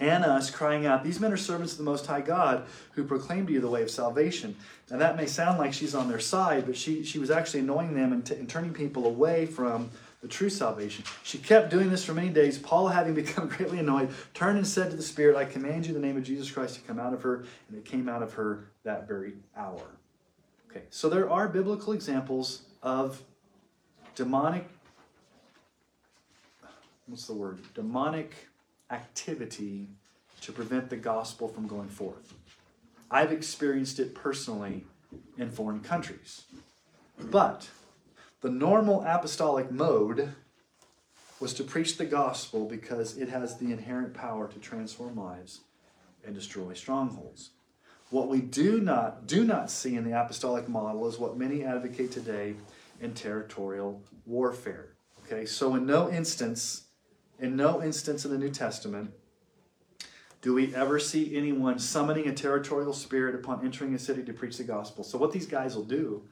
and 0.00 0.24
us, 0.24 0.50
crying 0.50 0.84
out, 0.84 1.04
These 1.04 1.20
men 1.20 1.32
are 1.32 1.36
servants 1.36 1.72
of 1.72 1.78
the 1.78 1.84
Most 1.84 2.06
High 2.06 2.20
God 2.20 2.66
who 2.92 3.04
proclaim 3.04 3.46
to 3.46 3.52
you 3.52 3.60
the 3.60 3.70
way 3.70 3.82
of 3.82 3.90
salvation. 3.90 4.56
Now, 4.90 4.98
that 4.98 5.16
may 5.16 5.26
sound 5.26 5.58
like 5.58 5.72
she's 5.72 5.94
on 5.94 6.08
their 6.08 6.20
side, 6.20 6.66
but 6.66 6.76
she, 6.76 7.04
she 7.04 7.18
was 7.18 7.30
actually 7.30 7.60
annoying 7.60 7.94
them 7.94 8.12
and, 8.12 8.26
t- 8.26 8.34
and 8.34 8.48
turning 8.48 8.72
people 8.72 9.06
away 9.06 9.46
from 9.46 9.90
the 10.20 10.28
true 10.28 10.50
salvation. 10.50 11.04
She 11.22 11.38
kept 11.38 11.70
doing 11.70 11.90
this 11.90 12.04
for 12.04 12.12
many 12.12 12.28
days. 12.28 12.58
Paul, 12.58 12.88
having 12.88 13.14
become 13.22 13.48
greatly 13.48 13.78
annoyed, 13.78 14.10
turned 14.34 14.58
and 14.58 14.66
said 14.66 14.90
to 14.90 14.96
the 14.96 15.02
Spirit, 15.02 15.36
I 15.36 15.44
command 15.44 15.86
you 15.86 15.94
in 15.94 16.00
the 16.00 16.06
name 16.06 16.16
of 16.16 16.24
Jesus 16.24 16.50
Christ 16.50 16.74
to 16.76 16.80
come 16.82 16.98
out 16.98 17.14
of 17.14 17.22
her. 17.22 17.44
And 17.68 17.78
it 17.78 17.84
came 17.84 18.08
out 18.08 18.22
of 18.22 18.32
her 18.34 18.64
that 18.84 19.06
very 19.06 19.34
hour. 19.56 19.82
Okay, 20.70 20.82
so 20.90 21.08
there 21.08 21.30
are 21.30 21.48
biblical 21.48 21.92
examples 21.92 22.62
of 22.82 23.22
demonic, 24.14 24.68
what's 27.06 27.26
the 27.26 27.32
word? 27.32 27.60
Demonic 27.74 28.34
activity 28.90 29.86
to 30.40 30.52
prevent 30.52 30.90
the 30.90 30.96
gospel 30.96 31.48
from 31.48 31.66
going 31.66 31.88
forth. 31.88 32.34
I've 33.10 33.32
experienced 33.32 33.98
it 33.98 34.14
personally 34.14 34.84
in 35.38 35.50
foreign 35.50 35.80
countries. 35.80 36.42
But 37.18 37.68
the 38.40 38.50
normal 38.50 39.02
apostolic 39.02 39.70
mode 39.70 40.34
was 41.40 41.54
to 41.54 41.64
preach 41.64 41.96
the 41.96 42.04
gospel 42.04 42.66
because 42.66 43.16
it 43.16 43.28
has 43.28 43.58
the 43.58 43.72
inherent 43.72 44.14
power 44.14 44.48
to 44.48 44.58
transform 44.58 45.16
lives 45.16 45.60
and 46.24 46.34
destroy 46.34 46.72
strongholds. 46.74 47.50
What 48.10 48.28
we 48.28 48.40
do 48.40 48.80
not 48.80 49.26
do 49.26 49.44
not 49.44 49.70
see 49.70 49.94
in 49.94 50.04
the 50.04 50.18
apostolic 50.18 50.68
model 50.68 51.06
is 51.08 51.18
what 51.18 51.36
many 51.36 51.64
advocate 51.64 52.10
today 52.10 52.54
in 53.00 53.12
territorial 53.12 54.02
warfare. 54.24 54.94
Okay? 55.26 55.44
So 55.44 55.74
in 55.74 55.86
no 55.86 56.10
instance 56.10 56.84
in 57.38 57.54
no 57.54 57.82
instance 57.82 58.24
in 58.24 58.30
the 58.30 58.38
New 58.38 58.50
Testament 58.50 59.12
do 60.40 60.54
we 60.54 60.74
ever 60.74 60.98
see 60.98 61.36
anyone 61.36 61.78
summoning 61.78 62.28
a 62.28 62.32
territorial 62.32 62.92
spirit 62.92 63.34
upon 63.34 63.64
entering 63.64 63.94
a 63.94 63.98
city 63.98 64.22
to 64.22 64.32
preach 64.32 64.56
the 64.56 64.64
gospel. 64.64 65.02
So 65.02 65.18
what 65.18 65.32
these 65.32 65.46
guys 65.46 65.74
will 65.74 65.84
do 65.84 66.22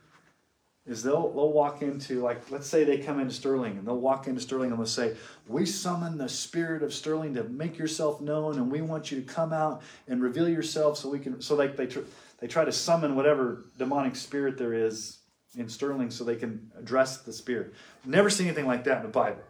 is 0.87 1.03
they'll 1.03 1.31
they'll 1.33 1.53
walk 1.53 1.83
into 1.83 2.23
like 2.23 2.51
let's 2.51 2.67
say 2.67 2.85
they 2.85 2.99
come 2.99 3.19
into 3.19 3.35
Sterling 3.35 3.77
and 3.79 3.87
they'll 3.87 3.99
walk 3.99 4.29
into 4.29 4.41
Sterling 4.41 4.71
and 4.71 4.79
they'll 4.79 4.87
say, 4.87 5.17
"We 5.49 5.67
summon 5.67 6.17
the 6.17 6.29
spirit 6.29 6.83
of 6.83 6.95
Sterling 6.95 7.35
to 7.35 7.45
make 7.45 7.77
yourself 7.77 8.21
known, 8.21 8.57
and 8.57 8.71
we 8.71 8.81
want 8.83 9.11
you 9.11 9.21
to 9.21 9.27
come 9.27 9.53
out 9.53 9.83
and 10.07 10.23
reveal 10.23 10.49
yourself 10.49 10.99
so 10.99 11.09
we 11.09 11.19
can." 11.19 11.41
So 11.41 11.57
like 11.57 11.77
they 11.77 11.87
tr- 11.87 12.01
they 12.39 12.47
try 12.47 12.65
to 12.65 12.73
summon 12.73 13.17
whatever 13.17 13.65
demonic 13.79 14.15
spirit 14.15 14.59
there 14.59 14.75
is 14.75 15.19
in 15.57 15.69
Sterling 15.69 16.11
so 16.11 16.23
they 16.23 16.37
can 16.37 16.71
address 16.79 17.19
the 17.19 17.33
spirit. 17.33 17.75
Never 18.05 18.31
see 18.31 18.45
anything 18.45 18.67
like 18.67 18.85
that 18.85 18.99
in 18.99 19.03
the 19.03 19.09
Bible. 19.09 19.43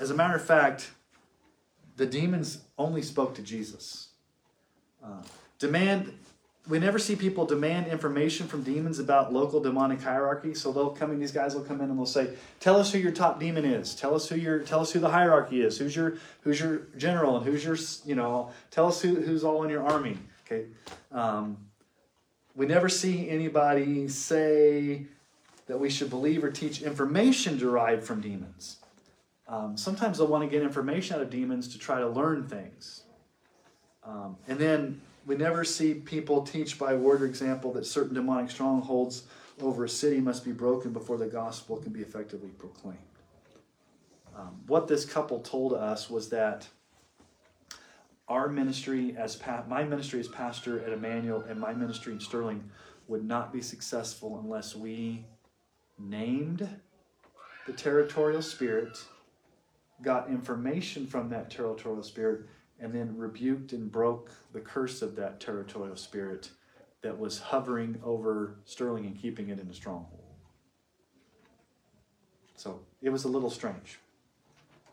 As 0.00 0.10
a 0.10 0.14
matter 0.14 0.34
of 0.34 0.44
fact, 0.44 0.90
the 1.96 2.06
demons 2.06 2.58
only 2.76 3.02
spoke 3.02 3.34
to 3.36 3.42
Jesus. 3.42 4.08
Uh, 5.02 5.22
demand 5.58 6.12
we 6.66 6.78
never 6.78 6.98
see 6.98 7.14
people 7.14 7.44
demand 7.44 7.88
information 7.88 8.46
from 8.46 8.62
demons 8.62 8.98
about 8.98 9.32
local 9.32 9.60
demonic 9.60 10.00
hierarchy. 10.00 10.54
So 10.54 10.72
they'll 10.72 10.90
come 10.90 11.10
in, 11.10 11.18
these 11.18 11.32
guys 11.32 11.54
will 11.54 11.62
come 11.62 11.80
in 11.82 11.90
and 11.90 11.98
they'll 11.98 12.06
say, 12.06 12.30
Tell 12.58 12.76
us 12.76 12.92
who 12.92 12.98
your 12.98 13.12
top 13.12 13.38
demon 13.38 13.66
is. 13.66 13.94
Tell 13.94 14.14
us 14.14 14.28
who 14.28 14.36
your 14.36 14.60
tell 14.60 14.80
us 14.80 14.92
who 14.92 15.00
the 15.00 15.10
hierarchy 15.10 15.60
is. 15.60 15.76
Who's 15.78 15.94
your 15.94 16.16
who's 16.40 16.58
your 16.58 16.82
general 16.96 17.36
and 17.36 17.44
who's 17.44 17.64
your 17.64 17.76
you 18.06 18.14
know, 18.14 18.50
tell 18.70 18.86
us 18.86 19.02
who, 19.02 19.16
who's 19.16 19.44
all 19.44 19.62
in 19.62 19.70
your 19.70 19.86
army. 19.86 20.16
Okay. 20.46 20.66
Um, 21.12 21.58
we 22.54 22.66
never 22.66 22.88
see 22.88 23.28
anybody 23.28 24.08
say 24.08 25.06
that 25.66 25.78
we 25.78 25.90
should 25.90 26.08
believe 26.08 26.44
or 26.44 26.50
teach 26.50 26.80
information 26.82 27.58
derived 27.58 28.04
from 28.04 28.20
demons. 28.20 28.78
Um, 29.48 29.76
sometimes 29.76 30.18
they'll 30.18 30.26
want 30.26 30.44
to 30.44 30.48
get 30.48 30.62
information 30.62 31.16
out 31.16 31.22
of 31.22 31.30
demons 31.30 31.68
to 31.68 31.78
try 31.78 32.00
to 32.00 32.08
learn 32.08 32.48
things. 32.48 33.02
Um, 34.04 34.36
and 34.48 34.58
then 34.58 35.00
we 35.26 35.36
never 35.36 35.64
see 35.64 35.94
people 35.94 36.42
teach 36.42 36.78
by 36.78 36.94
word 36.94 37.22
or 37.22 37.26
example 37.26 37.72
that 37.72 37.86
certain 37.86 38.14
demonic 38.14 38.50
strongholds 38.50 39.24
over 39.60 39.84
a 39.84 39.88
city 39.88 40.20
must 40.20 40.44
be 40.44 40.52
broken 40.52 40.92
before 40.92 41.16
the 41.16 41.26
gospel 41.26 41.76
can 41.76 41.92
be 41.92 42.00
effectively 42.00 42.50
proclaimed. 42.50 42.98
Um, 44.36 44.60
what 44.66 44.88
this 44.88 45.04
couple 45.04 45.40
told 45.40 45.72
us 45.72 46.10
was 46.10 46.28
that 46.30 46.66
our 48.26 48.48
ministry 48.48 49.14
as 49.16 49.36
pa- 49.36 49.64
my 49.68 49.84
ministry 49.84 50.18
as 50.18 50.28
pastor 50.28 50.84
at 50.84 50.92
Emmanuel 50.92 51.44
and 51.48 51.60
my 51.60 51.72
ministry 51.72 52.12
in 52.12 52.20
Sterling 52.20 52.68
would 53.06 53.24
not 53.24 53.52
be 53.52 53.60
successful 53.60 54.40
unless 54.42 54.74
we 54.74 55.24
named 55.98 56.68
the 57.66 57.72
territorial 57.72 58.42
spirit, 58.42 58.98
got 60.02 60.28
information 60.28 61.06
from 61.06 61.28
that 61.28 61.50
territorial 61.50 62.02
spirit, 62.02 62.46
and 62.84 62.92
then 62.92 63.16
rebuked 63.16 63.72
and 63.72 63.90
broke 63.90 64.30
the 64.52 64.60
curse 64.60 65.00
of 65.00 65.16
that 65.16 65.40
territorial 65.40 65.96
spirit 65.96 66.50
that 67.00 67.18
was 67.18 67.38
hovering 67.38 67.98
over 68.04 68.56
Sterling 68.66 69.06
and 69.06 69.18
keeping 69.18 69.48
it 69.48 69.58
in 69.58 69.66
a 69.70 69.74
stronghold. 69.74 70.20
So 72.56 72.80
it 73.00 73.08
was 73.08 73.24
a 73.24 73.28
little 73.28 73.48
strange. 73.48 73.98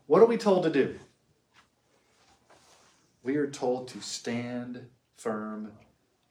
What 0.07 0.21
are 0.21 0.25
we 0.25 0.37
told 0.37 0.63
to 0.63 0.69
do? 0.69 0.97
We 3.23 3.35
are 3.35 3.47
told 3.47 3.89
to 3.89 3.99
stand 3.99 4.87
firm 5.17 5.73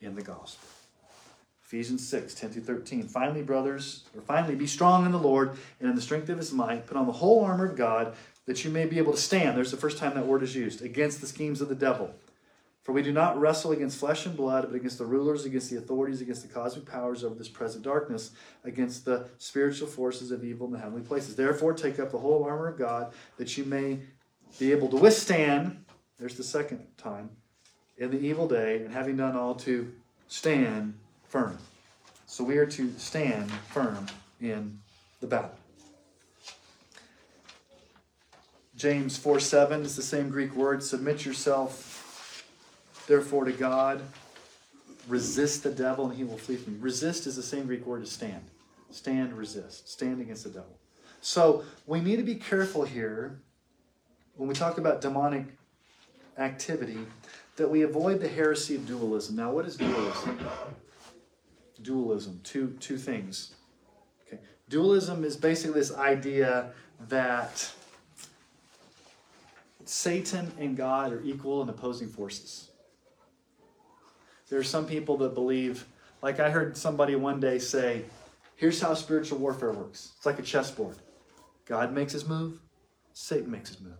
in 0.00 0.14
the 0.14 0.22
gospel. 0.22 0.66
Ephesians 1.62 2.08
6, 2.08 2.34
10 2.34 2.50
through 2.50 2.62
13. 2.62 3.02
Finally, 3.06 3.42
brothers, 3.42 4.04
or 4.16 4.22
finally, 4.22 4.54
be 4.54 4.66
strong 4.66 5.04
in 5.04 5.12
the 5.12 5.18
Lord 5.18 5.56
and 5.78 5.90
in 5.90 5.94
the 5.94 6.02
strength 6.02 6.30
of 6.30 6.38
his 6.38 6.52
might. 6.52 6.86
Put 6.86 6.96
on 6.96 7.06
the 7.06 7.12
whole 7.12 7.44
armor 7.44 7.66
of 7.66 7.76
God 7.76 8.16
that 8.46 8.64
you 8.64 8.70
may 8.70 8.86
be 8.86 8.98
able 8.98 9.12
to 9.12 9.18
stand. 9.18 9.56
There's 9.56 9.70
the 9.70 9.76
first 9.76 9.98
time 9.98 10.14
that 10.14 10.26
word 10.26 10.42
is 10.42 10.54
used 10.54 10.82
against 10.82 11.20
the 11.20 11.26
schemes 11.26 11.60
of 11.60 11.68
the 11.68 11.74
devil. 11.74 12.14
For 12.82 12.92
we 12.92 13.02
do 13.02 13.12
not 13.12 13.38
wrestle 13.38 13.72
against 13.72 13.98
flesh 13.98 14.24
and 14.24 14.36
blood, 14.36 14.66
but 14.68 14.74
against 14.74 14.98
the 14.98 15.04
rulers, 15.04 15.44
against 15.44 15.70
the 15.70 15.76
authorities, 15.76 16.22
against 16.22 16.42
the 16.42 16.52
cosmic 16.52 16.86
powers 16.86 17.22
over 17.22 17.34
this 17.34 17.48
present 17.48 17.84
darkness, 17.84 18.30
against 18.64 19.04
the 19.04 19.28
spiritual 19.38 19.86
forces 19.86 20.30
of 20.30 20.42
evil 20.42 20.66
in 20.66 20.72
the 20.72 20.78
heavenly 20.78 21.02
places. 21.02 21.36
Therefore, 21.36 21.74
take 21.74 22.00
up 22.00 22.10
the 22.10 22.18
whole 22.18 22.42
armor 22.42 22.68
of 22.68 22.78
God 22.78 23.12
that 23.36 23.56
you 23.58 23.64
may 23.64 24.00
be 24.58 24.72
able 24.72 24.88
to 24.88 24.96
withstand. 24.96 25.84
There's 26.18 26.36
the 26.36 26.42
second 26.42 26.86
time 26.96 27.30
in 27.98 28.10
the 28.10 28.18
evil 28.18 28.48
day, 28.48 28.82
and 28.82 28.92
having 28.92 29.18
done 29.18 29.36
all 29.36 29.54
to 29.56 29.92
stand 30.26 30.94
firm. 31.28 31.58
So 32.26 32.42
we 32.42 32.56
are 32.56 32.66
to 32.66 32.92
stand 32.96 33.50
firm 33.50 34.06
in 34.40 34.80
the 35.20 35.26
battle. 35.26 35.59
James 38.80 39.18
4 39.18 39.38
7 39.40 39.82
is 39.82 39.94
the 39.94 40.00
same 40.00 40.30
Greek 40.30 40.56
word. 40.56 40.82
Submit 40.82 41.26
yourself, 41.26 42.46
therefore, 43.06 43.44
to 43.44 43.52
God. 43.52 44.00
Resist 45.06 45.62
the 45.62 45.70
devil, 45.70 46.06
and 46.06 46.16
he 46.16 46.24
will 46.24 46.38
flee 46.38 46.56
from 46.56 46.76
you. 46.76 46.80
Resist 46.80 47.26
is 47.26 47.36
the 47.36 47.42
same 47.42 47.66
Greek 47.66 47.84
word 47.84 48.00
as 48.00 48.10
stand. 48.10 48.42
Stand, 48.90 49.34
resist. 49.34 49.90
Stand 49.90 50.22
against 50.22 50.44
the 50.44 50.48
devil. 50.48 50.78
So 51.20 51.62
we 51.86 52.00
need 52.00 52.16
to 52.16 52.22
be 52.22 52.36
careful 52.36 52.84
here 52.84 53.42
when 54.36 54.48
we 54.48 54.54
talk 54.54 54.78
about 54.78 55.02
demonic 55.02 55.44
activity 56.38 57.00
that 57.56 57.68
we 57.68 57.82
avoid 57.82 58.18
the 58.18 58.28
heresy 58.28 58.76
of 58.76 58.86
dualism. 58.86 59.36
Now, 59.36 59.52
what 59.52 59.66
is 59.66 59.76
dualism? 59.76 60.38
Dualism, 61.82 62.40
two, 62.44 62.78
two 62.80 62.96
things. 62.96 63.52
Okay. 64.26 64.40
Dualism 64.70 65.22
is 65.22 65.36
basically 65.36 65.78
this 65.78 65.94
idea 65.94 66.72
that 67.08 67.74
Satan 69.90 70.52
and 70.56 70.76
God 70.76 71.12
are 71.12 71.20
equal 71.24 71.62
and 71.62 71.68
opposing 71.68 72.08
forces. 72.08 72.70
There 74.48 74.60
are 74.60 74.64
some 74.64 74.86
people 74.86 75.16
that 75.16 75.34
believe, 75.34 75.84
like 76.22 76.38
I 76.38 76.48
heard 76.48 76.76
somebody 76.76 77.16
one 77.16 77.40
day 77.40 77.58
say, 77.58 78.04
here's 78.54 78.80
how 78.80 78.94
spiritual 78.94 79.38
warfare 79.38 79.72
works 79.72 80.12
it's 80.16 80.24
like 80.24 80.38
a 80.38 80.42
chessboard. 80.42 80.96
God 81.66 81.92
makes 81.92 82.12
his 82.12 82.28
move, 82.28 82.60
Satan 83.14 83.50
makes 83.50 83.70
his 83.70 83.80
move. 83.80 83.98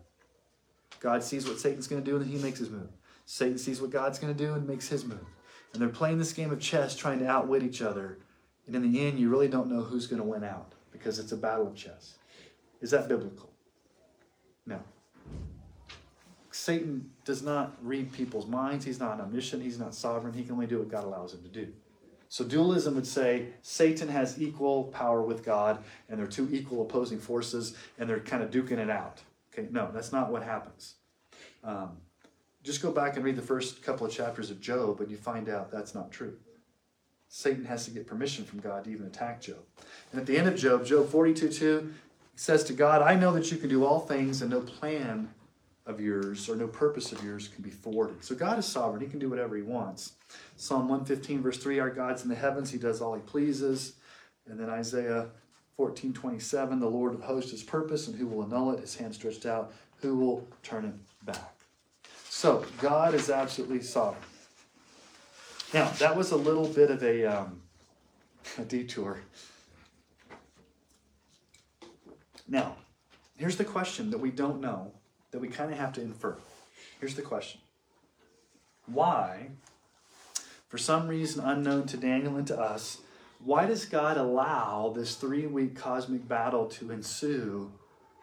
God 1.01 1.25
sees 1.25 1.49
what 1.49 1.59
Satan's 1.59 1.89
going 1.89 2.05
to 2.05 2.09
do, 2.09 2.19
and 2.19 2.25
he 2.25 2.39
makes 2.39 2.61
his 2.61 2.71
move. 2.71 2.91
Satan 3.27 3.59
sees 3.59 3.81
what 3.81 3.91
God's 3.91 4.21
going 4.21 4.33
to 4.33 4.47
do 4.47 4.55
and 4.55 4.69
makes 4.69 4.89
his 4.89 5.05
move. 5.05 5.27
And 5.73 5.83
they're 5.83 5.89
playing 5.89 6.19
this 6.19 6.33
game 6.33 6.53
of 6.53 6.61
chess 6.61 6.95
trying 6.95 7.19
to 7.19 7.27
outwit 7.27 7.65
each 7.65 7.83
other. 7.83 8.19
And 8.69 8.77
in 8.77 8.93
the 8.93 9.07
end, 9.09 9.19
you 9.19 9.29
really 9.29 9.49
don't 9.49 9.69
know 9.69 9.83
who's 9.83 10.07
going 10.07 10.23
to 10.23 10.29
win 10.29 10.45
out 10.45 10.73
because 10.93 11.19
it's 11.19 11.33
a 11.33 11.37
battle 11.37 11.67
of 11.67 11.75
chess. 11.75 12.15
Is 12.81 12.93
that 12.93 13.09
biblical? 13.09 13.51
No. 14.67 14.81
Satan 16.61 17.11
does 17.25 17.43
not 17.43 17.75
read 17.83 18.13
people's 18.13 18.47
minds. 18.47 18.85
He's 18.85 19.01
not 19.01 19.19
omniscient. 19.19 19.63
He's 19.63 19.79
not 19.79 19.95
sovereign. 19.95 20.35
He 20.35 20.43
can 20.43 20.53
only 20.53 20.67
do 20.67 20.79
what 20.79 20.91
God 20.91 21.05
allows 21.05 21.33
him 21.33 21.43
to 21.43 21.49
do. 21.49 21.73
So 22.29 22.45
dualism 22.45 22.95
would 22.97 23.07
say 23.07 23.47
Satan 23.63 24.09
has 24.09 24.41
equal 24.41 24.85
power 24.85 25.23
with 25.23 25.43
God, 25.43 25.83
and 26.09 26.21
they're 26.21 26.27
two 26.27 26.49
equal 26.53 26.83
opposing 26.83 27.19
forces, 27.19 27.75
and 27.99 28.09
they're 28.09 28.21
kind 28.21 28.43
of 28.43 28.51
duking 28.51 28.79
it 28.79 28.91
out. 28.91 29.23
Okay, 29.53 29.69
no, 29.71 29.91
that's 29.93 30.13
not 30.13 30.31
what 30.31 30.43
happens. 30.43 30.97
Um, 31.65 31.97
just 32.63 32.83
go 32.83 32.93
back 32.93 33.17
and 33.17 33.25
read 33.25 33.37
the 33.37 33.43
first 33.43 33.83
couple 33.83 34.07
of 34.07 34.13
chapters 34.13 34.51
of 34.51 34.61
Job, 34.61 35.01
and 35.01 35.11
you 35.11 35.17
find 35.17 35.49
out 35.49 35.73
that's 35.73 35.95
not 35.95 36.13
true. 36.13 36.37
Satan 37.31 37.65
has 37.65 37.87
to 37.87 37.91
get 37.91 38.07
permission 38.07 38.45
from 38.45 38.61
God 38.61 38.85
to 38.85 38.91
even 38.91 39.07
attack 39.07 39.41
Job. 39.41 39.65
And 40.13 40.21
at 40.21 40.27
the 40.27 40.37
end 40.37 40.47
of 40.47 40.57
Job, 40.57 40.85
Job 40.85 41.09
42 41.09 41.49
2, 41.49 41.95
says 42.37 42.65
to 42.65 42.75
God, 42.75 43.01
I 43.01 43.15
know 43.15 43.33
that 43.33 43.51
you 43.51 43.57
can 43.57 43.71
do 43.71 43.85
all 43.85 44.01
things, 44.01 44.43
and 44.43 44.51
no 44.51 44.61
plan 44.61 45.31
of 45.87 46.01
yours 46.01 46.49
or 46.49 46.57
no 46.57 46.67
purpose 46.67 47.13
of 47.13 47.25
yours 47.25 47.49
can 47.49 47.63
be 47.63 47.71
thwarted. 47.71 48.23
So 48.25 48.35
God 48.35 48.59
is 48.59 48.67
sovereign. 48.67 49.03
He 49.03 49.09
can 49.09 49.19
do 49.19 49.31
whatever 49.31 49.57
he 49.57 49.63
wants. 49.63 50.13
Psalm 50.57 50.89
115, 50.89 51.43
verse 51.43 51.59
3, 51.59 51.79
our 51.81 51.91
God's 51.91 52.23
in 52.23 52.29
the 52.29 52.35
heavens. 52.35 52.71
He 52.71 52.79
does 52.79 53.01
all 53.01 53.15
he 53.15 53.21
pleases. 53.21 53.95
And 54.49 54.59
then 54.59 54.69
Isaiah 54.69 55.29
14, 55.77 56.13
27, 56.13 56.79
the 56.79 56.87
Lord 56.87 57.15
of 57.15 57.23
hosts 57.23 57.51
his 57.51 57.63
purpose, 57.63 58.07
and 58.07 58.17
who 58.17 58.27
will 58.27 58.43
annul 58.45 58.73
it? 58.73 58.81
His 58.81 58.97
hand 58.97 59.15
stretched 59.15 59.47
out. 59.47 59.73
Who 60.03 60.17
will 60.17 60.47
turn 60.63 60.85
it 60.85 61.25
back? 61.25 61.55
So 62.29 62.65
God 62.79 63.15
is 63.15 63.31
absolutely 63.31 63.83
sovereign. 63.83 64.23
Now, 65.73 65.89
that 65.99 66.17
was 66.17 66.33
a 66.33 66.37
little 66.37 66.67
bit 66.67 66.91
of 66.91 67.03
a, 67.03 67.25
um, 67.25 67.63
a 68.59 68.63
detour. 68.63 69.21
Now, 72.49 72.77
here's 73.37 73.57
the 73.57 73.65
question 73.65 74.11
that 74.11 74.19
we 74.19 74.31
don't 74.31 74.61
know 74.61 74.93
that 75.31 75.41
we 75.41 75.49
kind 75.49 75.73
of 75.73 75.79
have 75.79 75.93
to 75.95 76.03
infer. 76.03 76.37
Here's 76.99 77.15
the 77.15 77.23
question 77.23 77.61
Why, 78.87 79.49
for 80.69 80.79
some 80.79 81.09
reason 81.09 81.45
unknown 81.45 81.87
to 81.89 81.97
Daniel 81.97 82.37
and 82.37 82.47
to 82.49 82.59
us, 82.59 82.99
why 83.43 83.67
does 83.67 83.87
God 83.87 84.17
allow 84.17 84.93
this 84.95 85.15
three 85.15 85.47
week 85.47 85.75
cosmic 85.75 86.29
battle 86.29 86.67
to 86.67 86.91
ensue 86.91 87.73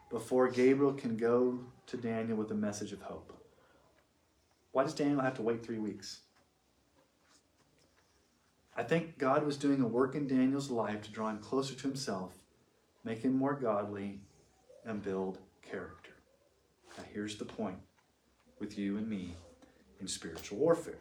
before 0.09 0.47
Gabriel 0.47 0.93
can 0.93 1.17
go 1.17 1.59
to 1.87 1.97
Daniel 1.97 2.37
with 2.37 2.51
a 2.51 2.55
message 2.55 2.91
of 2.91 3.01
hope? 3.01 3.33
Why 4.71 4.83
does 4.83 4.93
Daniel 4.93 5.21
have 5.21 5.35
to 5.35 5.41
wait 5.41 5.65
three 5.65 5.79
weeks? 5.79 6.19
I 8.75 8.83
think 8.83 9.17
God 9.17 9.43
was 9.43 9.57
doing 9.57 9.81
a 9.81 9.87
work 9.87 10.13
in 10.13 10.27
Daniel's 10.27 10.69
life 10.69 11.01
to 11.01 11.11
draw 11.11 11.29
him 11.29 11.39
closer 11.39 11.73
to 11.73 11.81
himself, 11.81 12.31
make 13.03 13.23
him 13.23 13.35
more 13.35 13.55
godly, 13.55 14.19
and 14.85 15.01
build 15.01 15.39
character. 15.67 15.96
Now, 16.97 17.03
here's 17.13 17.37
the 17.37 17.45
point 17.45 17.77
with 18.59 18.77
you 18.77 18.97
and 18.97 19.07
me 19.07 19.35
in 19.99 20.07
spiritual 20.07 20.57
warfare 20.57 20.99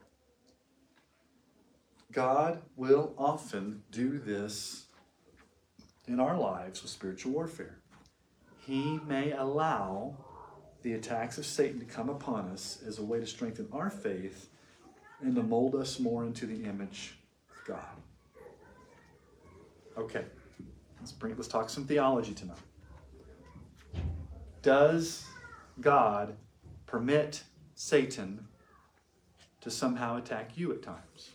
God 2.12 2.62
will 2.76 3.14
often 3.18 3.82
do 3.90 4.18
this 4.18 4.86
in 6.07 6.20
our 6.20 6.38
lives 6.38 6.82
with 6.82 6.90
spiritual 6.90 7.32
warfare. 7.32 7.78
He 8.64 9.01
may 9.07 9.32
allow 9.32 10.16
the 10.82 10.94
attacks 10.94 11.36
of 11.36 11.44
Satan 11.47 11.80
to 11.80 11.86
come 11.86 12.09
upon 12.09 12.49
us 12.49 12.78
as 12.86 12.99
a 12.99 13.03
way 13.03 13.18
to 13.18 13.26
strengthen 13.26 13.68
our 13.72 13.90
faith 13.90 14.51
and 15.20 15.34
to 15.34 15.42
mold 15.42 15.74
us 15.74 15.99
more 15.99 16.24
into 16.24 16.47
the 16.47 16.64
image 16.64 17.18
of 17.51 17.66
God. 17.66 17.97
Okay, 19.99 20.24
let's 21.01 21.12
bring 21.12 21.34
let's 21.36 21.49
talk 21.49 21.70
some 21.70 21.86
theology 21.86 22.34
tonight. 22.34 22.59
Does 24.62 25.26
God 25.80 26.34
permit 26.86 27.42
Satan 27.74 28.46
to 29.60 29.70
somehow 29.70 30.16
attack 30.16 30.56
you 30.56 30.72
at 30.72 30.82
times? 30.82 31.30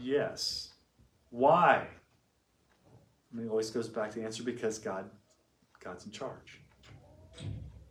Yes. 0.00 0.70
Why? 1.30 1.86
I 3.32 3.36
mean, 3.36 3.46
it 3.46 3.50
always 3.50 3.70
goes 3.70 3.88
back 3.88 4.10
to 4.10 4.18
the 4.18 4.24
answer 4.24 4.42
because 4.42 4.78
God, 4.78 5.10
God's 5.82 6.06
in 6.06 6.12
charge. 6.12 6.60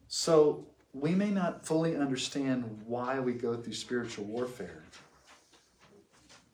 So 0.08 0.66
we 0.94 1.14
may 1.14 1.30
not 1.30 1.66
fully 1.66 1.96
understand 1.96 2.64
why 2.86 3.20
we 3.20 3.34
go 3.34 3.56
through 3.56 3.74
spiritual 3.74 4.26
warfare, 4.26 4.84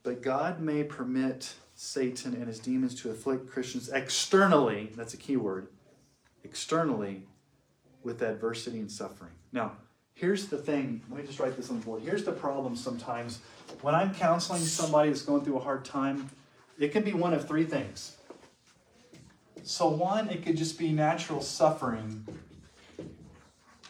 but 0.04 0.22
God 0.22 0.60
may 0.60 0.84
permit 0.84 1.54
Satan 1.76 2.36
and 2.36 2.48
his 2.48 2.60
demons 2.60 2.96
to 3.02 3.12
afflict 3.12 3.50
Christians 3.50 3.90
externally. 3.90 4.92
That's 4.96 5.14
a 5.14 5.18
key 5.18 5.38
word 5.38 5.68
externally 6.46 7.24
with 8.04 8.22
adversity 8.22 8.80
and 8.80 8.90
suffering. 8.90 9.32
Now, 9.52 9.74
here's 10.14 10.48
the 10.48 10.58
thing. 10.58 11.02
Let 11.10 11.22
me 11.22 11.28
just 11.28 11.40
write 11.40 11.58
this 11.58 11.70
on 11.70 11.80
the 11.80 11.86
board. 11.86 12.04
Here's 12.04 12.24
the 12.24 12.32
problem 12.32 12.76
sometimes. 12.76 13.42
When 13.82 13.96
I'm 13.96 14.14
counseling 14.14 14.62
somebody 14.62 15.10
that's 15.10 15.24
going 15.24 15.44
through 15.44 15.58
a 15.58 15.62
hard 15.62 15.84
time, 15.84 16.30
it 16.80 16.92
can 16.92 17.04
be 17.04 17.14
one 17.14 17.34
of 17.34 17.48
three 17.48 17.66
things. 17.66 18.16
So, 19.64 19.90
one, 19.90 20.30
it 20.30 20.46
could 20.46 20.56
just 20.56 20.78
be 20.78 20.92
natural 20.92 21.42
suffering 21.42 22.28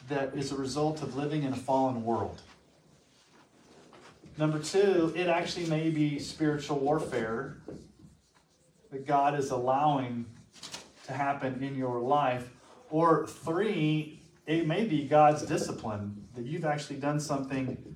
that 0.08 0.34
is 0.36 0.52
a 0.52 0.56
result 0.56 1.02
of 1.02 1.18
living 1.18 1.44
in 1.44 1.52
a 1.52 1.58
fallen 1.58 2.06
world. 2.06 2.42
Number 4.38 4.60
two, 4.60 5.14
it 5.16 5.28
actually 5.28 5.66
may 5.66 5.90
be 5.90 6.20
spiritual 6.20 6.78
warfare 6.80 7.58
that 8.92 9.06
God 9.06 9.38
is 9.38 9.52
allowing 9.52 10.26
to 11.06 11.14
happen 11.14 11.64
in 11.64 11.76
your 11.76 12.00
life. 12.00 12.50
Or 12.90 13.28
three, 13.28 14.22
it 14.46 14.68
may 14.68 14.86
be 14.86 15.08
God's 15.08 15.44
discipline 15.44 16.28
that 16.36 16.46
you've 16.46 16.66
actually 16.66 16.98
done 16.98 17.20
something 17.20 17.96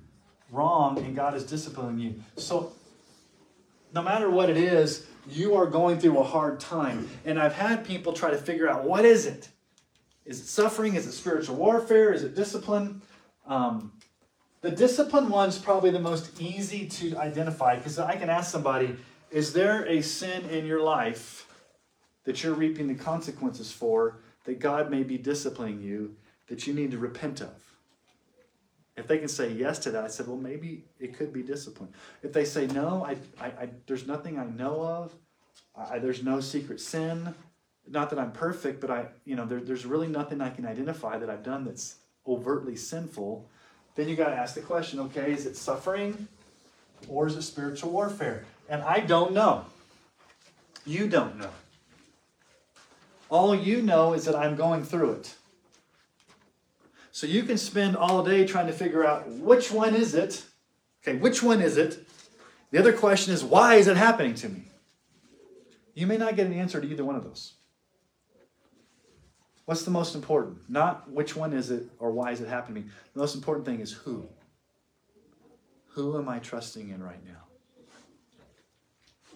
wrong 0.50 0.98
and 0.98 1.14
God 1.14 1.34
is 1.34 1.44
disciplining 1.44 1.98
you. 1.98 2.14
So, 2.36 2.72
no 3.92 4.02
matter 4.02 4.30
what 4.30 4.50
it 4.50 4.56
is, 4.56 5.06
you 5.28 5.54
are 5.54 5.66
going 5.66 5.98
through 5.98 6.18
a 6.18 6.24
hard 6.24 6.60
time. 6.60 7.08
And 7.24 7.38
I've 7.38 7.54
had 7.54 7.84
people 7.84 8.12
try 8.12 8.30
to 8.30 8.36
figure 8.36 8.68
out 8.68 8.84
what 8.84 9.04
is 9.04 9.26
it? 9.26 9.48
Is 10.24 10.40
it 10.40 10.46
suffering? 10.46 10.94
Is 10.94 11.06
it 11.06 11.12
spiritual 11.12 11.56
warfare? 11.56 12.12
Is 12.12 12.22
it 12.22 12.34
discipline? 12.34 13.02
Um, 13.46 13.92
the 14.60 14.70
discipline 14.70 15.28
one's 15.28 15.58
probably 15.58 15.90
the 15.90 16.00
most 16.00 16.40
easy 16.40 16.86
to 16.86 17.16
identify 17.16 17.76
because 17.76 17.98
I 17.98 18.16
can 18.16 18.28
ask 18.28 18.50
somebody, 18.50 18.96
is 19.30 19.52
there 19.52 19.86
a 19.86 20.02
sin 20.02 20.48
in 20.50 20.66
your 20.66 20.82
life 20.82 21.46
that 22.24 22.42
you're 22.42 22.54
reaping 22.54 22.88
the 22.88 22.94
consequences 22.94 23.72
for, 23.72 24.18
that 24.44 24.58
God 24.58 24.90
may 24.90 25.02
be 25.02 25.18
disciplining 25.18 25.80
you, 25.80 26.16
that 26.48 26.66
you 26.66 26.74
need 26.74 26.90
to 26.90 26.98
repent 26.98 27.40
of? 27.40 27.50
If 28.96 29.06
they 29.06 29.18
can 29.18 29.28
say 29.28 29.50
yes 29.50 29.78
to 29.80 29.90
that, 29.92 30.04
I 30.04 30.08
said, 30.08 30.26
well, 30.26 30.36
maybe 30.36 30.84
it 30.98 31.16
could 31.16 31.32
be 31.32 31.42
discipline. 31.42 31.90
If 32.22 32.32
they 32.32 32.44
say 32.44 32.66
no, 32.66 33.04
I, 33.04 33.16
I, 33.42 33.46
I 33.46 33.68
there's 33.86 34.06
nothing 34.06 34.38
I 34.38 34.44
know 34.44 34.82
of, 34.82 35.14
I, 35.76 35.98
there's 35.98 36.22
no 36.22 36.40
secret 36.40 36.80
sin. 36.80 37.34
Not 37.88 38.10
that 38.10 38.18
I'm 38.18 38.32
perfect, 38.32 38.80
but 38.80 38.90
I, 38.90 39.06
you 39.24 39.36
know, 39.36 39.46
there, 39.46 39.60
there's 39.60 39.86
really 39.86 40.06
nothing 40.06 40.40
I 40.40 40.50
can 40.50 40.66
identify 40.66 41.18
that 41.18 41.30
I've 41.30 41.42
done 41.42 41.64
that's 41.64 41.96
overtly 42.26 42.76
sinful. 42.76 43.48
Then 43.94 44.08
you 44.08 44.16
got 44.16 44.28
to 44.28 44.36
ask 44.36 44.54
the 44.54 44.60
question, 44.60 45.00
okay, 45.00 45.32
is 45.32 45.46
it 45.46 45.56
suffering 45.56 46.28
or 47.08 47.26
is 47.26 47.36
it 47.36 47.42
spiritual 47.42 47.90
warfare? 47.90 48.44
And 48.68 48.82
I 48.82 49.00
don't 49.00 49.32
know. 49.32 49.64
You 50.84 51.08
don't 51.08 51.38
know. 51.38 51.50
All 53.30 53.54
you 53.54 53.80
know 53.80 54.12
is 54.12 54.24
that 54.24 54.34
I'm 54.34 54.56
going 54.56 54.84
through 54.84 55.12
it. 55.12 55.34
So 57.12 57.26
you 57.26 57.44
can 57.44 57.58
spend 57.58 57.96
all 57.96 58.24
day 58.24 58.46
trying 58.46 58.66
to 58.66 58.72
figure 58.72 59.04
out 59.04 59.28
which 59.28 59.70
one 59.70 59.94
is 59.94 60.14
it. 60.14 60.44
Okay, 61.02 61.16
which 61.16 61.42
one 61.42 61.60
is 61.60 61.76
it? 61.76 62.06
The 62.70 62.78
other 62.78 62.92
question 62.92 63.32
is, 63.32 63.42
why 63.42 63.76
is 63.76 63.88
it 63.88 63.96
happening 63.96 64.34
to 64.36 64.48
me? 64.48 64.64
You 65.94 66.06
may 66.06 66.16
not 66.16 66.36
get 66.36 66.46
an 66.46 66.52
answer 66.52 66.80
to 66.80 66.86
either 66.86 67.04
one 67.04 67.16
of 67.16 67.24
those. 67.24 67.54
What's 69.64 69.82
the 69.82 69.90
most 69.90 70.14
important? 70.14 70.68
Not 70.68 71.10
which 71.10 71.36
one 71.36 71.52
is 71.52 71.70
it 71.70 71.84
or 71.98 72.10
why 72.10 72.32
is 72.32 72.40
it 72.40 72.48
happening 72.48 72.82
to 72.82 72.88
me. 72.88 72.94
The 73.14 73.20
most 73.20 73.34
important 73.34 73.66
thing 73.66 73.80
is 73.80 73.92
who. 73.92 74.26
Who 75.90 76.18
am 76.18 76.28
I 76.28 76.38
trusting 76.38 76.88
in 76.88 77.02
right 77.02 77.24
now? 77.24 77.42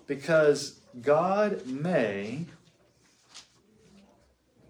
Because 0.07 0.81
God 1.01 1.67
may 1.67 2.47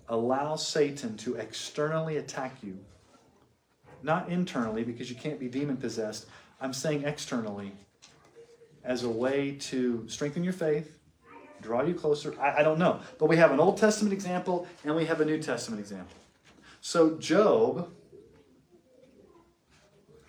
allow 0.09 0.57
Satan 0.57 1.16
to 1.18 1.36
externally 1.36 2.16
attack 2.16 2.57
you, 2.62 2.78
not 4.02 4.28
internally, 4.28 4.84
because 4.84 5.11
you 5.11 5.16
can't 5.16 5.40
be 5.40 5.48
demon 5.48 5.76
possessed. 5.76 6.26
I'm 6.61 6.72
saying 6.72 7.05
externally 7.05 7.72
as 8.84 9.02
a 9.02 9.09
way 9.09 9.52
to 9.52 10.05
strengthen 10.09 10.44
your 10.44 10.52
faith, 10.52 10.98
draw 11.62 11.82
you 11.82 11.94
closer. 11.94 12.38
I, 12.38 12.61
I, 12.61 12.62
don't 12.62 12.78
know. 12.78 13.00
But 13.18 13.26
we 13.26 13.36
have 13.38 13.50
an 13.50 13.61
Old 13.61 13.78
Testament 13.78 14.12
example 14.12 14.66
and 14.84 14.94
we 14.94 15.07
have 15.07 15.20
a 15.20 15.24
New 15.24 15.40
Testament 15.42 15.80
example. 15.80 16.14
So, 16.82 17.16
Job, 17.16 17.90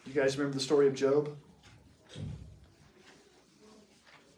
You 0.05 0.13
guys 0.13 0.37
remember 0.37 0.57
the 0.57 0.63
story 0.63 0.87
of 0.87 0.95
Job? 0.95 1.35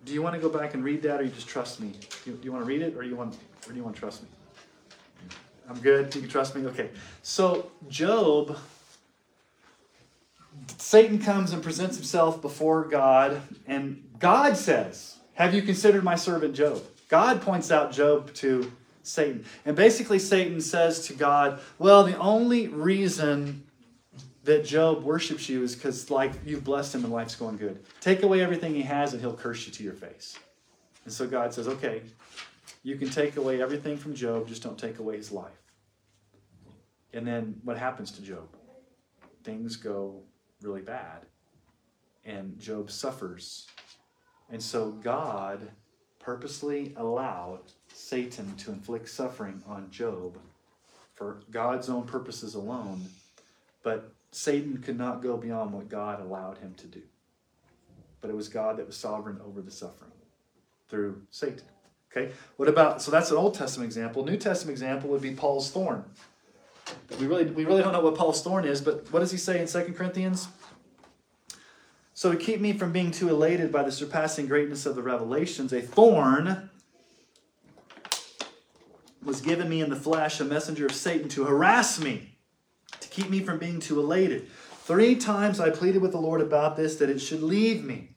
Do 0.04 0.14
you 0.14 0.22
want 0.22 0.36
to 0.36 0.42
go 0.42 0.50
back 0.50 0.74
and 0.74 0.84
read 0.84 1.02
that, 1.04 1.20
or 1.20 1.24
you 1.24 1.30
just 1.30 1.48
trust 1.48 1.82
me? 1.82 1.92
Do 2.24 2.32
you, 2.32 2.38
do 2.38 2.46
you 2.46 2.52
want 2.52 2.64
to 2.64 2.68
read 2.68 2.82
it, 2.82 2.96
or 2.96 3.04
you 3.04 3.16
want, 3.16 3.36
or 3.68 3.72
do 3.72 3.76
you 3.76 3.84
want 3.84 3.96
to 3.96 4.00
trust 4.00 4.24
me? 4.24 4.30
I'm 5.70 5.80
good. 5.80 6.14
You 6.16 6.22
can 6.22 6.30
trust 6.30 6.56
me. 6.56 6.66
Okay. 6.68 6.90
So 7.22 7.72
Job, 7.90 8.58
Satan 10.78 11.20
comes 11.20 11.52
and 11.52 11.62
presents 11.62 11.98
himself 11.98 12.42
before 12.42 12.86
God, 12.86 13.42
and 13.68 14.04
God 14.20 14.58
says, 14.58 15.18
"Have 15.34 15.54
you 15.54 15.62
considered 15.62 16.04
my 16.04 16.16
servant 16.16 16.56
Job?" 16.56 16.82
God 17.10 17.42
points 17.42 17.72
out 17.72 17.92
Job 17.92 18.34
to 18.36 18.72
Satan, 19.04 19.46
and 19.66 19.76
basically 19.76 20.20
Satan 20.20 20.62
says 20.62 21.06
to 21.08 21.14
God, 21.14 21.60
"Well, 21.78 22.04
the 22.04 22.18
only 22.18 22.68
reason." 22.68 23.64
that 24.48 24.64
Job 24.64 25.04
worships 25.04 25.50
you 25.50 25.62
is 25.62 25.76
because 25.76 26.10
like 26.10 26.32
you've 26.46 26.64
blessed 26.64 26.96
him 26.96 27.04
and 27.04 27.12
life's 27.12 27.36
going 27.36 27.58
good. 27.58 27.84
Take 28.00 28.24
away 28.24 28.42
everything 28.42 28.74
he 28.74 28.82
has 28.84 29.12
and 29.12 29.22
he'll 29.22 29.34
curse 29.34 29.68
you 29.68 29.74
to 29.74 29.84
your 29.84 29.92
face. 29.92 30.40
And 31.04 31.14
so 31.14 31.28
God 31.28 31.54
says, 31.54 31.68
okay, 31.68 32.02
you 32.88 32.96
can 32.96 33.10
take 33.10 33.36
away 33.36 33.62
everything 33.62 33.98
from 33.98 34.16
Job, 34.16 34.48
just 34.48 34.64
don't 34.64 34.80
take 34.80 35.00
away 35.00 35.18
his 35.18 35.30
life. 35.30 35.62
And 37.12 37.28
then 37.28 37.60
what 37.66 37.78
happens 37.78 38.12
to 38.12 38.22
Job? 38.22 38.48
Things 39.44 39.76
go 39.76 40.22
really 40.62 40.80
bad. 40.80 41.26
And 42.24 42.58
Job 42.58 42.90
suffers. 42.90 43.68
And 44.50 44.64
so 44.64 44.92
God 44.92 45.70
purposely 46.20 46.94
allowed 46.96 47.60
Satan 47.94 48.56
to 48.56 48.72
inflict 48.72 49.10
suffering 49.10 49.62
on 49.68 49.92
Job 49.92 50.38
for 51.14 51.42
God's 51.52 51.90
own 51.90 52.04
purposes 52.04 52.56
alone. 52.56 53.06
But 53.84 54.14
Satan 54.32 54.78
could 54.78 54.98
not 54.98 55.22
go 55.22 55.36
beyond 55.36 55.74
what 55.74 55.90
God 55.90 56.22
allowed 56.22 56.60
him 56.60 56.74
to 56.76 56.88
do. 56.88 57.02
But 58.22 58.30
it 58.30 58.36
was 58.38 58.48
God 58.48 58.78
that 58.78 58.88
was 58.88 58.96
sovereign 58.96 59.42
over 59.46 59.62
the 59.62 59.72
suffering 59.72 60.14
through 60.88 61.24
Satan. 61.32 61.66
Okay? 62.12 62.32
What 62.58 62.70
about 62.70 63.02
so 63.02 63.12
that's 63.12 63.32
an 63.32 63.38
Old 63.38 63.54
Testament 63.54 63.88
example. 63.88 64.26
New 64.26 64.38
Testament 64.38 64.74
example 64.74 65.10
would 65.10 65.22
be 65.22 65.32
Paul's 65.32 65.70
thorn. 65.72 66.04
We 67.20 67.28
really 67.28 67.46
we 67.46 67.66
really 67.66 67.82
don't 67.82 67.94
know 67.94 68.02
what 68.02 68.16
Paul's 68.16 68.42
thorn 68.42 68.66
is, 68.66 68.82
but 68.82 69.12
what 69.12 69.20
does 69.20 69.32
he 69.32 69.38
say 69.38 69.62
in 69.62 69.68
2 69.68 69.94
Corinthians? 69.94 70.48
So 72.14 72.32
to 72.32 72.38
keep 72.38 72.60
me 72.60 72.74
from 72.74 72.92
being 72.92 73.12
too 73.12 73.30
elated 73.30 73.72
by 73.72 73.84
the 73.84 73.92
surpassing 73.92 74.48
greatness 74.48 74.86
of 74.86 74.96
the 74.96 75.04
revelations, 75.04 75.72
a 75.72 75.82
thorn 75.82 76.72
was 79.24 79.42
given 79.42 79.70
me 79.70 79.82
in 79.82 79.90
the 79.90 79.96
flesh, 79.96 80.40
a 80.40 80.46
messenger 80.46 80.86
of 80.86 80.94
Satan 80.94 81.30
to 81.30 81.44
harass 81.44 82.00
me 82.00 82.38
to 83.00 83.08
keep 83.10 83.30
me 83.30 83.42
from 83.42 83.60
being 83.60 83.80
too 83.80 84.00
elated. 84.00 84.48
Three 84.84 85.16
times 85.16 85.60
I 85.60 85.70
pleaded 85.70 86.02
with 86.02 86.12
the 86.12 86.18
Lord 86.18 86.42
about 86.42 86.78
this, 86.78 86.96
that 86.96 87.10
it 87.10 87.20
should 87.20 87.44
leave 87.44 87.84
me. 87.84 88.16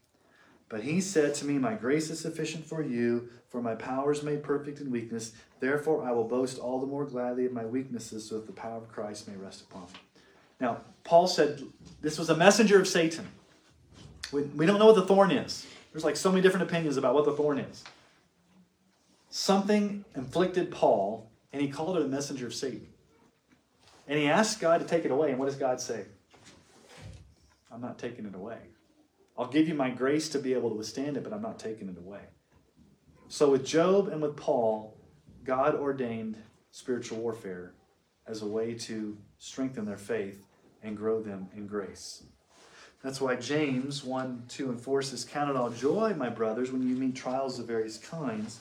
But 0.69 0.85
he 0.85 1.01
said 1.01 1.35
to 1.35 1.45
me, 1.45 1.59
My 1.59 1.75
grace 1.75 2.11
is 2.11 2.21
sufficient 2.21 2.65
for 2.65 2.81
you, 2.83 3.29
for 3.51 3.61
my 3.61 3.75
power 3.75 4.13
is 4.13 4.23
made 4.23 4.43
perfect 4.43 4.81
in 4.81 4.91
weakness. 4.91 5.33
Therefore, 5.59 6.05
I 6.05 6.13
will 6.13 6.25
boast 6.25 6.59
all 6.59 6.81
the 6.81 6.87
more 6.87 7.05
gladly 7.05 7.47
of 7.47 7.53
my 7.53 7.67
weaknesses, 7.67 8.27
so 8.27 8.37
that 8.37 8.47
the 8.47 8.53
power 8.53 8.79
of 8.79 8.89
Christ 8.89 9.29
may 9.29 9.37
rest 9.37 9.63
upon 9.63 9.83
me. 9.83 10.23
Now, 10.61 10.79
Paul 11.05 11.27
said 11.27 11.63
this 12.01 12.19
was 12.19 12.31
a 12.31 12.37
messenger 12.37 12.81
of 12.81 12.87
Satan. 12.87 13.27
We, 14.33 14.43
we 14.43 14.67
don't 14.67 14.79
know 14.79 14.87
what 14.87 14.95
the 14.95 15.07
thorn 15.07 15.33
is. 15.33 15.67
There's 15.93 16.05
like 16.05 16.17
so 16.17 16.31
many 16.31 16.43
different 16.43 16.69
opinions 16.69 16.97
about 16.97 17.15
what 17.15 17.25
the 17.25 17.33
thorn 17.33 17.59
is. 17.59 17.83
Something 19.31 20.05
inflicted 20.15 20.71
Paul, 20.71 21.29
and 21.53 21.61
he 21.61 21.69
called 21.69 21.97
it 21.97 22.05
a 22.05 22.09
messenger 22.09 22.47
of 22.47 22.55
Satan. 22.55 22.87
And 24.07 24.19
he 24.19 24.29
asked 24.29 24.61
God 24.61 24.81
to 24.81 24.87
take 24.87 25.05
it 25.05 25.11
away. 25.11 25.31
And 25.31 25.39
what 25.39 25.47
does 25.47 25.57
God 25.57 25.81
say? 25.81 26.05
I'm 27.73 27.81
not 27.81 27.99
taking 27.99 28.27
it 28.27 28.35
away. 28.35 28.59
I'll 29.39 29.47
give 29.47 29.69
you 29.69 29.75
my 29.75 29.91
grace 29.91 30.29
to 30.31 30.39
be 30.39 30.53
able 30.53 30.71
to 30.71 30.77
withstand 30.77 31.17
it, 31.17 31.25
but 31.25 31.33
I'm 31.33 31.43
not 31.43 31.59
taking 31.59 31.89
it 31.89 31.97
away. 31.97 32.21
So, 33.33 33.49
with 33.49 33.65
Job 33.65 34.09
and 34.09 34.21
with 34.21 34.35
Paul, 34.35 34.97
God 35.45 35.77
ordained 35.77 36.37
spiritual 36.73 37.19
warfare 37.19 37.75
as 38.27 38.43
a 38.43 38.47
way 38.47 38.75
to 38.75 39.17
strengthen 39.39 39.85
their 39.85 39.97
faith 39.97 40.45
and 40.83 40.97
grow 40.97 41.23
them 41.23 41.49
in 41.55 41.69
grace. 41.69 42.25
That's 43.05 43.21
why 43.21 43.37
James 43.37 44.03
1, 44.03 44.47
2, 44.49 44.71
and 44.71 44.81
4 44.81 45.03
says, 45.03 45.25
Count 45.25 45.49
it 45.49 45.55
all 45.55 45.71
joy, 45.71 46.13
my 46.17 46.29
brothers, 46.29 46.73
when 46.73 46.83
you 46.83 46.97
meet 46.97 47.15
trials 47.15 47.61
of 47.61 47.69
various 47.69 47.99
kinds 47.99 48.59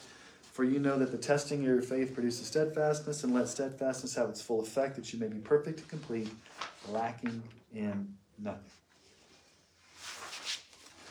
for 0.52 0.62
you 0.62 0.78
know 0.78 0.96
that 1.00 1.10
the 1.10 1.18
testing 1.18 1.58
of 1.60 1.66
your 1.66 1.82
faith 1.82 2.14
produces 2.14 2.46
steadfastness, 2.46 3.24
and 3.24 3.34
let 3.34 3.48
steadfastness 3.48 4.14
have 4.14 4.28
its 4.28 4.40
full 4.40 4.60
effect, 4.60 4.94
that 4.94 5.12
you 5.12 5.18
may 5.18 5.26
be 5.26 5.38
perfect 5.38 5.80
and 5.80 5.88
complete, 5.88 6.30
lacking 6.88 7.42
in 7.74 8.14
nothing. 8.38 8.62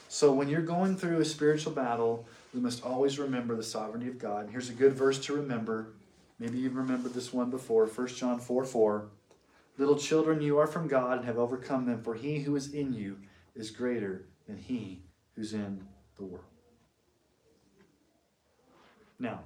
So 0.08 0.32
when 0.32 0.48
you're 0.48 0.62
going 0.62 0.96
through 0.96 1.20
a 1.20 1.26
spiritual 1.26 1.74
battle, 1.74 2.26
we 2.54 2.60
must 2.60 2.84
always 2.84 3.20
remember 3.20 3.56
the 3.56 3.64
sovereignty 3.64 4.08
of 4.08 4.18
God. 4.18 4.46
And 4.46 4.52
here's 4.52 4.70
a 4.70 4.74
good 4.74 4.94
verse 4.94 5.20
to 5.26 5.34
remember. 5.34 5.94
Maybe 6.40 6.58
you've 6.58 6.76
remembered 6.76 7.14
this 7.14 7.34
one 7.34 7.50
before 7.50 7.86
1 7.86 8.08
John 8.08 8.40
4 8.40 8.66
4. 8.66 9.10
Little 9.78 9.98
children, 9.98 10.42
you 10.42 10.58
are 10.58 10.68
from 10.68 10.88
God 10.88 11.18
and 11.18 11.26
have 11.26 11.38
overcome 11.38 11.86
them, 11.86 12.02
for 12.02 12.16
he 12.16 12.40
who 12.40 12.56
is 12.56 12.74
in 12.74 12.94
you 12.94 13.18
is 13.56 13.72
greater 13.72 14.26
than 14.48 14.58
he 14.58 15.04
who's 15.36 15.54
in 15.54 15.86
the 16.18 16.24
world. 16.24 16.44
Now, 19.20 19.42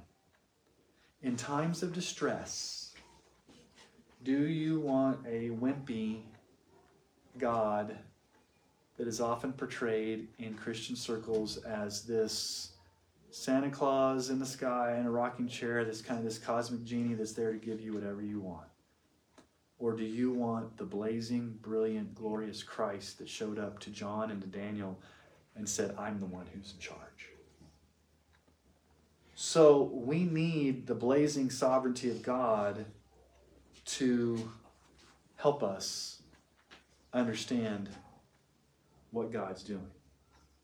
in 1.22 1.36
times 1.36 1.84
of 1.84 1.94
distress, 1.94 2.94
do 4.24 4.48
you 4.48 4.80
want 4.80 5.20
a 5.28 5.50
wimpy 5.50 6.22
God 7.38 7.98
that 8.98 9.08
is 9.08 9.20
often 9.20 9.52
portrayed 9.52 10.28
in 10.38 10.54
Christian 10.54 10.96
circles 10.96 11.58
as 11.58 12.04
this 12.04 12.73
Santa 13.34 13.72
Claus 13.72 14.30
in 14.30 14.38
the 14.38 14.46
sky 14.46 14.96
in 15.00 15.08
a 15.08 15.12
rocking 15.12 15.48
chair, 15.48 15.84
this 15.84 16.04
kind 16.04 16.20
of 16.20 16.24
this 16.24 16.38
cosmic 16.38 16.84
genie 16.84 17.16
that's 17.16 17.34
there 17.34 17.52
to 17.52 17.58
give 17.58 17.82
you 17.82 17.92
whatever 17.92 18.22
you 18.22 18.40
want? 18.40 18.68
Or 19.80 19.94
do 19.94 20.04
you 20.04 20.32
want 20.32 20.78
the 20.78 20.84
blazing, 20.84 21.58
brilliant, 21.60 22.14
glorious 22.14 22.62
Christ 22.62 23.18
that 23.18 23.28
showed 23.28 23.58
up 23.58 23.80
to 23.80 23.90
John 23.90 24.30
and 24.30 24.40
to 24.40 24.48
Daniel 24.48 25.00
and 25.56 25.68
said, 25.68 25.96
I'm 25.98 26.20
the 26.20 26.28
one 26.28 26.46
who's 26.54 26.74
in 26.74 26.80
charge? 26.80 27.00
So 29.34 29.82
we 29.82 30.26
need 30.26 30.86
the 30.86 30.94
blazing 30.94 31.50
sovereignty 31.50 32.12
of 32.12 32.22
God 32.22 32.86
to 33.86 34.52
help 35.38 35.64
us 35.64 36.22
understand 37.12 37.90
what 39.10 39.32
God's 39.32 39.64
doing. 39.64 39.90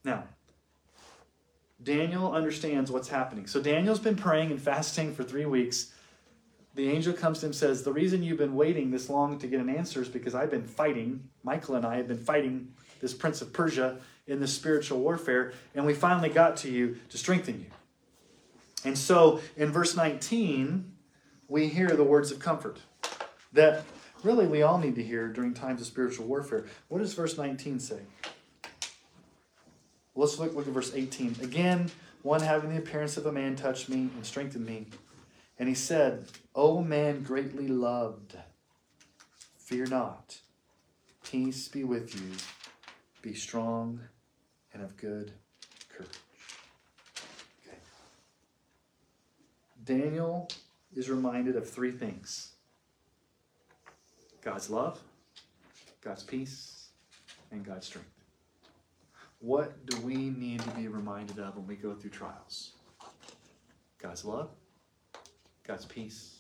Now, 0.04 0.26
Daniel 1.82 2.34
understands 2.34 2.92
what's 2.92 3.08
happening. 3.08 3.48
So 3.48 3.62
Daniel's 3.62 4.00
been 4.00 4.16
praying 4.16 4.52
and 4.52 4.62
fasting 4.62 5.14
for 5.14 5.24
three 5.24 5.46
weeks. 5.46 5.94
The 6.76 6.90
angel 6.90 7.14
comes 7.14 7.40
to 7.40 7.46
him 7.46 7.50
and 7.50 7.56
says, 7.56 7.84
The 7.84 7.94
reason 7.94 8.22
you've 8.22 8.38
been 8.38 8.56
waiting 8.56 8.92
this 8.92 9.10
long 9.10 9.40
to 9.40 9.48
get 9.48 9.60
an 9.60 9.70
answer 9.70 10.02
is 10.02 10.10
because 10.10 10.36
I've 10.36 10.52
been 10.52 10.66
fighting, 10.66 11.30
Michael 11.44 11.76
and 11.76 11.86
I 11.86 11.98
have 11.98 12.08
been 12.08 12.18
fighting 12.18 12.74
this 13.00 13.14
prince 13.14 13.42
of 13.42 13.54
Persia 13.54 13.98
in 14.28 14.40
this 14.40 14.54
spiritual 14.54 15.00
warfare, 15.00 15.54
and 15.74 15.86
we 15.86 15.94
finally 15.94 16.30
got 16.30 16.58
to 16.58 16.70
you 16.70 16.98
to 17.10 17.18
strengthen 17.18 17.60
you. 17.60 17.66
And 18.86 18.98
so 18.98 19.42
in 19.58 19.72
verse 19.72 19.96
19, 19.96 20.92
we 21.48 21.68
hear 21.68 21.90
the 21.90 22.04
words 22.04 22.32
of 22.32 22.40
comfort 22.40 22.80
that 23.54 23.84
really 24.24 24.48
we 24.48 24.62
all 24.62 24.78
need 24.78 24.96
to 24.96 25.04
hear 25.04 25.28
during 25.28 25.54
times 25.54 25.82
of 25.82 25.88
spiritual 25.88 26.28
warfare. 26.28 26.66
What 26.88 27.00
does 27.00 27.14
verse 27.14 27.38
19 27.38 27.80
say? 27.80 28.00
Let's 30.16 30.38
look, 30.40 30.54
look 30.56 30.68
at 30.68 30.74
verse 30.74 30.94
18. 30.94 31.38
Again, 31.42 31.92
one 32.24 32.42
having 32.42 32.72
the 32.72 32.78
appearance 32.78 33.18
of 33.18 33.26
a 33.26 33.32
man 33.32 33.56
touched 33.56 33.90
me 33.90 34.10
and 34.16 34.26
strengthened 34.26 34.66
me. 34.66 34.88
And 35.58 35.70
he 35.70 35.76
said, 35.76 36.26
O 36.56 36.82
man 36.82 37.24
greatly 37.24 37.68
loved, 37.68 38.38
fear 39.58 39.86
not. 39.86 40.40
Peace 41.24 41.68
be 41.68 41.84
with 41.84 42.16
you. 42.16 42.32
Be 43.22 43.34
strong 43.34 44.02
and 44.74 44.82
of 44.82 44.98
good 44.98 45.34
courage. 45.90 46.10
Daniel 49.84 50.48
is 50.96 51.10
reminded 51.10 51.56
of 51.56 51.70
three 51.70 51.92
things 51.92 52.54
God's 54.42 54.70
love, 54.70 55.00
God's 56.02 56.24
peace, 56.24 56.90
and 57.52 57.66
God's 57.66 57.88
strength. 57.88 58.19
What 59.40 59.86
do 59.86 59.98
we 60.02 60.16
need 60.16 60.60
to 60.62 60.70
be 60.72 60.88
reminded 60.88 61.40
of 61.40 61.56
when 61.56 61.66
we 61.66 61.76
go 61.76 61.94
through 61.94 62.12
trials? 62.12 62.74
God's 63.98 64.26
love, 64.26 64.50
God's 65.66 65.86
peace, 65.86 66.40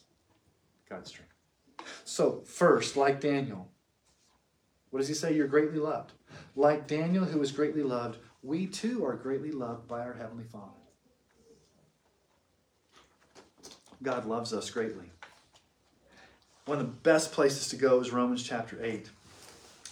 God's 0.89 1.10
strength. 1.10 1.34
So, 2.04 2.41
first, 2.45 2.97
like 2.97 3.22
Daniel, 3.22 3.70
what 4.89 5.00
does 5.00 5.08
he 5.08 5.14
say? 5.14 5.34
You're 5.34 5.47
greatly 5.47 5.80
loved. 5.80 6.12
Like 6.56 6.88
Daniel, 6.88 7.26
who 7.26 7.39
was 7.39 7.52
greatly 7.52 7.84
loved, 7.84 8.18
we 8.41 8.68
too 8.68 9.06
are 9.06 9.16
greatly 9.16 9.52
loved 9.52 9.88
by 9.88 10.02
our 10.02 10.14
Heavenly 10.14 10.45
Father. 10.45 10.74
God 14.02 14.26
loves 14.26 14.54
us 14.54 14.70
greatly. 14.70 15.12
One 16.66 16.80
of 16.80 16.86
the 16.86 16.91
best 16.91 17.32
places 17.32 17.68
to 17.70 17.76
go 17.76 18.00
is 18.00 18.12
Romans 18.12 18.43
chapter 18.43 18.78
8. 18.82 19.10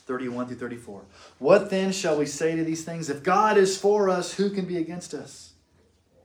31 0.08 0.48
through 0.48 0.56
34. 0.56 1.02
What 1.38 1.70
then 1.70 1.92
shall 1.92 2.18
we 2.18 2.26
say 2.26 2.56
to 2.56 2.64
these 2.64 2.84
things? 2.84 3.10
If 3.10 3.24
God 3.24 3.58
is 3.58 3.78
for 3.78 4.10
us, 4.10 4.34
who 4.34 4.50
can 4.50 4.66
be 4.66 4.78
against 4.78 5.14
us? 5.14 5.52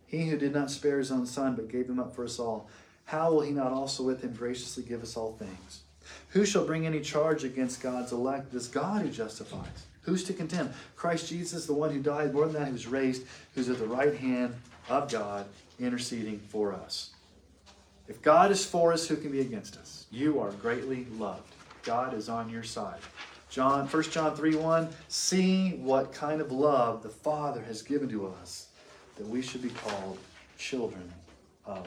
He 0.06 0.28
who 0.28 0.38
did 0.38 0.54
not 0.54 0.70
spare 0.70 0.98
his 0.98 1.10
own 1.10 1.26
son, 1.26 1.56
but 1.56 1.68
gave 1.68 1.88
him 1.88 1.98
up 1.98 2.14
for 2.14 2.24
us 2.24 2.38
all, 2.38 2.68
how 3.06 3.32
will 3.32 3.40
he 3.40 3.50
not 3.50 3.72
also 3.72 4.02
with 4.02 4.22
him 4.22 4.32
graciously 4.32 4.84
give 4.84 5.02
us 5.02 5.16
all 5.16 5.32
things? 5.32 5.82
Who 6.28 6.46
shall 6.46 6.64
bring 6.64 6.86
any 6.86 7.00
charge 7.00 7.44
against 7.44 7.82
God's 7.82 8.12
elect? 8.12 8.54
It 8.54 8.56
is 8.56 8.68
God 8.68 9.02
who 9.02 9.10
justifies. 9.10 9.86
Who's 10.02 10.24
to 10.24 10.32
condemn? 10.32 10.72
Christ 10.96 11.28
Jesus, 11.28 11.66
the 11.66 11.72
one 11.72 11.90
who 11.90 12.00
died, 12.00 12.32
more 12.32 12.46
than 12.46 12.54
that, 12.54 12.68
who's 12.68 12.86
raised, 12.86 13.24
who's 13.54 13.68
at 13.68 13.78
the 13.78 13.86
right 13.86 14.14
hand 14.14 14.54
of 14.88 15.10
God, 15.10 15.46
interceding 15.78 16.38
for 16.38 16.72
us. 16.72 17.10
If 18.08 18.20
God 18.20 18.50
is 18.50 18.64
for 18.64 18.92
us, 18.92 19.08
who 19.08 19.16
can 19.16 19.30
be 19.30 19.40
against 19.40 19.76
us? 19.76 20.06
You 20.10 20.40
are 20.40 20.50
greatly 20.52 21.06
loved. 21.18 21.54
God 21.84 22.14
is 22.14 22.28
on 22.28 22.50
your 22.50 22.62
side. 22.62 23.00
John, 23.52 23.86
1 23.86 24.02
John 24.04 24.34
3 24.34 24.56
1, 24.56 24.88
see 25.08 25.72
what 25.72 26.10
kind 26.10 26.40
of 26.40 26.50
love 26.50 27.02
the 27.02 27.10
Father 27.10 27.60
has 27.60 27.82
given 27.82 28.08
to 28.08 28.26
us, 28.26 28.68
that 29.18 29.28
we 29.28 29.42
should 29.42 29.60
be 29.60 29.68
called 29.68 30.16
children 30.56 31.12
of 31.66 31.86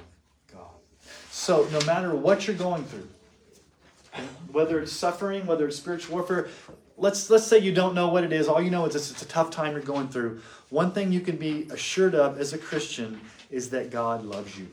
God. 0.54 0.70
So, 1.32 1.68
no 1.72 1.82
matter 1.82 2.14
what 2.14 2.46
you're 2.46 2.56
going 2.56 2.84
through, 2.84 3.08
whether 4.52 4.80
it's 4.80 4.92
suffering, 4.92 5.48
whether 5.48 5.68
it's 5.68 5.78
spiritual 5.78 6.18
warfare, 6.18 6.50
let's 6.98 7.32
let's 7.32 7.46
say 7.46 7.58
you 7.58 7.74
don't 7.74 7.96
know 7.96 8.10
what 8.10 8.24
it 8.24 8.32
is. 8.32 8.48
All 8.48 8.62
you 8.62 8.70
know 8.70 8.86
is 8.86 8.96
it's, 8.96 9.10
it's 9.10 9.24
a 9.24 9.28
tough 9.28 9.50
time 9.50 9.72
you're 9.72 9.82
going 9.82 10.10
through. 10.10 10.42
One 10.70 10.92
thing 10.92 11.12
you 11.12 11.20
can 11.20 11.36
be 11.36 11.68
assured 11.72 12.14
of 12.14 12.40
as 12.40 12.54
a 12.54 12.60
Christian 12.60 13.20
is 13.50 13.72
that 13.72 13.90
God 13.90 14.24
loves 14.24 14.56
you. 14.56 14.68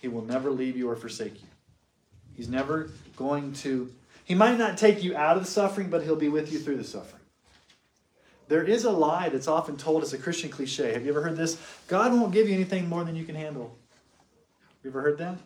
He 0.00 0.06
will 0.06 0.24
never 0.24 0.52
leave 0.52 0.76
you 0.76 0.88
or 0.88 0.94
forsake 0.94 1.42
you. 1.42 1.48
He's 2.36 2.48
never 2.48 2.90
going 3.16 3.54
to. 3.54 3.92
He 4.30 4.36
might 4.36 4.58
not 4.58 4.78
take 4.78 5.02
you 5.02 5.16
out 5.16 5.36
of 5.36 5.42
the 5.42 5.50
suffering, 5.50 5.90
but 5.90 6.04
he'll 6.04 6.14
be 6.14 6.28
with 6.28 6.52
you 6.52 6.60
through 6.60 6.76
the 6.76 6.84
suffering. 6.84 7.24
There 8.46 8.62
is 8.62 8.84
a 8.84 8.90
lie 8.92 9.28
that's 9.28 9.48
often 9.48 9.76
told 9.76 10.04
as 10.04 10.12
a 10.12 10.18
Christian 10.18 10.50
cliche. 10.50 10.92
Have 10.92 11.04
you 11.04 11.10
ever 11.10 11.20
heard 11.20 11.36
this? 11.36 11.60
God 11.88 12.12
won't 12.12 12.30
give 12.30 12.48
you 12.48 12.54
anything 12.54 12.88
more 12.88 13.02
than 13.02 13.16
you 13.16 13.24
can 13.24 13.34
handle. 13.34 13.76
You 14.84 14.90
ever 14.90 15.00
heard 15.00 15.18
that? 15.18 15.36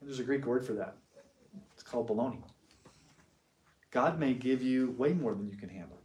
There's 0.00 0.20
a 0.20 0.22
Greek 0.22 0.46
word 0.46 0.64
for 0.64 0.74
that. 0.74 0.94
It's 1.74 1.82
called 1.82 2.08
baloney. 2.08 2.40
God 3.90 4.20
may 4.20 4.32
give 4.32 4.62
you 4.62 4.94
way 4.96 5.12
more 5.12 5.34
than 5.34 5.50
you 5.50 5.56
can 5.56 5.68
handle 5.68 5.98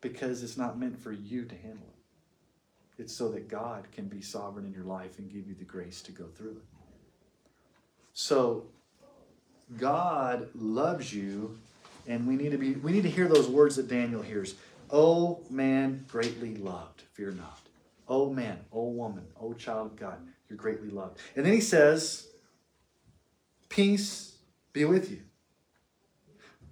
because 0.00 0.44
it's 0.44 0.56
not 0.56 0.78
meant 0.78 0.96
for 1.00 1.10
you 1.10 1.46
to 1.46 1.56
handle 1.56 1.88
it. 1.88 3.02
It's 3.02 3.12
so 3.12 3.28
that 3.32 3.48
God 3.48 3.88
can 3.90 4.06
be 4.06 4.20
sovereign 4.20 4.66
in 4.66 4.72
your 4.72 4.84
life 4.84 5.18
and 5.18 5.28
give 5.28 5.48
you 5.48 5.56
the 5.56 5.64
grace 5.64 6.00
to 6.02 6.12
go 6.12 6.26
through 6.26 6.58
it. 6.58 6.64
So 8.12 8.66
God 9.78 10.48
loves 10.54 11.12
you 11.12 11.58
and 12.06 12.26
we 12.26 12.36
need 12.36 12.52
to 12.52 12.58
be 12.58 12.72
we 12.72 12.92
need 12.92 13.02
to 13.02 13.10
hear 13.10 13.28
those 13.28 13.48
words 13.48 13.76
that 13.76 13.88
Daniel 13.88 14.22
hears. 14.22 14.54
Oh 14.90 15.40
man, 15.50 16.04
greatly 16.08 16.56
loved, 16.56 17.02
fear 17.12 17.30
not. 17.30 17.60
Oh 18.06 18.30
man, 18.30 18.58
oh 18.72 18.88
woman, 18.88 19.24
oh 19.40 19.54
child 19.54 19.86
of 19.86 19.96
God, 19.96 20.18
you're 20.48 20.58
greatly 20.58 20.90
loved. 20.90 21.18
And 21.36 21.44
then 21.44 21.52
he 21.52 21.60
says, 21.60 22.28
Peace 23.68 24.36
be 24.72 24.84
with 24.84 25.10
you. 25.10 25.22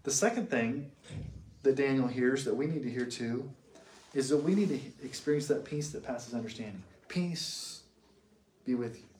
The 0.03 0.11
second 0.11 0.51
thing 0.51 0.91
that 1.63 1.77
Daniel 1.77 2.07
hears 2.07 2.45
that 2.45 2.55
we 2.55 2.67
need 2.67 2.83
to 2.83 2.91
hear 2.91 3.07
too 3.07 3.51
is 4.15 4.29
that 4.29 4.39
we 4.39 4.55
need 4.55 4.69
to 4.69 5.07
experience 5.07 5.47
that 5.47 5.65
peace 5.65 5.91
that 5.91 6.05
passes 6.05 6.35
understanding. 6.35 6.83
Peace 7.09 7.83
be 8.67 8.75
with 8.75 8.97
you. 8.97 9.12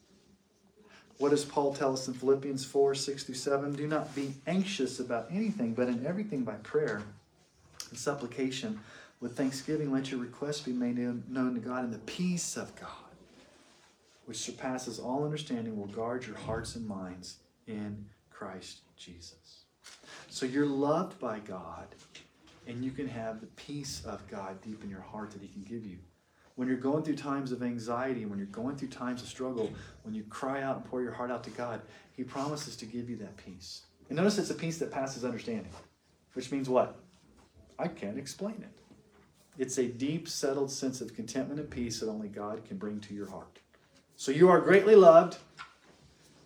What 1.23 1.31
does 1.31 1.45
Paul 1.45 1.73
tell 1.73 1.93
us 1.93 2.09
in 2.09 2.15
Philippians 2.15 2.65
4 2.65 2.97
6 2.97 3.23
through 3.23 3.37
7? 3.37 3.75
Do 3.75 3.87
not 3.87 4.13
be 4.13 4.35
anxious 4.49 4.99
about 4.99 5.29
anything, 5.31 5.73
but 5.73 5.87
in 5.87 6.05
everything 6.05 6.43
by 6.43 6.55
prayer 6.55 7.01
and 7.91 7.97
supplication 7.97 8.81
with 9.21 9.37
thanksgiving, 9.37 9.93
let 9.93 10.11
your 10.11 10.19
requests 10.19 10.63
be 10.63 10.73
made 10.73 10.99
known 10.99 11.55
to 11.55 11.61
God, 11.61 11.85
and 11.85 11.95
the 11.95 11.99
peace 11.99 12.57
of 12.57 12.75
God, 12.75 13.15
which 14.25 14.39
surpasses 14.39 14.99
all 14.99 15.25
understanding, 15.25 15.79
will 15.79 15.87
guard 15.87 16.27
your 16.27 16.39
hearts 16.39 16.75
and 16.75 16.89
minds 16.89 17.37
in 17.69 18.05
Christ 18.29 18.81
Jesus. 18.97 19.67
So 20.29 20.45
you're 20.45 20.67
loved 20.67 21.21
by 21.21 21.39
God, 21.39 21.87
and 22.67 22.85
you 22.85 22.91
can 22.91 23.07
have 23.07 23.41
the 23.41 23.47
peace 23.47 24.05
of 24.05 24.27
God 24.27 24.61
deep 24.61 24.83
in 24.83 24.91
your 24.91 25.03
heart 25.03 25.31
that 25.31 25.43
He 25.43 25.47
can 25.47 25.63
give 25.63 25.87
you. 25.87 25.99
When 26.57 26.69
you're 26.69 26.77
going 26.77 27.03
through 27.03 27.17
times 27.17 27.51
of 27.53 27.63
anxiety, 27.63 28.27
when 28.27 28.39
you're 28.39 28.47
going 28.49 28.77
through 28.77 28.89
times 28.89 29.23
of 29.23 29.29
struggle, 29.29 29.73
when 30.03 30.15
you 30.15 30.23
cry 30.25 30.63
out 30.63 30.77
and 30.77 30.85
pour 30.85 31.03
your 31.03 31.13
heart 31.13 31.31
out 31.31 31.43
to 31.45 31.51
God, 31.51 31.81
He 32.15 32.25
promises 32.25 32.77
to 32.77 32.85
give 32.85 33.09
you 33.09 33.17
that 33.17 33.37
peace. 33.37 33.83
And 34.09 34.17
notice 34.17 34.39
it's 34.39 34.51
a 34.51 34.55
peace 34.55 34.79
that 34.79 34.91
passes 34.91 35.25
understanding, 35.25 35.73
which 36.35 36.53
means 36.53 36.69
what? 36.69 36.99
I 37.79 37.89
can't 37.89 38.19
explain 38.19 38.57
it. 38.57 38.79
It's 39.59 39.79
a 39.79 39.87
deep, 39.87 40.29
settled 40.29 40.71
sense 40.71 41.01
of 41.01 41.15
contentment 41.15 41.61
and 41.61 41.71
peace 41.71 42.01
that 42.01 42.09
only 42.09 42.29
God 42.29 42.65
can 42.65 42.77
bring 42.77 43.01
to 43.01 43.15
your 43.15 43.31
heart. 43.31 43.59
So 44.17 44.31
you 44.31 44.49
are 44.49 44.61
greatly 44.61 44.95
loved. 44.95 45.39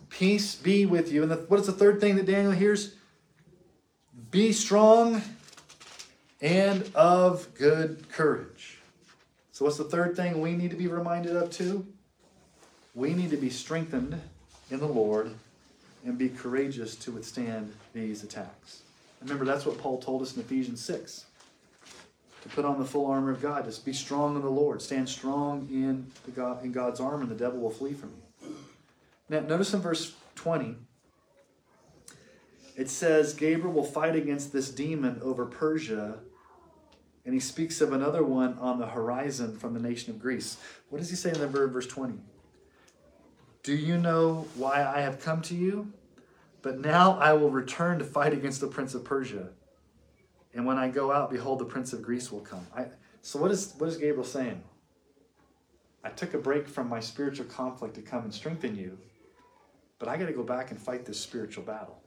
Peace 0.09 0.55
be 0.55 0.85
with 0.85 1.11
you. 1.11 1.21
And 1.21 1.31
the, 1.31 1.35
what 1.35 1.59
is 1.59 1.65
the 1.65 1.73
third 1.73 1.99
thing 1.99 2.15
that 2.15 2.25
Daniel 2.25 2.51
hears? 2.51 2.95
Be 4.31 4.51
strong 4.51 5.21
and 6.41 6.89
of 6.95 7.53
good 7.53 8.09
courage. 8.09 8.76
So, 9.57 9.65
what's 9.65 9.77
the 9.77 9.85
third 9.85 10.15
thing 10.15 10.39
we 10.39 10.53
need 10.53 10.69
to 10.69 10.77
be 10.77 10.85
reminded 10.85 11.35
of 11.35 11.49
too? 11.49 11.87
We 12.93 13.15
need 13.15 13.31
to 13.31 13.37
be 13.37 13.49
strengthened 13.49 14.21
in 14.69 14.77
the 14.77 14.85
Lord 14.85 15.33
and 16.05 16.15
be 16.15 16.29
courageous 16.29 16.95
to 16.97 17.11
withstand 17.11 17.73
these 17.91 18.23
attacks. 18.23 18.83
Remember, 19.19 19.45
that's 19.45 19.65
what 19.65 19.79
Paul 19.79 19.97
told 19.97 20.21
us 20.21 20.35
in 20.35 20.41
Ephesians 20.43 20.85
6 20.85 21.25
to 22.43 22.49
put 22.49 22.65
on 22.65 22.77
the 22.77 22.85
full 22.85 23.07
armor 23.07 23.31
of 23.31 23.41
God, 23.41 23.67
to 23.67 23.83
be 23.83 23.93
strong 23.93 24.35
in 24.35 24.43
the 24.43 24.47
Lord, 24.47 24.79
stand 24.79 25.09
strong 25.09 25.67
in, 25.71 26.05
the 26.25 26.31
God, 26.31 26.63
in 26.63 26.71
God's 26.71 26.99
arm, 26.99 27.23
and 27.23 27.31
the 27.31 27.33
devil 27.33 27.59
will 27.59 27.71
flee 27.71 27.93
from 27.93 28.11
you. 28.11 28.55
Now, 29.27 29.39
notice 29.39 29.73
in 29.73 29.79
verse 29.79 30.13
20, 30.35 30.75
it 32.75 32.91
says 32.91 33.33
Gabriel 33.33 33.73
will 33.73 33.83
fight 33.83 34.15
against 34.15 34.53
this 34.53 34.69
demon 34.69 35.19
over 35.23 35.47
Persia, 35.47 36.19
and 37.27 37.33
he 37.33 37.41
speaks 37.41 37.81
of 37.81 37.91
another 37.91 38.23
one 38.23 38.57
on 38.57 38.79
the 38.79 38.87
horizon 38.87 39.57
from 39.57 39.73
the 39.73 39.81
nation 39.81 40.13
of 40.13 40.17
Greece. 40.17 40.55
What 40.87 40.99
does 40.99 41.09
he 41.09 41.17
say 41.17 41.29
in 41.29 41.41
the 41.41 41.47
verse 41.47 41.85
20? 41.85 42.19
Do 43.63 43.75
you 43.75 43.97
know 43.97 44.47
why 44.55 44.81
I 44.81 45.01
have 45.01 45.19
come 45.19 45.41
to 45.41 45.53
you? 45.53 45.91
But 46.61 46.79
now 46.79 47.19
I 47.19 47.33
will 47.33 47.49
return 47.49 47.99
to 47.99 48.05
fight 48.05 48.31
against 48.31 48.61
the 48.61 48.67
prince 48.67 48.95
of 48.95 49.03
Persia. 49.03 49.49
And 50.53 50.65
when 50.65 50.77
I 50.77 50.87
go 50.87 51.11
out, 51.11 51.29
behold, 51.29 51.59
the 51.59 51.65
prince 51.65 51.91
of 51.91 52.01
Greece 52.01 52.31
will 52.31 52.39
come. 52.39 52.65
I, 52.73 52.85
so 53.21 53.39
what 53.39 53.51
is, 53.51 53.73
what 53.77 53.89
is 53.89 53.97
Gabriel 53.97 54.23
saying? 54.23 54.63
I 56.05 56.09
took 56.11 56.33
a 56.33 56.37
break 56.37 56.65
from 56.65 56.87
my 56.87 57.01
spiritual 57.01 57.47
conflict 57.47 57.95
to 57.95 58.01
come 58.01 58.23
and 58.23 58.33
strengthen 58.33 58.73
you, 58.73 58.97
but 59.99 60.07
I 60.07 60.15
got 60.15 60.27
to 60.27 60.33
go 60.33 60.43
back 60.43 60.71
and 60.71 60.79
fight 60.79 61.05
this 61.05 61.19
spiritual 61.19 61.65
battle 61.65 62.01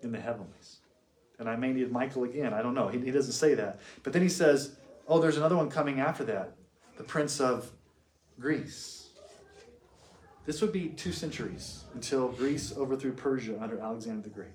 in 0.00 0.12
the 0.12 0.20
heavenlies. 0.20 0.78
And 1.38 1.48
I 1.48 1.56
may 1.56 1.72
need 1.72 1.90
Michael 1.90 2.24
again. 2.24 2.52
I 2.54 2.62
don't 2.62 2.74
know. 2.74 2.88
He, 2.88 2.98
he 2.98 3.10
doesn't 3.10 3.32
say 3.32 3.54
that. 3.54 3.80
But 4.02 4.12
then 4.12 4.22
he 4.22 4.28
says, 4.28 4.76
oh, 5.08 5.20
there's 5.20 5.36
another 5.36 5.56
one 5.56 5.70
coming 5.70 6.00
after 6.00 6.24
that 6.24 6.54
the 6.96 7.04
prince 7.04 7.40
of 7.40 7.70
Greece. 8.38 9.08
This 10.44 10.60
would 10.60 10.72
be 10.72 10.88
two 10.88 11.12
centuries 11.12 11.84
until 11.94 12.28
Greece 12.28 12.76
overthrew 12.76 13.12
Persia 13.12 13.58
under 13.60 13.80
Alexander 13.80 14.22
the 14.22 14.28
Great. 14.28 14.48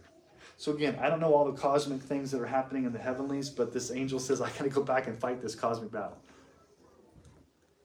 So 0.58 0.74
again, 0.74 0.98
I 1.02 1.10
don't 1.10 1.20
know 1.20 1.34
all 1.34 1.46
the 1.46 1.58
cosmic 1.58 2.02
things 2.02 2.32
that 2.32 2.42
are 2.42 2.48
happening 2.48 2.86
in 2.86 2.92
the 2.92 3.00
heavenlies, 3.00 3.50
but 3.50 3.72
this 3.72 3.92
angel 3.92 4.20
says, 4.20 4.42
I 4.42 4.50
got 4.50 4.64
to 4.64 4.70
go 4.70 4.84
back 4.84 5.08
and 5.08 5.18
fight 5.18 5.42
this 5.42 5.56
cosmic 5.56 5.92
battle. 5.92 6.18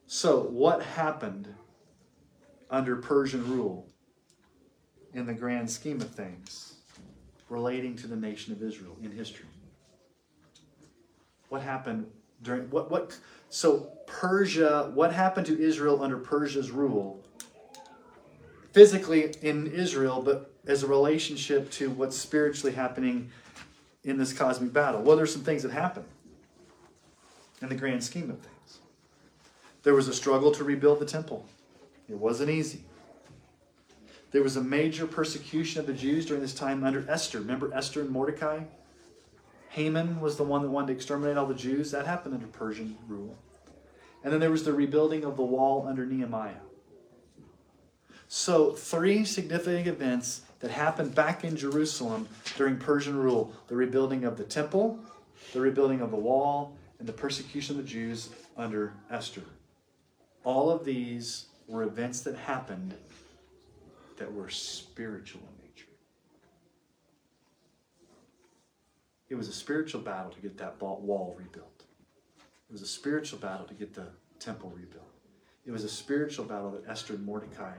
So, 0.07 0.43
what 0.43 0.83
happened 0.83 1.55
under 2.71 2.97
Persian 2.97 3.49
rule 3.51 3.89
in 5.15 5.27
the 5.27 5.35
grand 5.35 5.71
scheme 5.71 6.01
of 6.01 6.11
things? 6.11 6.72
Relating 7.53 7.95
to 7.97 8.07
the 8.07 8.17
nation 8.17 8.53
of 8.53 8.63
Israel 8.63 8.97
in 9.03 9.13
history. 9.13 9.45
What 11.51 11.63
happened 11.63 12.07
during 12.43 12.71
what 12.71 12.91
what 12.91 13.19
so 13.51 13.93
Persia, 14.07 14.91
what 14.95 15.13
happened 15.13 15.47
to 15.47 15.61
Israel 15.61 16.03
under 16.03 16.17
Persia's 16.17 16.71
rule? 16.71 17.23
Physically 18.73 19.35
in 19.43 19.67
Israel, 19.67 20.23
but 20.23 20.51
as 20.67 20.83
a 20.83 20.87
relationship 20.87 21.71
to 21.73 21.91
what's 21.91 22.17
spiritually 22.17 22.75
happening 22.75 23.31
in 24.03 24.17
this 24.17 24.33
cosmic 24.33 24.73
battle. 24.73 25.03
Well, 25.03 25.17
there's 25.17 25.33
some 25.33 25.45
things 25.45 25.63
that 25.63 25.73
happen 25.73 26.05
in 27.61 27.69
the 27.69 27.75
grand 27.75 28.03
scheme 28.03 28.31
of 28.31 28.39
things. 28.39 28.79
There 29.83 29.95
was 29.95 30.09
a 30.09 30.15
struggle 30.15 30.53
to 30.53 30.65
rebuild 30.65 31.01
the 31.01 31.07
temple. 31.07 31.45
It 32.09 32.17
wasn't 32.17 32.49
easy. 32.49 32.85
There 34.33 34.43
was 34.43 34.57
a 34.57 34.63
major 34.63 35.07
persecution 35.07 35.81
of 35.81 35.87
the 35.87 35.93
Jews 35.93 36.25
during 36.25 36.43
this 36.43 36.55
time 36.55 36.85
under 36.85 37.09
Esther. 37.09 37.39
Remember 37.39 37.73
Esther 37.75 38.01
and 38.01 38.11
Mordecai? 38.11 38.61
Haman 39.69 40.21
was 40.21 40.37
the 40.37 40.43
one 40.43 40.63
that 40.63 40.71
wanted 40.71 40.89
to 40.89 40.93
exterminate 40.95 41.37
all 41.37 41.47
the 41.47 41.55
Jews. 41.55 41.91
That 41.91 42.07
happened 42.07 42.35
under 42.35 42.47
Persian 42.47 42.97
rule. 43.07 43.37
And 44.25 44.33
then 44.33 44.41
there 44.41 44.51
was 44.51 44.65
the 44.65 44.73
rebuilding 44.73 45.25
of 45.25 45.37
the 45.37 45.43
wall 45.43 45.87
under 45.87 46.07
Nehemiah. 46.07 46.61
So, 48.29 48.73
three 48.73 49.27
significant 49.27 49.87
events 49.87 50.43
that 50.61 50.71
happened 50.71 51.15
back 51.15 51.45
in 51.45 51.55
Jerusalem 51.55 52.27
during 52.57 52.79
Persian 52.79 53.17
rule 53.17 53.53
the 53.69 53.77
rebuilding 53.77 54.25
of 54.25 54.39
the 54.39 54.45
temple, 54.45 54.99
the 55.53 55.61
rebuilding 55.61 56.01
of 56.01 56.11
the 56.11 56.17
wall, 56.17 56.75
and 56.99 57.07
the 57.07 57.13
persecution 57.13 57.79
of 57.79 57.85
the 57.85 57.89
Jews 57.89 58.31
under 58.57 58.95
Esther. 59.11 59.43
All 60.45 60.71
of 60.71 60.87
these 60.87 61.47
were 61.67 61.83
events 61.83 62.23
that 62.23 62.37
happened 62.37 62.95
that 64.23 64.33
were 64.33 64.49
spiritual 64.49 65.41
in 65.41 65.67
nature. 65.67 65.91
It 69.29 69.35
was 69.35 69.49
a 69.49 69.53
spiritual 69.53 70.01
battle 70.01 70.31
to 70.31 70.39
get 70.39 70.57
that 70.59 70.81
wall 70.81 71.35
rebuilt. 71.37 71.83
It 72.39 72.73
was 72.73 72.83
a 72.83 72.87
spiritual 72.87 73.41
battle 73.41 73.67
to 73.67 73.75
get 73.75 73.95
the 73.95 74.07
temple 74.39 74.73
rebuilt. 74.77 75.11
It 75.67 75.73
was 75.73 75.83
a 75.83 75.89
spiritual 75.89 76.45
battle 76.45 76.71
that 76.71 76.89
Esther 76.89 77.15
and 77.15 77.25
Mordecai 77.25 77.75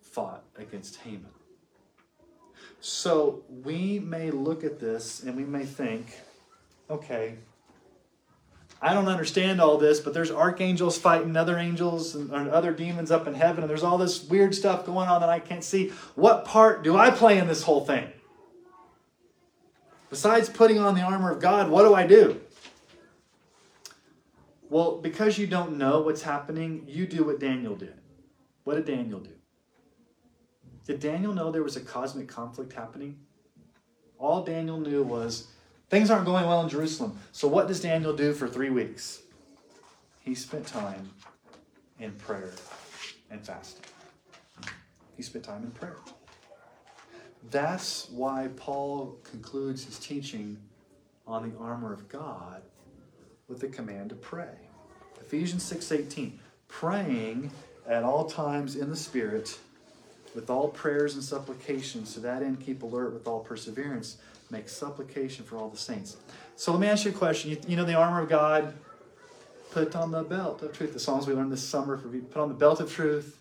fought 0.00 0.42
against 0.56 0.96
Haman. 0.96 1.30
So 2.80 3.44
we 3.62 4.00
may 4.00 4.32
look 4.32 4.64
at 4.64 4.80
this 4.80 5.22
and 5.22 5.36
we 5.36 5.44
may 5.44 5.66
think, 5.66 6.18
okay, 6.90 7.36
I 8.84 8.92
don't 8.92 9.08
understand 9.08 9.62
all 9.62 9.78
this, 9.78 9.98
but 9.98 10.12
there's 10.12 10.30
archangels 10.30 10.98
fighting 10.98 11.38
other 11.38 11.56
angels 11.56 12.14
and, 12.14 12.30
other 12.30 12.70
demons 12.70 13.10
up 13.10 13.26
in 13.26 13.32
heaven, 13.32 13.64
and 13.64 13.70
there's 13.70 13.82
all 13.82 13.96
this 13.96 14.22
weird 14.22 14.54
stuff 14.54 14.84
going 14.84 15.08
on 15.08 15.22
that 15.22 15.30
I 15.30 15.38
can't 15.38 15.64
see. 15.64 15.88
What 16.16 16.44
part 16.44 16.84
do 16.84 16.94
I 16.94 17.10
play 17.10 17.38
in 17.38 17.48
this 17.48 17.62
whole 17.62 17.86
thing? 17.86 18.06
Besides 20.10 20.50
putting 20.50 20.78
on 20.78 20.94
the 20.94 21.00
armor 21.00 21.30
of 21.30 21.40
God, 21.40 21.70
what 21.70 21.84
do 21.84 21.94
I 21.94 22.06
do? 22.06 22.42
Well, 24.68 24.98
because 24.98 25.38
you 25.38 25.46
don't 25.46 25.78
know 25.78 26.02
what's 26.02 26.20
happening, 26.20 26.84
you 26.86 27.06
do 27.06 27.24
what 27.24 27.40
Daniel 27.40 27.76
did. 27.76 27.94
What 28.64 28.74
did 28.74 28.84
Daniel 28.84 29.20
do? 29.20 29.32
Did 30.86 31.00
Daniel 31.00 31.32
know 31.32 31.50
there 31.50 31.62
was 31.62 31.76
a 31.76 31.80
cosmic 31.80 32.28
conflict 32.28 32.74
happening? 32.74 33.18
All 34.18 34.44
Daniel 34.44 34.78
knew 34.78 35.02
was 35.02 35.48
things 35.94 36.10
aren't 36.10 36.26
going 36.26 36.44
well 36.44 36.60
in 36.60 36.68
Jerusalem. 36.68 37.16
So, 37.30 37.46
what 37.46 37.68
does 37.68 37.80
Daniel 37.80 38.12
do 38.12 38.32
for 38.32 38.48
three 38.48 38.70
weeks? 38.70 39.22
He 40.18 40.34
spent 40.34 40.66
time 40.66 41.08
in 42.00 42.10
prayer 42.12 42.50
and 43.30 43.40
fasting. 43.40 43.84
He 45.16 45.22
spent 45.22 45.44
time 45.44 45.62
in 45.62 45.70
prayer. 45.70 45.98
That's 47.48 48.10
why 48.10 48.48
Paul 48.56 49.20
concludes 49.22 49.84
his 49.84 50.00
teaching 50.00 50.56
on 51.28 51.48
the 51.48 51.56
armor 51.58 51.92
of 51.92 52.08
God 52.08 52.62
with 53.46 53.60
the 53.60 53.68
command 53.68 54.08
to 54.08 54.16
pray. 54.16 54.56
Ephesians 55.20 55.62
6:18, 55.62 56.40
praying 56.66 57.52
at 57.86 58.02
all 58.02 58.24
times 58.24 58.74
in 58.74 58.90
the 58.90 58.96
spirit 58.96 59.60
with 60.34 60.50
all 60.50 60.68
prayers 60.68 61.14
and 61.14 61.22
supplications, 61.22 62.14
to 62.14 62.20
that 62.20 62.42
end 62.42 62.60
keep 62.60 62.82
alert 62.82 63.12
with 63.12 63.26
all 63.26 63.40
perseverance, 63.40 64.16
make 64.50 64.68
supplication 64.68 65.44
for 65.44 65.56
all 65.56 65.68
the 65.68 65.76
saints. 65.76 66.16
So 66.56 66.72
let 66.72 66.80
me 66.80 66.86
ask 66.88 67.04
you 67.04 67.10
a 67.10 67.14
question. 67.14 67.50
You, 67.50 67.58
you 67.68 67.76
know 67.76 67.84
the 67.84 67.94
armor 67.94 68.20
of 68.20 68.28
God, 68.28 68.74
put 69.70 69.96
on 69.96 70.10
the 70.10 70.22
belt 70.22 70.62
of 70.62 70.72
truth. 70.72 70.92
The 70.92 71.00
songs 71.00 71.26
we 71.26 71.34
learned 71.34 71.52
this 71.52 71.66
summer 71.66 71.96
for 71.96 72.08
put 72.08 72.40
on 72.40 72.48
the 72.48 72.54
belt 72.54 72.80
of 72.80 72.92
truth, 72.92 73.38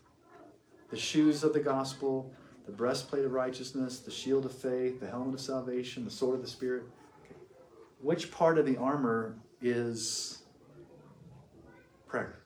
the 0.89 0.97
shoes 0.97 1.43
of 1.43 1.53
the 1.53 1.59
gospel, 1.59 2.31
the 2.65 2.71
breastplate 2.71 3.25
of 3.25 3.33
righteousness, 3.33 3.99
the 3.99 4.11
shield 4.11 4.45
of 4.45 4.51
faith, 4.51 4.99
the 4.99 5.07
helmet 5.07 5.35
of 5.35 5.41
salvation, 5.41 6.05
the 6.05 6.11
sword 6.11 6.35
of 6.35 6.41
the 6.41 6.47
spirit. 6.49 6.83
Okay. 7.25 7.35
Which 8.01 8.31
part 8.31 8.57
of 8.57 8.65
the 8.65 8.77
armor 8.77 9.35
is 9.61 10.43
prayer? 12.07 12.42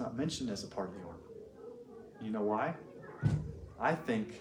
Not 0.00 0.16
mentioned 0.16 0.48
as 0.48 0.64
a 0.64 0.66
part 0.66 0.88
of 0.88 0.94
the 0.94 1.00
armor. 1.00 1.18
You 2.22 2.30
know 2.30 2.40
why? 2.40 2.74
I 3.78 3.94
think 3.94 4.40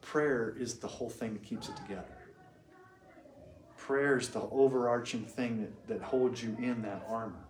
prayer 0.00 0.54
is 0.58 0.74
the 0.74 0.88
whole 0.88 1.08
thing 1.08 1.34
that 1.34 1.44
keeps 1.44 1.68
it 1.68 1.76
together. 1.76 2.18
Prayer 3.76 4.18
is 4.18 4.28
the 4.28 4.40
overarching 4.40 5.24
thing 5.24 5.60
that, 5.60 5.88
that 5.88 6.02
holds 6.02 6.42
you 6.42 6.56
in 6.58 6.82
that 6.82 7.06
armor. 7.08 7.44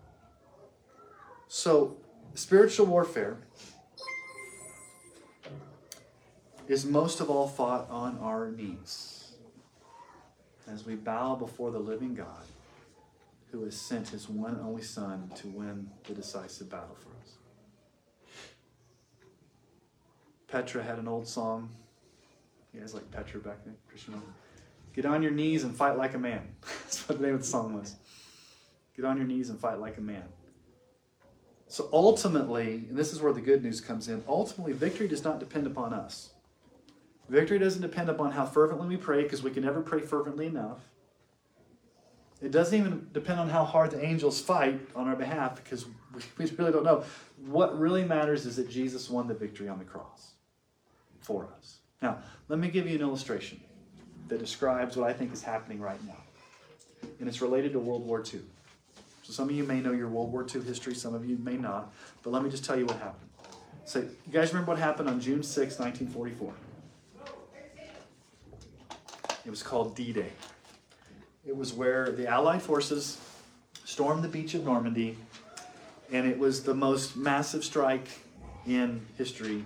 So, 1.48 1.96
spiritual 2.34 2.86
warfare 2.86 3.38
is 6.68 6.84
most 6.84 7.20
of 7.20 7.30
all 7.30 7.48
fought 7.48 7.88
on 7.90 8.18
our 8.18 8.50
knees 8.50 9.32
as 10.68 10.84
we 10.84 10.94
bow 10.96 11.34
before 11.34 11.70
the 11.70 11.78
living 11.78 12.14
God 12.14 12.44
who 13.50 13.64
has 13.64 13.76
sent 13.76 14.08
his 14.08 14.28
one 14.28 14.52
and 14.52 14.60
only 14.60 14.82
Son 14.82 15.30
to 15.36 15.48
win 15.48 15.90
the 16.04 16.14
decisive 16.14 16.70
battle 16.70 16.96
for 16.98 17.10
us. 17.22 17.36
Petra 20.48 20.82
had 20.82 20.98
an 20.98 21.08
old 21.08 21.26
song. 21.26 21.70
You 22.72 22.80
guys 22.80 22.94
like 22.94 23.10
Petra 23.10 23.40
back 23.40 23.64
then, 23.64 23.76
Christian? 23.88 24.20
Get 24.94 25.04
on 25.04 25.22
your 25.22 25.32
knees 25.32 25.64
and 25.64 25.74
fight 25.74 25.96
like 25.96 26.14
a 26.14 26.18
man. 26.18 26.54
That's 26.82 27.08
what 27.08 27.18
the 27.18 27.26
name 27.26 27.34
of 27.34 27.40
the 27.40 27.46
song 27.46 27.74
was. 27.74 27.96
Get 28.96 29.04
on 29.04 29.16
your 29.16 29.26
knees 29.26 29.50
and 29.50 29.58
fight 29.58 29.78
like 29.78 29.96
a 29.98 30.00
man. 30.00 30.24
So 31.68 31.88
ultimately, 31.92 32.84
and 32.88 32.96
this 32.96 33.12
is 33.12 33.22
where 33.22 33.32
the 33.32 33.40
good 33.40 33.62
news 33.62 33.80
comes 33.80 34.08
in, 34.08 34.24
ultimately, 34.26 34.72
victory 34.72 35.06
does 35.06 35.22
not 35.22 35.38
depend 35.38 35.68
upon 35.68 35.94
us. 35.94 36.30
Victory 37.28 37.60
doesn't 37.60 37.80
depend 37.80 38.08
upon 38.08 38.32
how 38.32 38.44
fervently 38.44 38.88
we 38.88 38.96
pray, 38.96 39.22
because 39.22 39.44
we 39.44 39.52
can 39.52 39.62
never 39.62 39.80
pray 39.80 40.00
fervently 40.00 40.46
enough. 40.46 40.89
It 42.42 42.52
doesn't 42.52 42.78
even 42.78 43.08
depend 43.12 43.38
on 43.38 43.48
how 43.48 43.64
hard 43.64 43.90
the 43.90 44.02
angels 44.02 44.40
fight 44.40 44.80
on 44.96 45.06
our 45.08 45.16
behalf 45.16 45.62
because 45.62 45.84
we 46.38 46.46
really 46.56 46.72
don't 46.72 46.84
know. 46.84 47.04
What 47.46 47.78
really 47.78 48.04
matters 48.04 48.46
is 48.46 48.56
that 48.56 48.70
Jesus 48.70 49.10
won 49.10 49.28
the 49.28 49.34
victory 49.34 49.68
on 49.68 49.78
the 49.78 49.84
cross 49.84 50.32
for 51.20 51.48
us. 51.58 51.78
Now, 52.00 52.18
let 52.48 52.58
me 52.58 52.68
give 52.68 52.88
you 52.88 52.96
an 52.96 53.02
illustration 53.02 53.60
that 54.28 54.38
describes 54.38 54.96
what 54.96 55.08
I 55.08 55.12
think 55.12 55.32
is 55.32 55.42
happening 55.42 55.80
right 55.80 56.02
now. 56.06 56.16
And 57.18 57.28
it's 57.28 57.42
related 57.42 57.72
to 57.72 57.78
World 57.78 58.06
War 58.06 58.20
II. 58.20 58.40
So 59.22 59.32
some 59.32 59.48
of 59.48 59.54
you 59.54 59.64
may 59.64 59.80
know 59.80 59.92
your 59.92 60.08
World 60.08 60.32
War 60.32 60.46
II 60.52 60.62
history, 60.62 60.94
some 60.94 61.14
of 61.14 61.28
you 61.28 61.36
may 61.36 61.56
not. 61.56 61.92
But 62.22 62.30
let 62.30 62.42
me 62.42 62.50
just 62.50 62.64
tell 62.64 62.78
you 62.78 62.86
what 62.86 62.96
happened. 62.96 63.28
So, 63.84 64.00
you 64.00 64.32
guys 64.32 64.52
remember 64.52 64.70
what 64.70 64.78
happened 64.78 65.08
on 65.08 65.20
June 65.20 65.42
6, 65.42 65.78
1944? 65.78 66.52
It 69.44 69.50
was 69.50 69.62
called 69.62 69.96
D 69.96 70.12
Day. 70.12 70.30
It 71.46 71.56
was 71.56 71.72
where 71.72 72.10
the 72.10 72.26
Allied 72.26 72.60
forces 72.60 73.18
stormed 73.84 74.22
the 74.22 74.28
beach 74.28 74.52
of 74.54 74.64
Normandy, 74.64 75.16
and 76.12 76.26
it 76.26 76.38
was 76.38 76.62
the 76.62 76.74
most 76.74 77.16
massive 77.16 77.64
strike 77.64 78.08
in 78.66 79.06
history. 79.16 79.64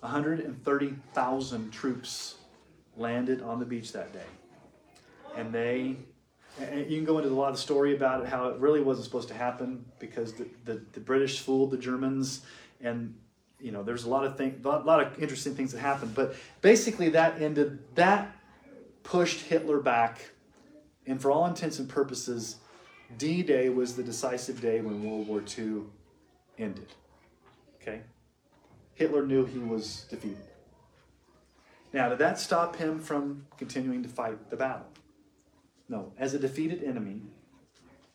130,000 0.00 1.70
troops 1.70 2.36
landed 2.96 3.42
on 3.42 3.58
the 3.58 3.66
beach 3.66 3.92
that 3.92 4.12
day. 4.14 4.24
And 5.36 5.52
they, 5.52 5.96
and 6.58 6.90
you 6.90 6.96
can 6.96 7.04
go 7.04 7.18
into 7.18 7.30
a 7.30 7.34
lot 7.34 7.52
of 7.52 7.58
story 7.58 7.94
about 7.94 8.22
it, 8.22 8.28
how 8.28 8.48
it 8.48 8.58
really 8.58 8.80
wasn't 8.80 9.04
supposed 9.04 9.28
to 9.28 9.34
happen 9.34 9.84
because 9.98 10.32
the, 10.32 10.46
the, 10.64 10.80
the 10.92 11.00
British 11.00 11.40
fooled 11.40 11.70
the 11.70 11.78
Germans, 11.78 12.40
and 12.80 13.14
you 13.60 13.72
know, 13.72 13.82
there's 13.82 14.04
a 14.04 14.08
lot 14.08 14.24
of 14.24 14.38
things, 14.38 14.64
a 14.64 14.68
lot 14.68 15.06
of 15.06 15.22
interesting 15.22 15.54
things 15.54 15.72
that 15.72 15.80
happened. 15.80 16.14
But 16.14 16.34
basically, 16.62 17.10
that 17.10 17.42
ended, 17.42 17.78
that 17.94 18.34
pushed 19.02 19.40
Hitler 19.42 19.78
back 19.78 20.31
and 21.06 21.20
for 21.20 21.30
all 21.30 21.46
intents 21.46 21.78
and 21.78 21.88
purposes, 21.88 22.56
D 23.18 23.42
Day 23.42 23.68
was 23.68 23.96
the 23.96 24.02
decisive 24.02 24.60
day 24.60 24.80
when 24.80 25.04
World 25.04 25.28
War 25.28 25.42
II 25.58 25.82
ended. 26.58 26.92
Okay? 27.80 28.02
Hitler 28.94 29.26
knew 29.26 29.44
he 29.44 29.58
was 29.58 30.06
defeated. 30.10 30.38
Now, 31.92 32.08
did 32.08 32.18
that 32.18 32.38
stop 32.38 32.76
him 32.76 33.00
from 33.00 33.46
continuing 33.58 34.02
to 34.02 34.08
fight 34.08 34.48
the 34.50 34.56
battle? 34.56 34.86
No. 35.88 36.12
As 36.18 36.32
a 36.32 36.38
defeated 36.38 36.82
enemy, 36.82 37.20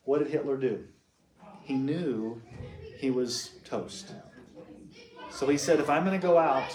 what 0.04 0.18
did 0.18 0.28
Hitler 0.28 0.56
do? 0.56 0.84
He 1.62 1.74
knew 1.74 2.40
he 2.98 3.10
was 3.10 3.50
toast. 3.64 4.12
So 5.30 5.46
he 5.46 5.58
said, 5.58 5.78
if 5.78 5.90
I'm 5.90 6.04
going 6.04 6.18
to 6.18 6.26
go 6.26 6.38
out, 6.38 6.70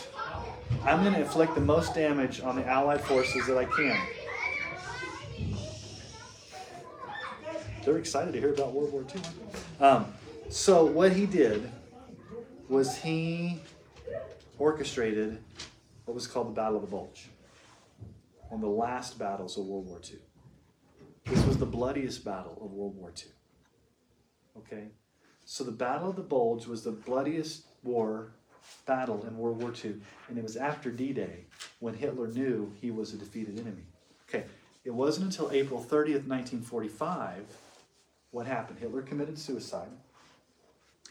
I'm 0.84 1.01
going 1.01 1.14
to 1.16 1.22
inflict 1.22 1.55
the 1.55 1.61
most 1.61 1.95
damage 1.95 2.39
on 2.41 2.55
the 2.55 2.66
Allied 2.66 3.01
forces 3.01 3.47
that 3.47 3.57
I 3.57 3.66
can. 3.66 3.99
They're 7.86 7.97
excited 7.97 8.34
to 8.34 8.39
hear 8.39 8.53
about 8.53 8.73
World 8.73 8.91
War 8.91 9.03
II. 9.13 9.21
Um, 9.86 10.05
so 10.49 10.86
what 10.86 11.11
he 11.11 11.25
did 11.25 11.69
was 12.69 12.97
he 12.97 13.59
orchestrated 14.57 15.39
what 16.05 16.13
was 16.13 16.27
called 16.27 16.47
the 16.47 16.51
Battle 16.51 16.77
of 16.77 16.81
the 16.81 16.88
Bulge, 16.88 17.29
one 18.49 18.55
of 18.55 18.61
the 18.61 18.67
last 18.67 19.17
battles 19.17 19.57
of 19.57 19.65
World 19.65 19.88
War 19.88 19.99
II. 20.03 20.19
This 21.25 21.45
was 21.45 21.57
the 21.57 21.65
bloodiest 21.65 22.25
battle 22.25 22.57
of 22.61 22.71
World 22.71 22.95
War 22.95 23.11
II. 23.17 23.31
Okay? 24.57 24.88
So 25.45 25.63
the 25.63 25.71
Battle 25.71 26.09
of 26.09 26.15
the 26.15 26.23
Bulge 26.23 26.67
was 26.67 26.84
the 26.84 26.91
bloodiest 26.91 27.65
war 27.84 28.34
battle 28.86 29.25
in 29.27 29.38
World 29.38 29.61
War 29.61 29.73
II, 29.84 29.95
and 30.29 30.38
it 30.38 30.43
was 30.43 30.55
after 30.55 30.89
D 30.89 31.11
Day 31.11 31.45
when 31.79 31.93
Hitler 31.93 32.27
knew 32.27 32.71
he 32.79 32.91
was 32.91 33.13
a 33.13 33.17
defeated 33.17 33.59
enemy. 33.59 33.84
Okay, 34.29 34.45
it 34.86 34.93
wasn't 34.93 35.25
until 35.25 35.51
April 35.51 35.79
30th, 35.79 36.27
1945 36.27 37.45
what 38.34 38.47
happened? 38.47 38.79
Hitler 38.79 39.03
committed 39.03 39.38
suicide. 39.38 39.89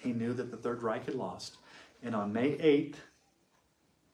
He 0.01 0.13
knew 0.13 0.35
that 0.35 0.51
the 0.51 0.57
Third 0.57 0.83
Reich 0.83 1.07
had 1.07 1.15
lost. 1.15 1.57
And 2.03 2.17
on 2.17 2.33
May 2.33 2.57
8th, 2.57 2.97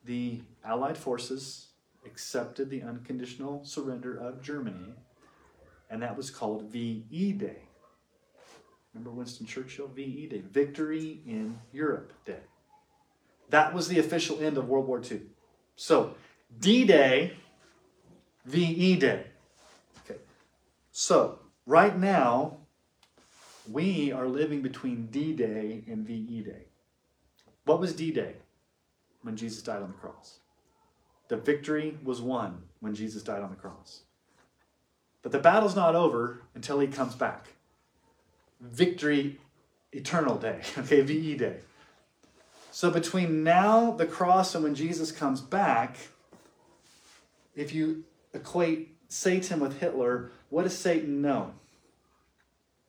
the 0.04 0.42
Allied 0.62 0.98
forces 0.98 1.68
accepted 2.04 2.68
the 2.68 2.82
unconditional 2.82 3.64
surrender 3.64 4.14
of 4.14 4.42
Germany, 4.42 4.92
and 5.90 6.02
that 6.02 6.16
was 6.16 6.30
called 6.30 6.70
VE 6.70 7.32
Day. 7.32 7.62
Remember 8.92 9.10
Winston 9.10 9.46
Churchill? 9.46 9.88
VE 9.88 10.26
Day, 10.26 10.42
Victory 10.42 11.22
in 11.26 11.58
Europe 11.72 12.12
Day. 12.26 12.40
That 13.48 13.72
was 13.72 13.88
the 13.88 13.98
official 13.98 14.38
end 14.40 14.58
of 14.58 14.68
World 14.68 14.86
War 14.86 15.00
II. 15.00 15.22
So, 15.76 16.14
D 16.60 16.84
Day, 16.84 17.32
VE 18.44 18.96
Day. 18.96 19.24
Okay. 20.04 20.20
So, 20.92 21.38
right 21.64 21.98
now, 21.98 22.58
we 23.68 24.12
are 24.12 24.26
living 24.26 24.62
between 24.62 25.06
D 25.06 25.32
Day 25.32 25.84
and 25.86 26.06
VE 26.06 26.42
Day. 26.42 26.66
What 27.64 27.80
was 27.80 27.94
D 27.94 28.10
Day? 28.10 28.34
When 29.22 29.36
Jesus 29.36 29.62
died 29.62 29.82
on 29.82 29.88
the 29.88 29.98
cross. 29.98 30.38
The 31.28 31.36
victory 31.36 31.98
was 32.02 32.22
won 32.22 32.62
when 32.80 32.94
Jesus 32.94 33.22
died 33.22 33.42
on 33.42 33.50
the 33.50 33.56
cross. 33.56 34.02
But 35.22 35.32
the 35.32 35.38
battle's 35.38 35.76
not 35.76 35.94
over 35.94 36.42
until 36.54 36.78
he 36.80 36.86
comes 36.86 37.14
back. 37.14 37.48
Victory 38.60 39.38
eternal 39.92 40.36
day, 40.36 40.62
okay, 40.78 41.02
VE 41.02 41.36
Day. 41.36 41.56
So 42.70 42.90
between 42.90 43.42
now, 43.42 43.90
the 43.92 44.06
cross, 44.06 44.54
and 44.54 44.62
when 44.62 44.74
Jesus 44.74 45.10
comes 45.10 45.40
back, 45.40 45.96
if 47.56 47.74
you 47.74 48.04
equate 48.32 48.96
Satan 49.08 49.60
with 49.60 49.80
Hitler, 49.80 50.30
what 50.48 50.62
does 50.62 50.78
Satan 50.78 51.20
know? 51.20 51.54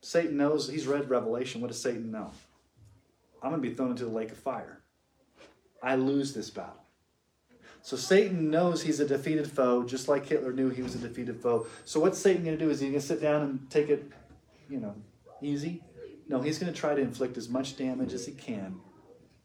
Satan 0.01 0.37
knows, 0.37 0.69
he's 0.69 0.87
read 0.87 1.09
Revelation. 1.09 1.61
What 1.61 1.67
does 1.67 1.81
Satan 1.81 2.11
know? 2.11 2.31
I'm 3.41 3.51
going 3.51 3.61
to 3.61 3.69
be 3.69 3.73
thrown 3.73 3.91
into 3.91 4.05
the 4.05 4.11
lake 4.11 4.31
of 4.31 4.37
fire. 4.37 4.79
I 5.81 5.95
lose 5.95 6.33
this 6.33 6.49
battle. 6.49 6.83
So 7.81 7.95
Satan 7.95 8.49
knows 8.49 8.81
he's 8.81 8.99
a 8.99 9.07
defeated 9.07 9.49
foe, 9.49 9.83
just 9.83 10.07
like 10.07 10.25
Hitler 10.25 10.51
knew 10.51 10.69
he 10.69 10.81
was 10.81 10.95
a 10.95 10.97
defeated 10.97 11.41
foe. 11.41 11.65
So 11.85 11.99
what's 11.99 12.19
Satan 12.19 12.43
going 12.43 12.57
to 12.57 12.63
do? 12.63 12.69
Is 12.69 12.81
he 12.81 12.87
going 12.87 12.99
to 12.99 13.05
sit 13.05 13.21
down 13.21 13.41
and 13.41 13.69
take 13.69 13.89
it, 13.89 14.11
you 14.69 14.79
know, 14.79 14.93
easy? 15.41 15.81
No, 16.27 16.41
he's 16.41 16.59
going 16.59 16.71
to 16.71 16.77
try 16.77 16.93
to 16.93 17.01
inflict 17.01 17.37
as 17.37 17.49
much 17.49 17.77
damage 17.77 18.13
as 18.13 18.25
he 18.25 18.33
can 18.33 18.79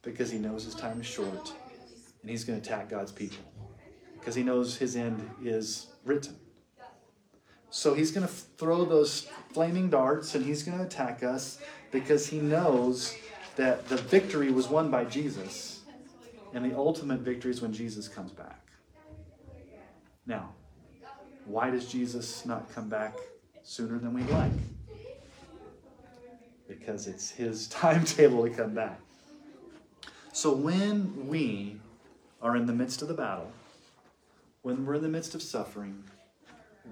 because 0.02 0.30
he 0.30 0.38
knows 0.38 0.64
his 0.64 0.74
time 0.74 1.00
is 1.00 1.06
short 1.06 1.52
and 2.20 2.30
he's 2.30 2.44
going 2.44 2.60
to 2.60 2.66
attack 2.66 2.90
God's 2.90 3.12
people 3.12 3.44
because 4.18 4.34
he 4.34 4.42
knows 4.42 4.76
his 4.76 4.96
end 4.96 5.30
is 5.42 5.86
written. 6.04 6.36
So 7.74 7.92
he's 7.92 8.12
going 8.12 8.24
to 8.24 8.32
throw 8.32 8.84
those 8.84 9.26
flaming 9.52 9.90
darts 9.90 10.36
and 10.36 10.46
he's 10.46 10.62
going 10.62 10.78
to 10.78 10.84
attack 10.84 11.24
us 11.24 11.58
because 11.90 12.24
he 12.28 12.38
knows 12.38 13.16
that 13.56 13.88
the 13.88 13.96
victory 13.96 14.52
was 14.52 14.68
won 14.68 14.92
by 14.92 15.04
Jesus 15.04 15.80
and 16.52 16.64
the 16.64 16.76
ultimate 16.76 17.18
victory 17.18 17.50
is 17.50 17.60
when 17.60 17.72
Jesus 17.72 18.06
comes 18.06 18.30
back. 18.30 18.64
Now, 20.24 20.50
why 21.46 21.70
does 21.70 21.86
Jesus 21.90 22.46
not 22.46 22.72
come 22.72 22.88
back 22.88 23.16
sooner 23.64 23.98
than 23.98 24.14
we'd 24.14 24.30
like? 24.30 24.52
Because 26.68 27.08
it's 27.08 27.28
his 27.28 27.66
timetable 27.80 28.44
to 28.44 28.50
come 28.50 28.72
back. 28.72 29.00
So 30.32 30.54
when 30.54 31.26
we 31.26 31.80
are 32.40 32.54
in 32.54 32.66
the 32.66 32.72
midst 32.72 33.02
of 33.02 33.08
the 33.08 33.14
battle, 33.14 33.50
when 34.62 34.86
we're 34.86 34.94
in 34.94 35.02
the 35.02 35.08
midst 35.08 35.34
of 35.34 35.42
suffering, 35.42 36.04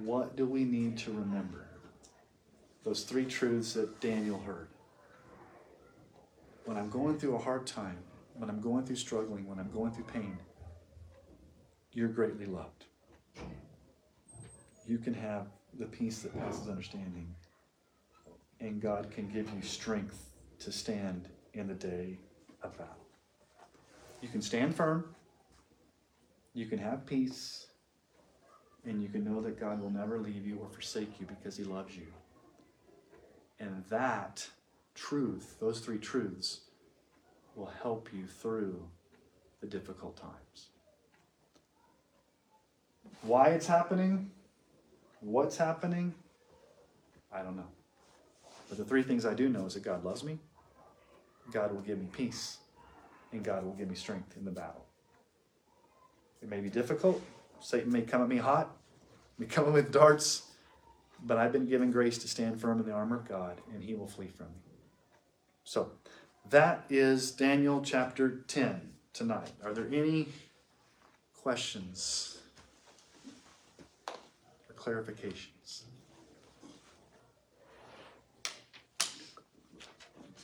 what 0.01 0.37
do 0.37 0.47
we 0.47 0.65
need 0.65 0.97
to 0.99 1.13
remember? 1.13 1.67
Those 2.85 3.05
three 3.05 3.25
truths 3.25 3.75
that 3.75 4.01
Daniel 4.01 4.39
heard. 4.39 4.69
When 6.65 6.77
I'm 6.77 6.91
going 6.91 7.19
through 7.19 7.37
a 7.37 7.39
hard 7.39 7.67
time, 7.67 7.99
when 8.35 8.49
I'm 8.49 8.61
going 8.61 8.85
through 8.85 8.97
struggling, 8.97 9.47
when 9.47 9.59
I'm 9.59 9.71
going 9.71 9.93
through 9.93 10.05
pain, 10.05 10.39
you're 11.93 12.09
greatly 12.09 12.47
loved. 12.47 12.87
You 14.87 14.99
can 14.99 15.15
have 15.15 15.47
the 15.79 15.87
peace 15.87 16.21
that 16.21 16.39
passes 16.39 16.69
understanding, 16.69 17.35
and 18.61 18.81
God 18.81 19.11
can 19.11 19.29
give 19.29 19.49
you 19.55 19.63
strength 19.63 20.31
to 20.61 20.73
stand 20.73 21.29
in 21.55 21.67
the 21.69 21.75
day 21.75 22.19
of 22.63 22.77
battle. 22.79 22.97
You 24.21 24.29
can 24.29 24.41
stand 24.41 24.75
firm, 24.75 25.15
you 26.55 26.67
can 26.67 26.79
have 26.79 27.07
peace, 27.07 27.67
and 28.85 29.03
you 29.03 29.09
can 29.09 29.25
know 29.25 29.41
that 29.41 29.61
God 29.61 29.81
will 29.81 29.91
never 29.91 30.19
leave 30.19 30.47
you 30.47 30.59
or 30.61 30.69
forsake 30.69 31.21
you 31.21 31.27
because 31.27 31.57
He 31.57 31.65
loves 31.65 31.97
you. 31.97 32.07
And 33.61 33.85
that 33.91 34.49
truth, 34.95 35.57
those 35.61 35.81
three 35.81 35.99
truths, 35.99 36.61
will 37.55 37.71
help 37.83 38.09
you 38.13 38.27
through 38.27 38.83
the 39.61 39.67
difficult 39.67 40.17
times. 40.17 40.69
Why 43.23 43.49
it's 43.49 43.67
happening, 43.67 44.31
what's 45.21 45.57
happening, 45.57 46.15
I 47.33 47.43
don't 47.43 47.57
know. 47.57 47.69
But 48.69 48.79
the 48.79 48.85
three 48.85 49.03
things 49.03 49.25
I 49.25 49.35
do 49.35 49.49
know 49.49 49.67
is 49.67 49.75
that 49.75 49.85
God 49.85 50.05
loves 50.05 50.25
me, 50.25 50.39
God 51.53 51.73
will 51.73 51.83
give 51.83 51.99
me 51.99 52.09
peace, 52.13 52.59
and 53.31 53.45
God 53.45 53.65
will 53.65 53.75
give 53.75 53.89
me 53.89 53.95
strength 53.95 54.37
in 54.37 54.45
the 54.45 54.51
battle. 54.51 54.85
It 56.43 56.49
may 56.49 56.61
be 56.61 56.69
difficult. 56.69 57.23
Satan 57.63 57.93
may 57.93 58.03
come 58.03 58.23
at 58.23 58.29
me 58.29 58.39
hot, 58.39 58.77
may 59.39 59.47
come 59.47 59.67
in 59.67 59.73
with 59.73 59.93
darts, 59.93 60.43
but 61.25 61.39
I've 61.39 61.53
been 61.53 61.67
given 61.67 61.93
grace 61.93 62.19
to 62.19 62.29
stand 62.29 62.61
firm 62.61 62.81
in 62.81 62.87
the 62.87 62.93
armor 62.93 63.17
of 63.17 63.29
God, 63.29 63.61
and 63.73 63.83
he 63.83 63.95
will 63.95 64.09
flee 64.09 64.27
from 64.27 64.47
me. 64.47 64.53
So, 65.65 65.93
that 66.51 66.85
is 66.91 67.31
Daniel 67.31 67.81
chapter 67.81 68.43
10 68.49 68.91
tonight. 69.13 69.53
Are 69.65 69.73
there 69.73 69.87
any 69.93 70.29
questions 71.41 72.39
or 74.09 74.75
clarifications? 74.77 75.83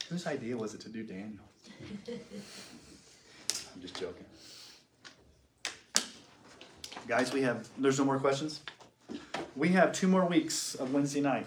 Whose 0.09 0.27
idea 0.27 0.57
was 0.57 0.73
it 0.73 0.81
to 0.83 0.89
do 0.89 1.03
Daniel? 1.03 1.43
I'm 2.09 3.83
just 3.83 3.99
joking. 3.99 4.25
Guys, 7.09 7.33
we 7.33 7.41
have, 7.41 7.67
there's 7.79 7.99
no 7.99 8.05
more 8.05 8.19
questions? 8.19 8.61
We 9.57 9.71
have 9.71 9.95
two 9.95 10.09
more 10.09 10.27
weeks 10.27 10.75
of 10.75 10.93
Wednesday 10.93 11.23
night. 11.23 11.47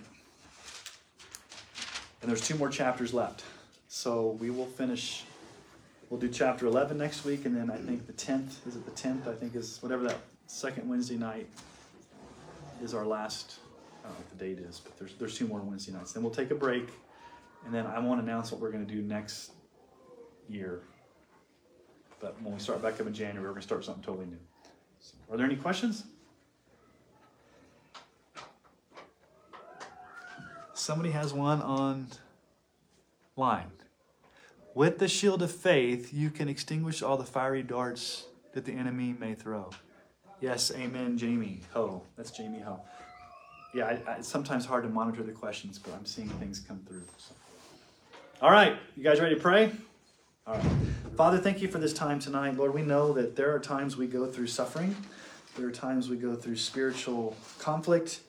And 2.20 2.32
there's 2.32 2.42
two 2.42 2.56
more 2.56 2.70
chapters 2.70 3.14
left. 3.14 3.44
So 3.88 4.38
we 4.40 4.50
will 4.50 4.66
finish, 4.66 5.24
we'll 6.10 6.20
do 6.20 6.30
chapter 6.30 6.66
11 6.66 6.98
next 6.98 7.26
week, 7.26 7.46
and 7.46 7.56
then 7.56 7.70
I 7.70 7.78
think 7.78 8.08
the 8.08 8.14
10th, 8.14 8.66
is 8.68 8.76
it 8.76 8.86
the 8.86 8.92
10th? 8.92 9.28
I 9.28 9.36
think 9.36 9.56
is 9.56 9.78
whatever 9.84 10.04
that 10.06 10.18
second 10.48 10.90
Wednesday 10.90 11.18
night 11.18 11.48
is 12.82 12.96
our 12.96 13.06
last, 13.06 13.60
I 14.04 14.08
don't 14.08 14.14
know 14.14 14.18
what 14.18 14.40
the 14.40 14.44
date 14.44 14.58
is, 14.58 14.80
but 14.80 14.98
there's, 14.98 15.14
there's 15.20 15.38
two 15.38 15.46
more 15.46 15.60
Wednesday 15.60 15.92
nights. 15.92 16.12
Then 16.12 16.24
we'll 16.24 16.34
take 16.34 16.50
a 16.50 16.56
break, 16.56 16.90
and 17.68 17.74
then 17.74 17.86
I 17.86 18.00
won't 18.00 18.20
announce 18.20 18.52
what 18.52 18.62
we're 18.62 18.72
going 18.72 18.88
to 18.88 18.92
do 18.92 19.04
next 19.04 19.52
year. 20.50 20.82
But 22.20 22.42
when 22.42 22.56
we 22.56 22.60
start 22.60 22.82
back 22.82 23.00
up 23.00 23.06
in 23.06 23.14
January, 23.14 23.44
we're 23.44 23.54
going 23.54 23.62
to 23.62 23.68
start 23.68 23.86
something 23.86 24.04
totally 24.04 24.26
new. 24.26 24.40
Are 25.30 25.38
there 25.38 25.46
any 25.46 25.56
questions? 25.56 26.04
Somebody 30.74 31.12
has 31.12 31.34
one 31.34 31.62
on 31.62 32.08
line. 33.36 33.72
With 34.74 35.00
the 35.00 35.08
shield 35.08 35.42
of 35.42 35.52
faith, 35.52 36.14
you 36.14 36.30
can 36.30 36.50
extinguish 36.50 37.02
all 37.02 37.18
the 37.18 37.26
fiery 37.26 37.62
darts 37.62 38.26
that 38.54 38.66
the 38.66 38.74
enemy 38.74 39.16
may 39.20 39.34
throw. 39.36 39.70
Yes, 40.40 40.72
amen, 40.76 41.18
Jamie 41.18 41.62
Ho. 41.74 42.04
That's 42.18 42.32
Jamie 42.32 42.62
Ho. 42.62 42.80
Yeah, 43.74 43.86
I, 43.86 44.12
I, 44.12 44.16
it's 44.16 44.28
sometimes 44.28 44.66
hard 44.66 44.84
to 44.84 44.90
monitor 44.90 45.24
the 45.24 45.32
questions, 45.32 45.78
but 45.78 45.94
I'm 45.94 46.06
seeing 46.06 46.30
things 46.30 46.60
come 46.60 46.80
through. 46.88 47.04
So. 47.18 47.34
All 48.42 48.52
right, 48.52 48.76
you 48.98 49.04
guys 49.04 49.20
ready 49.20 49.36
to 49.36 49.42
pray? 49.42 49.72
All 50.48 50.56
right. 50.56 50.72
Father, 51.16 51.38
thank 51.38 51.62
you 51.62 51.68
for 51.68 51.78
this 51.78 51.94
time 51.94 52.18
tonight. 52.18 52.58
Lord, 52.58 52.74
we 52.74 52.82
know 52.82 53.14
that 53.14 53.36
there 53.36 53.54
are 53.54 53.60
times 53.60 53.96
we 53.96 54.08
go 54.08 54.26
through 54.26 54.48
suffering, 54.48 54.96
there 55.56 55.68
are 55.68 55.72
times 55.72 56.10
we 56.10 56.18
go 56.18 56.36
through 56.36 56.56
spiritual 56.56 57.36
conflict. 57.60 58.22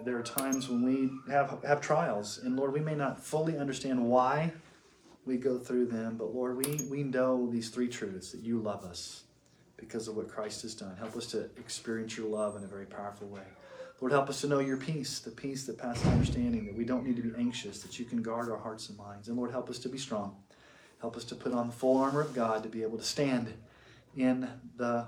There 0.00 0.16
are 0.16 0.22
times 0.22 0.70
when 0.70 0.82
we 0.84 1.10
have, 1.30 1.62
have 1.66 1.82
trials, 1.82 2.38
and 2.42 2.56
Lord, 2.56 2.72
we 2.72 2.80
may 2.80 2.94
not 2.94 3.22
fully 3.22 3.58
understand 3.58 4.08
why 4.08 4.52
we 5.26 5.36
go 5.36 5.58
through 5.58 5.86
them. 5.86 6.16
But 6.16 6.34
Lord, 6.34 6.56
we, 6.56 6.80
we 6.88 7.02
know 7.02 7.50
these 7.50 7.68
three 7.68 7.88
truths 7.88 8.32
that 8.32 8.40
you 8.40 8.58
love 8.58 8.84
us 8.84 9.24
because 9.76 10.08
of 10.08 10.16
what 10.16 10.28
Christ 10.28 10.62
has 10.62 10.74
done. 10.74 10.96
Help 10.96 11.14
us 11.14 11.26
to 11.26 11.50
experience 11.58 12.16
your 12.16 12.28
love 12.28 12.56
in 12.56 12.64
a 12.64 12.68
very 12.68 12.86
powerful 12.86 13.26
way. 13.26 13.42
Lord, 14.00 14.12
help 14.12 14.30
us 14.30 14.40
to 14.42 14.46
know 14.46 14.60
your 14.60 14.76
peace, 14.76 15.18
the 15.18 15.32
peace 15.32 15.66
that 15.66 15.76
passes 15.76 16.06
understanding, 16.06 16.64
that 16.66 16.76
we 16.76 16.84
don't 16.84 17.04
need 17.04 17.16
to 17.16 17.22
be 17.22 17.36
anxious, 17.36 17.80
that 17.80 17.98
you 17.98 18.04
can 18.04 18.22
guard 18.22 18.48
our 18.48 18.56
hearts 18.56 18.88
and 18.88 18.96
minds. 18.96 19.28
And 19.28 19.36
Lord, 19.36 19.50
help 19.50 19.68
us 19.68 19.78
to 19.80 19.88
be 19.88 19.98
strong. 19.98 20.36
Help 21.00 21.16
us 21.16 21.24
to 21.24 21.34
put 21.34 21.52
on 21.52 21.68
the 21.68 21.72
full 21.72 21.96
armor 21.98 22.20
of 22.20 22.34
God 22.34 22.62
to 22.62 22.68
be 22.68 22.82
able 22.82 22.98
to 22.98 23.04
stand 23.04 23.54
in 24.16 24.48
the, 24.76 25.06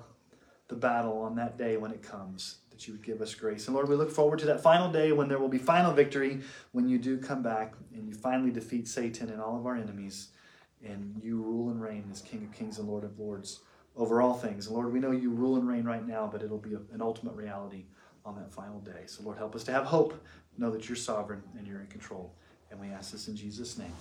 the 0.68 0.76
battle 0.76 1.18
on 1.18 1.34
that 1.36 1.58
day 1.58 1.76
when 1.76 1.90
it 1.90 2.02
comes 2.02 2.58
that 2.70 2.86
you 2.86 2.94
would 2.94 3.02
give 3.02 3.20
us 3.20 3.34
grace. 3.34 3.66
And 3.66 3.74
Lord, 3.74 3.88
we 3.88 3.96
look 3.96 4.10
forward 4.10 4.38
to 4.40 4.46
that 4.46 4.62
final 4.62 4.90
day 4.90 5.12
when 5.12 5.28
there 5.28 5.38
will 5.38 5.48
be 5.48 5.58
final 5.58 5.92
victory, 5.92 6.40
when 6.72 6.88
you 6.88 6.98
do 6.98 7.18
come 7.18 7.42
back 7.42 7.74
and 7.94 8.08
you 8.08 8.14
finally 8.14 8.50
defeat 8.50 8.86
Satan 8.88 9.30
and 9.30 9.40
all 9.40 9.56
of 9.58 9.66
our 9.66 9.76
enemies. 9.76 10.28
and 10.84 11.20
you 11.22 11.42
rule 11.42 11.70
and 11.70 11.80
reign 11.82 12.04
as 12.10 12.22
King 12.22 12.44
of 12.44 12.52
Kings 12.56 12.78
and 12.78 12.88
Lord 12.88 13.04
of 13.04 13.18
Lords 13.18 13.60
over 13.96 14.22
all 14.22 14.34
things. 14.34 14.66
And 14.66 14.76
Lord, 14.76 14.92
we 14.92 15.00
know 15.00 15.10
you 15.10 15.30
rule 15.30 15.56
and 15.56 15.68
reign 15.68 15.84
right 15.84 16.06
now, 16.06 16.28
but 16.30 16.42
it'll 16.42 16.58
be 16.58 16.74
an 16.74 17.00
ultimate 17.02 17.34
reality 17.34 17.84
on 18.24 18.34
that 18.36 18.52
final 18.52 18.80
day. 18.80 19.02
So, 19.06 19.22
Lord, 19.22 19.38
help 19.38 19.54
us 19.54 19.64
to 19.64 19.72
have 19.72 19.84
hope, 19.84 20.14
know 20.56 20.70
that 20.70 20.88
you're 20.88 20.96
sovereign 20.96 21.42
and 21.58 21.66
you're 21.66 21.80
in 21.80 21.86
control. 21.88 22.34
And 22.70 22.80
we 22.80 22.88
ask 22.88 23.12
this 23.12 23.28
in 23.28 23.36
Jesus' 23.36 23.78
name. 23.78 23.92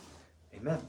Amen. 0.55 0.79